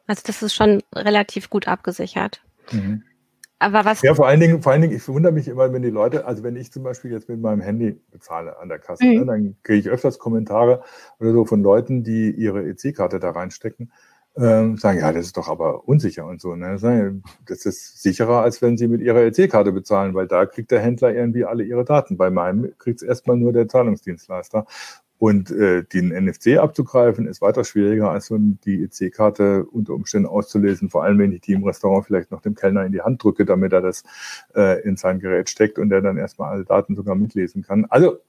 Also 0.05 0.21
das 0.25 0.41
ist 0.41 0.53
schon 0.53 0.81
relativ 0.95 1.49
gut 1.49 1.67
abgesichert. 1.67 2.41
Mhm. 2.71 3.03
Aber 3.59 3.85
was? 3.85 4.03
Ja, 4.03 4.13
vor 4.13 4.27
allen 4.27 4.39
Dingen, 4.39 4.61
vor 4.61 4.71
allen 4.71 4.83
Dingen, 4.83 4.95
ich 4.95 5.07
wundere 5.07 5.33
mich 5.33 5.47
immer, 5.47 5.73
wenn 5.73 5.81
die 5.81 5.89
Leute, 5.89 6.25
also 6.25 6.43
wenn 6.43 6.55
ich 6.55 6.71
zum 6.71 6.83
Beispiel 6.83 7.11
jetzt 7.11 7.27
mit 7.27 7.41
meinem 7.41 7.61
Handy 7.61 7.99
bezahle 8.11 8.59
an 8.59 8.69
der 8.69 8.77
Kasse, 8.77 9.03
mhm. 9.03 9.19
ne, 9.19 9.25
dann 9.25 9.55
kriege 9.63 9.79
ich 9.79 9.89
öfters 9.89 10.19
Kommentare 10.19 10.83
oder 11.19 11.33
so 11.33 11.45
von 11.45 11.63
Leuten, 11.63 12.03
die 12.03 12.29
ihre 12.29 12.63
EC-Karte 12.67 13.19
da 13.19 13.31
reinstecken, 13.31 13.91
ähm, 14.37 14.77
sagen, 14.77 14.99
ja, 14.99 15.11
das 15.11 15.27
ist 15.27 15.37
doch 15.37 15.49
aber 15.49 15.87
unsicher 15.87 16.25
und 16.25 16.41
so. 16.41 16.55
Ne? 16.55 17.21
Das 17.45 17.65
ist 17.65 18.01
sicherer, 18.01 18.41
als 18.41 18.61
wenn 18.61 18.77
sie 18.77 18.87
mit 18.87 19.01
ihrer 19.01 19.23
EC-Karte 19.23 19.71
bezahlen, 19.71 20.13
weil 20.13 20.27
da 20.27 20.45
kriegt 20.45 20.71
der 20.71 20.79
Händler 20.79 21.13
irgendwie 21.13 21.45
alle 21.45 21.63
ihre 21.63 21.85
Daten. 21.85 22.17
Bei 22.17 22.29
meinem 22.29 22.73
kriegt 22.77 23.01
es 23.01 23.07
erstmal 23.07 23.37
nur 23.37 23.53
der 23.53 23.67
Zahlungsdienstleister. 23.67 24.65
Und 25.19 25.49
äh, 25.49 25.83
den 25.83 26.09
NFC 26.09 26.57
abzugreifen 26.57 27.27
ist 27.27 27.41
weiter 27.41 27.63
schwieriger, 27.63 28.11
als 28.11 28.27
so 28.27 28.37
die 28.37 28.83
EC-Karte 28.83 29.65
unter 29.65 29.93
Umständen 29.93 30.27
auszulesen. 30.27 30.91
Vor 30.91 31.03
allem, 31.03 31.17
wenn 31.17 31.31
ich 31.31 31.41
die 31.41 31.53
im 31.53 31.63
Restaurant 31.63 32.05
vielleicht 32.05 32.29
noch 32.29 32.41
dem 32.41 32.53
Kellner 32.53 32.85
in 32.85 32.91
die 32.91 33.01
Hand 33.01 33.23
drücke, 33.23 33.43
damit 33.43 33.73
er 33.73 33.81
das 33.81 34.03
äh, 34.55 34.79
in 34.83 34.95
sein 34.95 35.19
Gerät 35.19 35.49
steckt 35.49 35.79
und 35.79 35.89
der 35.89 36.01
dann 36.01 36.17
erstmal 36.17 36.51
alle 36.51 36.65
Daten 36.65 36.95
sogar 36.95 37.15
mitlesen 37.15 37.63
kann. 37.63 37.85
Also 37.89 38.19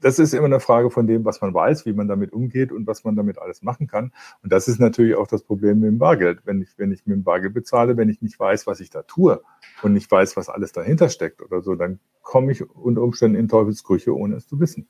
das 0.00 0.18
ist 0.18 0.34
immer 0.34 0.46
eine 0.46 0.60
Frage 0.60 0.90
von 0.90 1.06
dem, 1.06 1.24
was 1.24 1.40
man 1.40 1.54
weiß, 1.54 1.86
wie 1.86 1.94
man 1.94 2.06
damit 2.06 2.32
umgeht 2.32 2.72
und 2.72 2.86
was 2.86 3.04
man 3.04 3.16
damit 3.16 3.38
alles 3.38 3.62
machen 3.62 3.86
kann. 3.86 4.12
Und 4.42 4.52
das 4.52 4.68
ist 4.68 4.78
natürlich 4.78 5.14
auch 5.14 5.26
das 5.26 5.42
Problem 5.42 5.80
mit 5.80 5.88
dem 5.88 5.98
Bargeld. 5.98 6.40
Wenn 6.44 6.60
ich, 6.60 6.68
wenn 6.76 6.92
ich 6.92 7.06
mit 7.06 7.16
dem 7.16 7.24
Bargeld 7.24 7.54
bezahle, 7.54 7.96
wenn 7.96 8.08
ich 8.08 8.20
nicht 8.20 8.38
weiß, 8.38 8.66
was 8.66 8.80
ich 8.80 8.90
da 8.90 9.02
tue 9.02 9.42
und 9.82 9.94
nicht 9.94 10.10
weiß, 10.10 10.36
was 10.36 10.48
alles 10.48 10.72
dahinter 10.72 11.08
steckt 11.08 11.40
oder 11.40 11.62
so, 11.62 11.74
dann 11.74 12.00
komme 12.20 12.52
ich 12.52 12.68
unter 12.68 13.02
Umständen 13.02 13.36
in 13.36 13.48
Teufelsküche, 13.48 14.14
ohne 14.14 14.36
es 14.36 14.46
zu 14.46 14.60
wissen. 14.60 14.88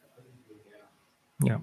Ja. 1.42 1.60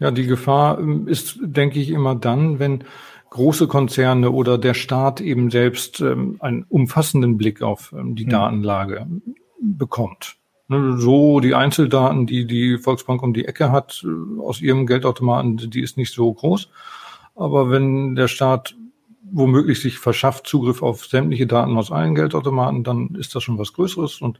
Ja, 0.00 0.10
die 0.10 0.26
Gefahr 0.26 0.80
ähm, 0.80 1.06
ist, 1.06 1.38
denke 1.40 1.78
ich, 1.78 1.90
immer 1.90 2.14
dann, 2.14 2.58
wenn 2.58 2.84
große 3.30 3.68
Konzerne 3.68 4.32
oder 4.32 4.58
der 4.58 4.74
Staat 4.74 5.20
eben 5.20 5.50
selbst 5.50 6.00
ähm, 6.00 6.36
einen 6.40 6.64
umfassenden 6.64 7.36
Blick 7.36 7.62
auf 7.62 7.94
ähm, 7.96 8.14
die 8.16 8.24
hm. 8.24 8.30
Datenlage 8.30 9.06
bekommt. 9.60 10.36
Ne, 10.66 10.96
so 10.98 11.40
die 11.40 11.54
Einzeldaten, 11.54 12.26
die 12.26 12.46
die 12.46 12.78
Volksbank 12.78 13.22
um 13.22 13.34
die 13.34 13.44
Ecke 13.44 13.70
hat 13.70 14.02
äh, 14.04 14.40
aus 14.40 14.62
ihrem 14.62 14.86
Geldautomaten, 14.86 15.58
die 15.70 15.80
ist 15.80 15.98
nicht 15.98 16.12
so 16.14 16.32
groß. 16.32 16.70
Aber 17.34 17.70
wenn 17.70 18.14
der 18.14 18.28
Staat 18.28 18.74
womöglich 19.30 19.80
sich 19.80 19.98
verschafft 19.98 20.46
Zugriff 20.46 20.82
auf 20.82 21.04
sämtliche 21.06 21.46
Daten 21.46 21.76
aus 21.76 21.90
allen 21.90 22.14
Geldautomaten, 22.14 22.84
dann 22.84 23.14
ist 23.16 23.34
das 23.34 23.42
schon 23.42 23.58
was 23.58 23.72
Größeres. 23.72 24.20
Und 24.20 24.38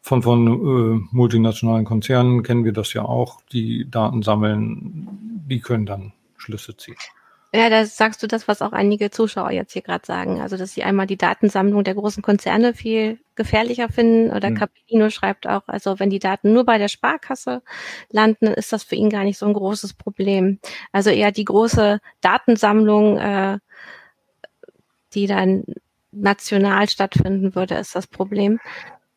von, 0.00 0.22
von 0.22 0.46
äh, 0.46 1.08
multinationalen 1.10 1.84
Konzernen 1.84 2.42
kennen 2.42 2.64
wir 2.64 2.72
das 2.72 2.92
ja 2.92 3.04
auch, 3.04 3.40
die 3.52 3.88
Daten 3.90 4.22
sammeln, 4.22 5.42
die 5.46 5.60
können 5.60 5.86
dann 5.86 6.12
Schlüsse 6.36 6.76
ziehen. 6.76 6.96
Ja, 7.54 7.68
da 7.68 7.84
sagst 7.84 8.22
du 8.22 8.26
das, 8.26 8.48
was 8.48 8.62
auch 8.62 8.72
einige 8.72 9.10
Zuschauer 9.10 9.50
jetzt 9.50 9.74
hier 9.74 9.82
gerade 9.82 10.06
sagen. 10.06 10.40
Also, 10.40 10.56
dass 10.56 10.72
sie 10.72 10.84
einmal 10.84 11.06
die 11.06 11.18
Datensammlung 11.18 11.84
der 11.84 11.94
großen 11.94 12.22
Konzerne 12.22 12.72
viel 12.72 13.18
gefährlicher 13.34 13.90
finden. 13.90 14.34
Oder 14.34 14.50
mhm. 14.50 14.54
Capellino 14.54 15.10
schreibt 15.10 15.46
auch, 15.46 15.62
also 15.66 15.98
wenn 15.98 16.08
die 16.08 16.18
Daten 16.18 16.54
nur 16.54 16.64
bei 16.64 16.78
der 16.78 16.88
Sparkasse 16.88 17.62
landen, 18.10 18.46
dann 18.46 18.54
ist 18.54 18.72
das 18.72 18.84
für 18.84 18.94
ihn 18.94 19.10
gar 19.10 19.24
nicht 19.24 19.36
so 19.36 19.44
ein 19.44 19.52
großes 19.52 19.92
Problem. 19.92 20.60
Also 20.92 21.10
eher 21.10 21.30
die 21.30 21.44
große 21.44 22.00
Datensammlung, 22.22 23.18
äh, 23.18 23.58
die 25.12 25.26
dann 25.26 25.64
national 26.10 26.88
stattfinden 26.88 27.54
würde, 27.54 27.74
ist 27.74 27.94
das 27.94 28.06
Problem. 28.06 28.60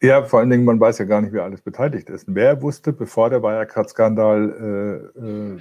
Ja, 0.02 0.24
vor 0.24 0.40
allen 0.40 0.50
Dingen, 0.50 0.66
man 0.66 0.80
weiß 0.80 0.98
ja 0.98 1.06
gar 1.06 1.22
nicht, 1.22 1.32
wer 1.32 1.44
alles 1.44 1.62
beteiligt 1.62 2.10
ist. 2.10 2.26
Wer 2.28 2.62
wusste, 2.62 2.92
bevor 2.92 3.30
der 3.30 3.42
Wirecard-Skandal 3.42 5.14
äh, 5.18 5.20
äh, 5.20 5.60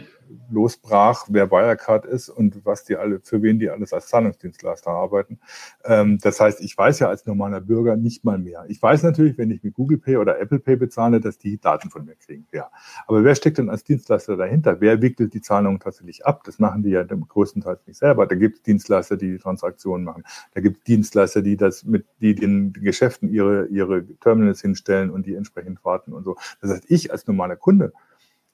losbrach, 0.51 1.27
wer 1.29 1.51
Wirecard 1.51 2.07
ist 2.07 2.29
und 2.29 2.65
was 2.65 2.85
die 2.85 2.97
alle, 2.97 3.21
für 3.21 3.43
wen 3.43 3.59
die 3.59 3.71
alles 3.71 3.93
als 3.93 4.09
Zahlungsdienstleister 4.09 4.91
arbeiten. 4.91 5.41
Ähm, 5.85 6.19
das 6.23 6.41
heißt, 6.41 6.61
ich 6.61 6.77
weiß 6.77 7.01
ja 7.01 7.09
als 7.09 7.27
normaler 7.27 7.61
Bürger 7.61 7.97
nicht 7.97 8.25
mal 8.25 8.39
mehr. 8.39 8.65
Ich 8.69 8.81
weiß 8.81 9.03
natürlich, 9.03 9.39
wenn 9.39 9.51
ich 9.51 9.63
mit 9.63 9.75
Google 9.75 9.99
Pay 9.99 10.17
oder 10.17 10.41
Apple 10.41 10.59
Pay 10.59 10.77
bezahle, 10.77 11.21
dass 11.21 11.39
die 11.39 11.59
Daten 11.59 11.91
von 11.91 12.05
mir 12.05 12.17
kriegen. 12.17 12.47
Ja. 12.53 12.71
Aber 13.07 13.25
wer 13.25 13.35
steckt 13.35 13.59
denn 13.59 13.71
als 13.71 13.85
Dienstleister 13.85 14.37
dahinter? 14.37 14.81
Wer 14.81 15.03
wickelt 15.03 15.35
die 15.35 15.41
Zahlungen 15.41 15.81
tatsächlich 15.81 16.27
ab? 16.27 16.43
Das 16.45 16.59
machen 16.59 16.83
die 16.83 16.91
ja 16.91 17.05
größtenteils 17.05 17.87
nicht 17.87 17.99
selber. 17.99 18.27
Da 18.27 18.35
gibt 18.35 18.57
es 18.57 18.63
Dienstleister, 18.63 19.17
die 19.17 19.33
die 19.33 19.39
Transaktionen 19.39 20.05
machen. 20.05 20.25
Da 20.55 20.61
gibt 20.61 20.79
es 20.79 20.85
Dienstleister, 20.85 21.43
die 21.43 21.57
das 21.57 21.85
mit, 21.85 22.07
die 22.21 22.35
den 22.35 22.73
Geschäften 22.73 23.29
ihre, 23.33 23.67
ihre 23.67 24.05
Terminals 24.21 24.61
hinstellen 24.61 25.11
und 25.11 25.27
die 25.27 25.35
entsprechend 25.35 25.85
warten 25.85 26.13
und 26.13 26.25
so. 26.25 26.37
Das 26.61 26.71
heißt, 26.71 26.85
ich 26.89 27.13
als 27.13 27.27
normaler 27.27 27.57
Kunde 27.57 27.93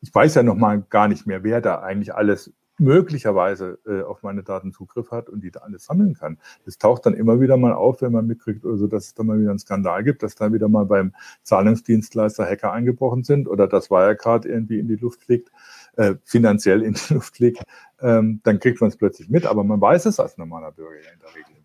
ich 0.01 0.15
weiß 0.15 0.35
ja 0.35 0.43
noch 0.43 0.57
mal 0.57 0.83
gar 0.89 1.09
nicht 1.09 1.27
mehr, 1.27 1.43
wer 1.43 1.61
da 1.61 1.81
eigentlich 1.81 2.15
alles 2.15 2.53
möglicherweise 2.81 3.79
äh, 3.87 4.03
auf 4.03 4.23
meine 4.23 4.43
Daten 4.43 4.73
Zugriff 4.73 5.11
hat 5.11 5.29
und 5.29 5.43
die 5.43 5.51
da 5.51 5.61
alles 5.61 5.85
sammeln 5.85 6.15
kann. 6.15 6.39
Das 6.65 6.79
taucht 6.79 7.05
dann 7.05 7.13
immer 7.13 7.39
wieder 7.39 7.59
mal 7.59 7.75
auf, 7.75 8.01
wenn 8.01 8.11
man 8.11 8.27
mitkriegt, 8.27 8.65
also 8.65 8.87
dass 8.87 9.09
es 9.09 9.15
da 9.15 9.23
mal 9.23 9.39
wieder 9.39 9.51
einen 9.51 9.59
Skandal 9.59 10.03
gibt, 10.03 10.23
dass 10.23 10.35
da 10.35 10.51
wieder 10.51 10.69
mal 10.69 10.87
beim 10.87 11.13
Zahlungsdienstleister 11.43 12.47
Hacker 12.47 12.73
eingebrochen 12.73 13.23
sind 13.23 13.49
oder 13.49 13.69
das 13.69 13.91
Wirecard 13.91 14.47
irgendwie 14.47 14.79
in 14.79 14.89
die 14.89 14.97
Luft 14.97 15.25
fliegt, 15.25 15.53
äh, 15.97 16.15
finanziell 16.25 16.83
in 16.83 16.95
die 16.95 17.15
Luft 17.15 17.37
fliegt, 17.37 17.63
ähm, 18.01 18.41
dann 18.45 18.59
kriegt 18.59 18.81
man 18.81 18.89
es 18.89 18.97
plötzlich 18.97 19.29
mit, 19.29 19.45
aber 19.45 19.63
man 19.63 19.81
weiß 19.81 20.07
es 20.07 20.19
als 20.19 20.39
normaler 20.39 20.73
Bürger 20.73 20.97
in 20.97 21.21
der 21.21 21.29
Regel 21.35 21.60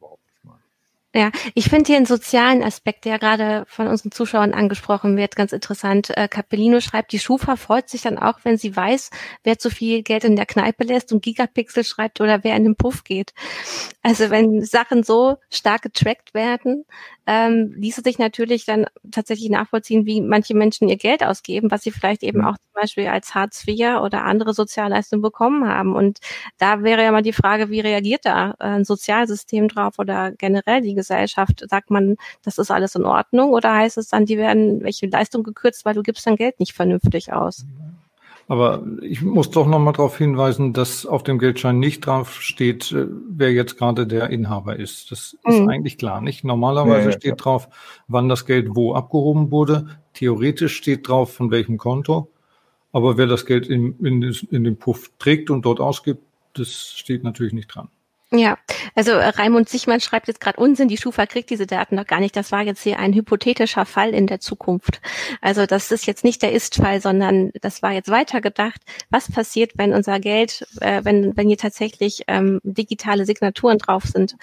ja, 1.16 1.32
ich 1.54 1.70
finde 1.70 1.88
hier 1.88 1.96
einen 1.96 2.06
sozialen 2.06 2.62
Aspekt, 2.62 3.06
der 3.06 3.20
gerade 3.20 3.64
von 3.68 3.88
unseren 3.88 4.12
Zuschauern 4.12 4.54
angesprochen 4.54 5.16
wird, 5.16 5.38
ganz 5.38 5.54
interessant. 5.54 6.10
Äh, 6.18 6.28
Capellino 6.28 6.82
schreibt, 6.82 7.14
die 7.14 7.20
Schufa 7.20 7.56
freut 7.56 7.88
sich 7.88 8.02
dann 8.02 8.20
auch, 8.20 8.40
wenn 8.44 8.58
sie 8.58 8.76
weiß, 8.76 9.12
wer 9.46 9.58
zu 9.58 9.70
viel 9.70 10.04
Geld 10.04 10.26
in 10.26 10.36
der 10.36 10.46
Kneipe 10.46 10.84
lässt 10.84 11.14
und 11.14 11.24
Gigapixel 11.24 11.86
schreibt 11.86 12.20
oder 12.20 12.44
wer 12.44 12.58
in 12.58 12.66
den 12.66 12.76
Puff 12.76 13.06
geht. 13.06 13.34
Also 14.04 14.30
wenn 14.30 14.62
Sachen 14.66 15.04
so 15.04 15.38
stark 15.50 15.84
getrackt 15.84 16.34
werden, 16.34 16.84
ähm, 17.28 17.74
ließe 17.78 18.02
sich 18.04 18.20
natürlich 18.20 18.66
dann 18.66 18.86
tatsächlich 19.12 19.50
nachvollziehen, 19.50 20.06
wie 20.06 20.22
manche 20.22 20.54
Menschen 20.54 20.88
ihr 20.88 20.98
Geld 20.98 21.24
ausgeben, 21.24 21.72
was 21.72 21.84
sie 21.84 21.92
vielleicht 21.92 22.24
eben 22.24 22.40
mhm. 22.40 22.46
auch 22.46 22.58
zum 22.58 22.74
Beispiel 22.74 23.08
als 23.08 23.34
Hartz 23.34 23.66
IV 23.68 24.02
oder 24.02 24.26
andere 24.26 24.54
Sozialleistungen 24.54 25.22
bekommen 25.22 25.68
haben. 25.68 25.96
Und 25.96 26.20
da 26.58 26.84
wäre 26.84 27.04
ja 27.04 27.12
mal 27.12 27.24
die 27.24 27.34
Frage, 27.34 27.70
wie 27.70 27.80
reagiert 27.80 28.26
da 28.26 28.54
ein 28.60 28.86
Sozialsystem 28.86 29.70
drauf 29.70 29.98
oder 29.98 30.34
generell 30.34 30.82
die 30.82 30.94
Gesellschaft? 31.06 31.64
Sagt 31.70 31.92
man, 31.92 32.18
das 32.44 32.58
ist 32.58 32.72
alles 32.72 32.96
in 32.96 33.06
Ordnung 33.06 33.52
oder 33.52 33.74
heißt 33.74 33.98
es 33.98 34.08
dann, 34.10 34.26
die 34.26 34.38
werden 34.38 34.84
welche 34.84 35.08
Leistung 35.08 35.44
gekürzt, 35.44 35.86
weil 35.86 35.94
du 35.94 36.04
gibst 36.04 36.26
dein 36.26 36.36
Geld 36.36 36.60
nicht 36.60 36.74
vernünftig 36.74 37.32
aus? 37.32 37.66
Aber 38.48 38.84
ich 39.02 39.24
muss 39.24 39.50
doch 39.50 39.66
nochmal 39.66 39.94
darauf 39.94 40.18
hinweisen, 40.18 40.72
dass 40.72 41.06
auf 41.06 41.24
dem 41.24 41.40
Geldschein 41.40 41.80
nicht 41.80 42.06
drauf 42.06 42.42
steht, 42.42 42.92
äh, 42.92 43.08
wer 43.28 43.52
jetzt 43.52 43.78
gerade 43.78 44.06
der 44.06 44.30
Inhaber 44.30 44.78
ist. 44.78 45.12
Das 45.12 45.36
mhm. 45.44 45.52
ist 45.52 45.68
eigentlich 45.68 45.98
klar, 45.98 46.22
nicht? 46.22 46.44
Normalerweise 46.44 47.06
ja, 47.08 47.12
ja, 47.12 47.12
steht 47.12 47.30
ja. 47.32 47.36
drauf, 47.36 47.70
wann 48.08 48.30
das 48.30 48.46
Geld 48.46 48.76
wo 48.76 48.94
abgehoben 48.94 49.50
wurde. 49.50 49.98
Theoretisch 50.14 50.76
steht 50.76 51.08
drauf, 51.08 51.34
von 51.34 51.50
welchem 51.50 51.78
Konto. 51.78 52.30
Aber 52.92 53.18
wer 53.18 53.26
das 53.26 53.46
Geld 53.46 53.68
in, 53.68 53.98
in, 54.00 54.22
in 54.52 54.64
den 54.64 54.78
Puff 54.78 55.12
trägt 55.18 55.50
und 55.50 55.66
dort 55.66 55.80
ausgibt, 55.80 56.22
das 56.54 56.94
steht 56.96 57.24
natürlich 57.24 57.52
nicht 57.52 57.68
dran. 57.68 57.90
Ja, 58.32 58.58
also 58.96 59.12
äh, 59.12 59.28
Raimund 59.28 59.70
Sichmann 59.70 60.02
schreibt 60.02 60.28
jetzt 60.28 60.42
gerade 60.42 60.60
Unsinn, 60.60 60.88
die 60.88 60.98
Schufa 60.98 61.28
kriegt 61.28 61.50
diese 61.52 61.68
Daten 61.68 61.96
noch 61.96 62.08
gar 62.08 62.20
nicht. 62.20 62.36
Das 62.36 62.52
war 62.52 62.64
jetzt 62.64 62.82
hier 62.82 62.98
ein 62.98 63.14
hypothetischer 63.14 63.86
Fall 63.86 64.16
in 64.16 64.26
der 64.26 64.40
Zukunft. 64.40 65.00
Also 65.42 65.66
das 65.68 65.92
ist 65.92 66.08
jetzt 66.08 66.24
nicht 66.24 66.42
der 66.42 66.52
Ist-Fall, 66.52 67.02
sondern 67.02 67.52
das 67.62 67.84
war 67.84 67.92
jetzt 67.92 68.10
weitergedacht. 68.10 68.82
Was 69.12 69.32
passiert, 69.32 69.74
wenn 69.76 69.94
unser 69.94 70.20
Geld, 70.20 70.66
äh, 70.82 71.02
wenn, 71.04 71.38
wenn 71.38 71.48
hier 71.48 71.58
tatsächlich 71.58 72.24
ähm, 72.28 72.60
digitale 72.64 73.26
Signaturen 73.26 73.78
drauf 73.78 74.06
sind. 74.06 74.36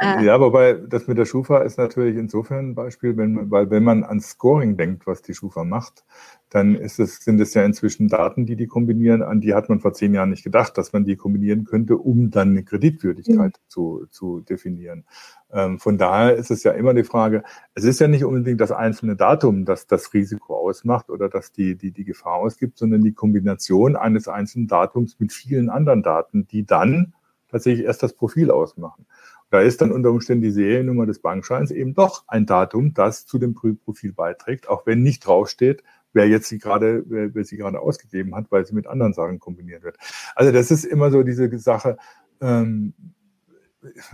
Ja, 0.00 0.40
wobei 0.40 0.74
das 0.74 1.06
mit 1.06 1.18
der 1.18 1.26
Schufa 1.26 1.58
ist 1.58 1.78
natürlich 1.78 2.16
insofern 2.16 2.70
ein 2.70 2.74
Beispiel, 2.74 3.16
wenn, 3.16 3.50
weil 3.50 3.70
wenn 3.70 3.84
man 3.84 4.02
an 4.02 4.20
Scoring 4.20 4.76
denkt, 4.76 5.06
was 5.06 5.22
die 5.22 5.34
Schufa 5.34 5.64
macht, 5.64 6.04
dann 6.50 6.74
ist 6.74 7.00
es, 7.00 7.16
sind 7.16 7.40
es 7.40 7.54
ja 7.54 7.64
inzwischen 7.64 8.08
Daten, 8.08 8.46
die 8.46 8.56
die 8.56 8.66
kombinieren, 8.66 9.22
an 9.22 9.40
die 9.40 9.54
hat 9.54 9.68
man 9.68 9.80
vor 9.80 9.92
zehn 9.92 10.14
Jahren 10.14 10.30
nicht 10.30 10.44
gedacht, 10.44 10.78
dass 10.78 10.92
man 10.92 11.04
die 11.04 11.16
kombinieren 11.16 11.64
könnte, 11.64 11.96
um 11.96 12.30
dann 12.30 12.50
eine 12.50 12.64
Kreditwürdigkeit 12.64 13.54
mhm. 13.56 13.68
zu, 13.68 14.06
zu 14.10 14.40
definieren. 14.40 15.04
Ähm, 15.52 15.78
von 15.78 15.98
daher 15.98 16.34
ist 16.34 16.50
es 16.50 16.62
ja 16.62 16.72
immer 16.72 16.94
die 16.94 17.04
Frage, 17.04 17.42
es 17.74 17.84
ist 17.84 18.00
ja 18.00 18.08
nicht 18.08 18.24
unbedingt 18.24 18.60
das 18.60 18.72
einzelne 18.72 19.16
Datum, 19.16 19.64
das 19.64 19.86
das 19.86 20.12
Risiko 20.14 20.56
ausmacht 20.56 21.10
oder 21.10 21.28
das 21.28 21.52
die, 21.52 21.76
die, 21.76 21.92
die 21.92 22.04
Gefahr 22.04 22.34
ausgibt, 22.34 22.78
sondern 22.78 23.02
die 23.02 23.14
Kombination 23.14 23.96
eines 23.96 24.28
einzelnen 24.28 24.68
Datums 24.68 25.18
mit 25.18 25.32
vielen 25.32 25.70
anderen 25.70 26.02
Daten, 26.02 26.46
die 26.46 26.64
dann 26.64 27.14
tatsächlich 27.48 27.86
erst 27.86 28.02
das 28.02 28.12
Profil 28.12 28.50
ausmachen. 28.50 29.06
Da 29.54 29.60
ist 29.60 29.80
dann 29.80 29.92
unter 29.92 30.10
Umständen 30.10 30.42
die 30.42 30.50
Seriennummer 30.50 31.06
des 31.06 31.20
Bankscheins 31.20 31.70
eben 31.70 31.94
doch 31.94 32.24
ein 32.26 32.44
Datum, 32.44 32.92
das 32.92 33.24
zu 33.24 33.38
dem 33.38 33.54
Profil 33.54 34.12
beiträgt, 34.12 34.68
auch 34.68 34.84
wenn 34.84 35.04
nicht 35.04 35.24
draufsteht, 35.24 35.84
wer 36.12 36.26
jetzt 36.26 36.48
sie 36.48 36.58
gerade, 36.58 37.04
wer, 37.06 37.32
wer 37.36 37.44
sie 37.44 37.56
gerade 37.56 37.78
ausgegeben 37.78 38.34
hat, 38.34 38.46
weil 38.50 38.66
sie 38.66 38.74
mit 38.74 38.88
anderen 38.88 39.12
Sachen 39.12 39.38
kombiniert 39.38 39.84
wird. 39.84 39.96
Also 40.34 40.50
das 40.50 40.72
ist 40.72 40.84
immer 40.84 41.12
so 41.12 41.22
diese 41.22 41.56
Sache. 41.60 41.98
Ähm, 42.40 42.94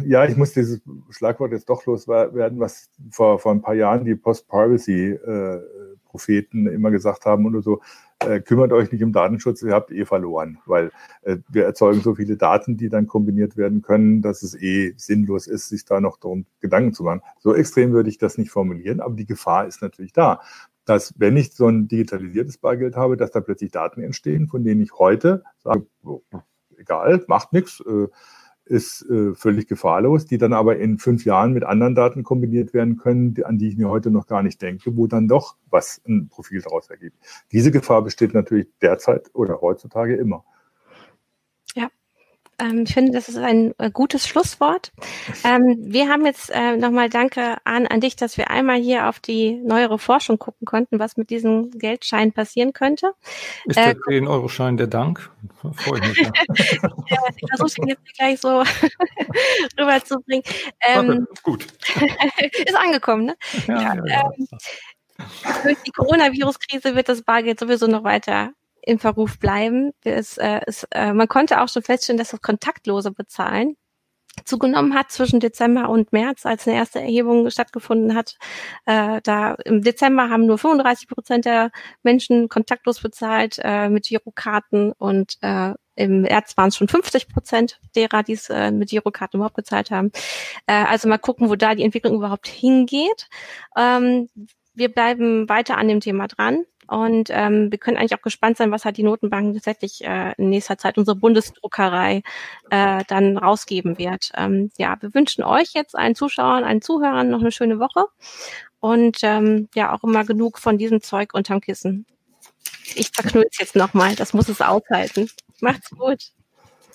ja, 0.04 0.26
ich 0.26 0.36
muss 0.36 0.52
dieses 0.52 0.82
Schlagwort 1.08 1.52
jetzt 1.52 1.70
doch 1.70 1.86
loswerden, 1.86 2.60
was 2.60 2.90
vor, 3.10 3.38
vor 3.38 3.52
ein 3.52 3.62
paar 3.62 3.72
Jahren 3.72 4.04
die 4.04 4.16
Post-Privacy-Propheten 4.16 5.24
äh, 5.26 5.79
immer 6.52 6.90
gesagt 6.90 7.24
haben 7.26 7.46
oder 7.46 7.62
so, 7.62 7.80
äh, 8.20 8.40
kümmert 8.40 8.72
euch 8.72 8.92
nicht 8.92 9.02
um 9.02 9.12
Datenschutz, 9.12 9.62
ihr 9.62 9.72
habt 9.72 9.90
eh 9.90 10.04
verloren, 10.04 10.58
weil 10.66 10.90
äh, 11.22 11.38
wir 11.48 11.64
erzeugen 11.64 12.00
so 12.00 12.14
viele 12.14 12.36
Daten, 12.36 12.76
die 12.76 12.88
dann 12.88 13.06
kombiniert 13.06 13.56
werden 13.56 13.82
können, 13.82 14.20
dass 14.22 14.42
es 14.42 14.54
eh 14.54 14.94
sinnlos 14.96 15.46
ist, 15.46 15.68
sich 15.68 15.84
da 15.84 16.00
noch 16.00 16.18
darum 16.18 16.44
Gedanken 16.60 16.92
zu 16.92 17.02
machen. 17.04 17.22
So 17.38 17.54
extrem 17.54 17.92
würde 17.92 18.10
ich 18.10 18.18
das 18.18 18.36
nicht 18.36 18.50
formulieren, 18.50 19.00
aber 19.00 19.14
die 19.14 19.26
Gefahr 19.26 19.66
ist 19.66 19.80
natürlich 19.80 20.12
da, 20.12 20.40
dass 20.84 21.14
wenn 21.18 21.36
ich 21.36 21.54
so 21.54 21.68
ein 21.68 21.88
digitalisiertes 21.88 22.58
Bargeld 22.58 22.96
habe, 22.96 23.16
dass 23.16 23.30
da 23.30 23.40
plötzlich 23.40 23.70
Daten 23.70 24.02
entstehen, 24.02 24.48
von 24.48 24.64
denen 24.64 24.82
ich 24.82 24.92
heute 24.98 25.44
sage, 25.58 25.86
egal, 26.76 27.24
macht 27.28 27.52
nichts, 27.52 27.80
äh, 27.86 28.08
ist 28.70 29.04
äh, 29.10 29.34
völlig 29.34 29.66
gefahrlos, 29.66 30.26
die 30.26 30.38
dann 30.38 30.52
aber 30.52 30.78
in 30.78 30.98
fünf 30.98 31.24
Jahren 31.24 31.52
mit 31.52 31.64
anderen 31.64 31.96
Daten 31.96 32.22
kombiniert 32.22 32.72
werden 32.72 32.96
können, 32.96 33.34
an 33.44 33.58
die 33.58 33.68
ich 33.68 33.76
mir 33.76 33.88
heute 33.88 34.12
noch 34.12 34.28
gar 34.28 34.44
nicht 34.44 34.62
denke, 34.62 34.96
wo 34.96 35.08
dann 35.08 35.26
doch 35.26 35.56
was 35.70 36.00
ein 36.06 36.28
Profil 36.28 36.62
daraus 36.62 36.88
ergibt. 36.88 37.16
Diese 37.50 37.72
Gefahr 37.72 38.02
besteht 38.02 38.32
natürlich 38.32 38.68
derzeit 38.80 39.30
oder 39.34 39.60
heutzutage 39.60 40.14
immer. 40.14 40.44
Ähm, 42.60 42.84
ich 42.86 42.94
finde, 42.94 43.12
das 43.12 43.28
ist 43.28 43.38
ein 43.38 43.74
äh, 43.78 43.90
gutes 43.90 44.28
Schlusswort. 44.28 44.92
Ähm, 45.44 45.76
wir 45.80 46.08
haben 46.08 46.26
jetzt 46.26 46.50
äh, 46.50 46.76
nochmal 46.76 47.08
Danke 47.08 47.56
an, 47.64 47.86
an 47.86 48.00
dich, 48.00 48.16
dass 48.16 48.36
wir 48.36 48.50
einmal 48.50 48.76
hier 48.76 49.08
auf 49.08 49.18
die 49.18 49.54
neuere 49.54 49.98
Forschung 49.98 50.38
gucken 50.38 50.66
konnten, 50.66 50.98
was 50.98 51.16
mit 51.16 51.30
diesem 51.30 51.70
Geldschein 51.70 52.32
passieren 52.32 52.72
könnte. 52.72 53.12
Ist 53.64 53.76
der 53.76 53.90
äh, 53.90 53.94
10-Euro-Schein 53.94 54.76
der 54.76 54.86
Dank? 54.86 55.30
Freue 55.74 56.00
mich. 56.00 56.18
Ja. 57.10 57.18
ich 57.36 57.48
versuche 57.48 57.82
ihn 57.82 57.88
jetzt 57.88 58.14
gleich 58.16 58.40
so 58.40 58.62
rüberzubringen. 59.80 60.44
Ähm, 60.86 61.26
gut. 61.42 61.66
ist 62.66 62.76
angekommen, 62.76 63.26
ne? 63.26 63.36
Ja, 63.66 63.94
ja, 63.94 64.04
ja. 64.06 64.30
Ähm, 64.36 64.48
durch 65.64 65.78
die 65.86 65.90
Coronavirus-Krise 65.90 66.94
wird 66.94 67.08
das 67.08 67.22
Bargeld 67.22 67.58
sowieso 67.58 67.86
noch 67.86 68.04
weiter 68.04 68.52
im 68.82 68.98
Verruf 68.98 69.38
bleiben. 69.38 69.92
Es, 70.04 70.38
äh, 70.38 70.60
es, 70.66 70.84
äh, 70.92 71.12
man 71.12 71.28
konnte 71.28 71.60
auch 71.60 71.68
schon 71.68 71.82
feststellen, 71.82 72.18
dass 72.18 72.30
das 72.30 72.42
kontaktlose 72.42 73.12
Bezahlen 73.12 73.76
zugenommen 74.44 74.94
hat 74.94 75.10
zwischen 75.10 75.40
Dezember 75.40 75.88
und 75.88 76.12
März, 76.12 76.46
als 76.46 76.66
eine 76.66 76.76
erste 76.76 77.00
Erhebung 77.00 77.50
stattgefunden 77.50 78.14
hat. 78.14 78.36
Äh, 78.86 79.20
da 79.22 79.54
im 79.64 79.82
Dezember 79.82 80.30
haben 80.30 80.46
nur 80.46 80.58
35 80.58 81.08
Prozent 81.08 81.44
der 81.44 81.70
Menschen 82.02 82.48
kontaktlos 82.48 83.00
bezahlt 83.00 83.58
äh, 83.62 83.88
mit 83.88 84.06
Girokarten 84.06 84.92
und 84.92 85.36
äh, 85.42 85.74
im 85.96 86.22
März 86.22 86.56
waren 86.56 86.68
es 86.68 86.76
schon 86.76 86.88
50 86.88 87.28
Prozent 87.28 87.80
derer, 87.94 88.22
die 88.22 88.32
es 88.32 88.48
äh, 88.48 88.70
mit 88.70 88.90
Girokarten 88.90 89.38
überhaupt 89.38 89.56
gezahlt 89.56 89.90
haben. 89.90 90.12
Äh, 90.66 90.84
also 90.84 91.08
mal 91.08 91.18
gucken, 91.18 91.50
wo 91.50 91.56
da 91.56 91.74
die 91.74 91.82
Entwicklung 91.82 92.14
überhaupt 92.14 92.46
hingeht. 92.48 93.28
Ähm, 93.76 94.28
wir 94.72 94.88
bleiben 94.88 95.48
weiter 95.48 95.76
an 95.76 95.88
dem 95.88 96.00
Thema 96.00 96.28
dran. 96.28 96.64
Und 96.90 97.28
ähm, 97.30 97.70
wir 97.70 97.78
können 97.78 97.96
eigentlich 97.96 98.16
auch 98.16 98.22
gespannt 98.22 98.56
sein, 98.56 98.72
was 98.72 98.84
halt 98.84 98.96
die 98.96 99.04
Notenbank 99.04 99.54
tatsächlich 99.54 100.04
äh, 100.04 100.32
in 100.36 100.50
nächster 100.50 100.76
Zeit 100.76 100.98
unsere 100.98 101.16
Bundesdruckerei 101.16 102.22
äh, 102.70 103.04
dann 103.06 103.36
rausgeben 103.38 103.96
wird. 103.96 104.32
Ähm, 104.36 104.72
ja, 104.76 104.96
wir 105.00 105.14
wünschen 105.14 105.44
euch 105.44 105.72
jetzt 105.72 105.96
allen 105.96 106.16
Zuschauern, 106.16 106.64
allen 106.64 106.82
Zuhörern 106.82 107.30
noch 107.30 107.38
eine 107.38 107.52
schöne 107.52 107.78
Woche 107.78 108.06
und 108.80 109.18
ähm, 109.22 109.68
ja 109.72 109.94
auch 109.94 110.02
immer 110.02 110.24
genug 110.24 110.58
von 110.58 110.78
diesem 110.78 111.00
Zeug 111.00 111.32
unterm 111.32 111.60
Kissen. 111.60 112.06
Ich 112.96 113.12
zerknüll's 113.12 113.58
jetzt 113.60 113.76
nochmal, 113.76 114.16
das 114.16 114.34
muss 114.34 114.48
es 114.48 114.60
aushalten. 114.60 115.30
Macht's 115.60 115.90
gut. 115.90 116.32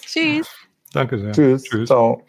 Tschüss. 0.02 0.50
Danke 0.91 1.20
sehr. 1.20 1.32
Tschüss. 1.32 1.64
Tschüss. 1.64 1.88
Ciao. 1.88 2.22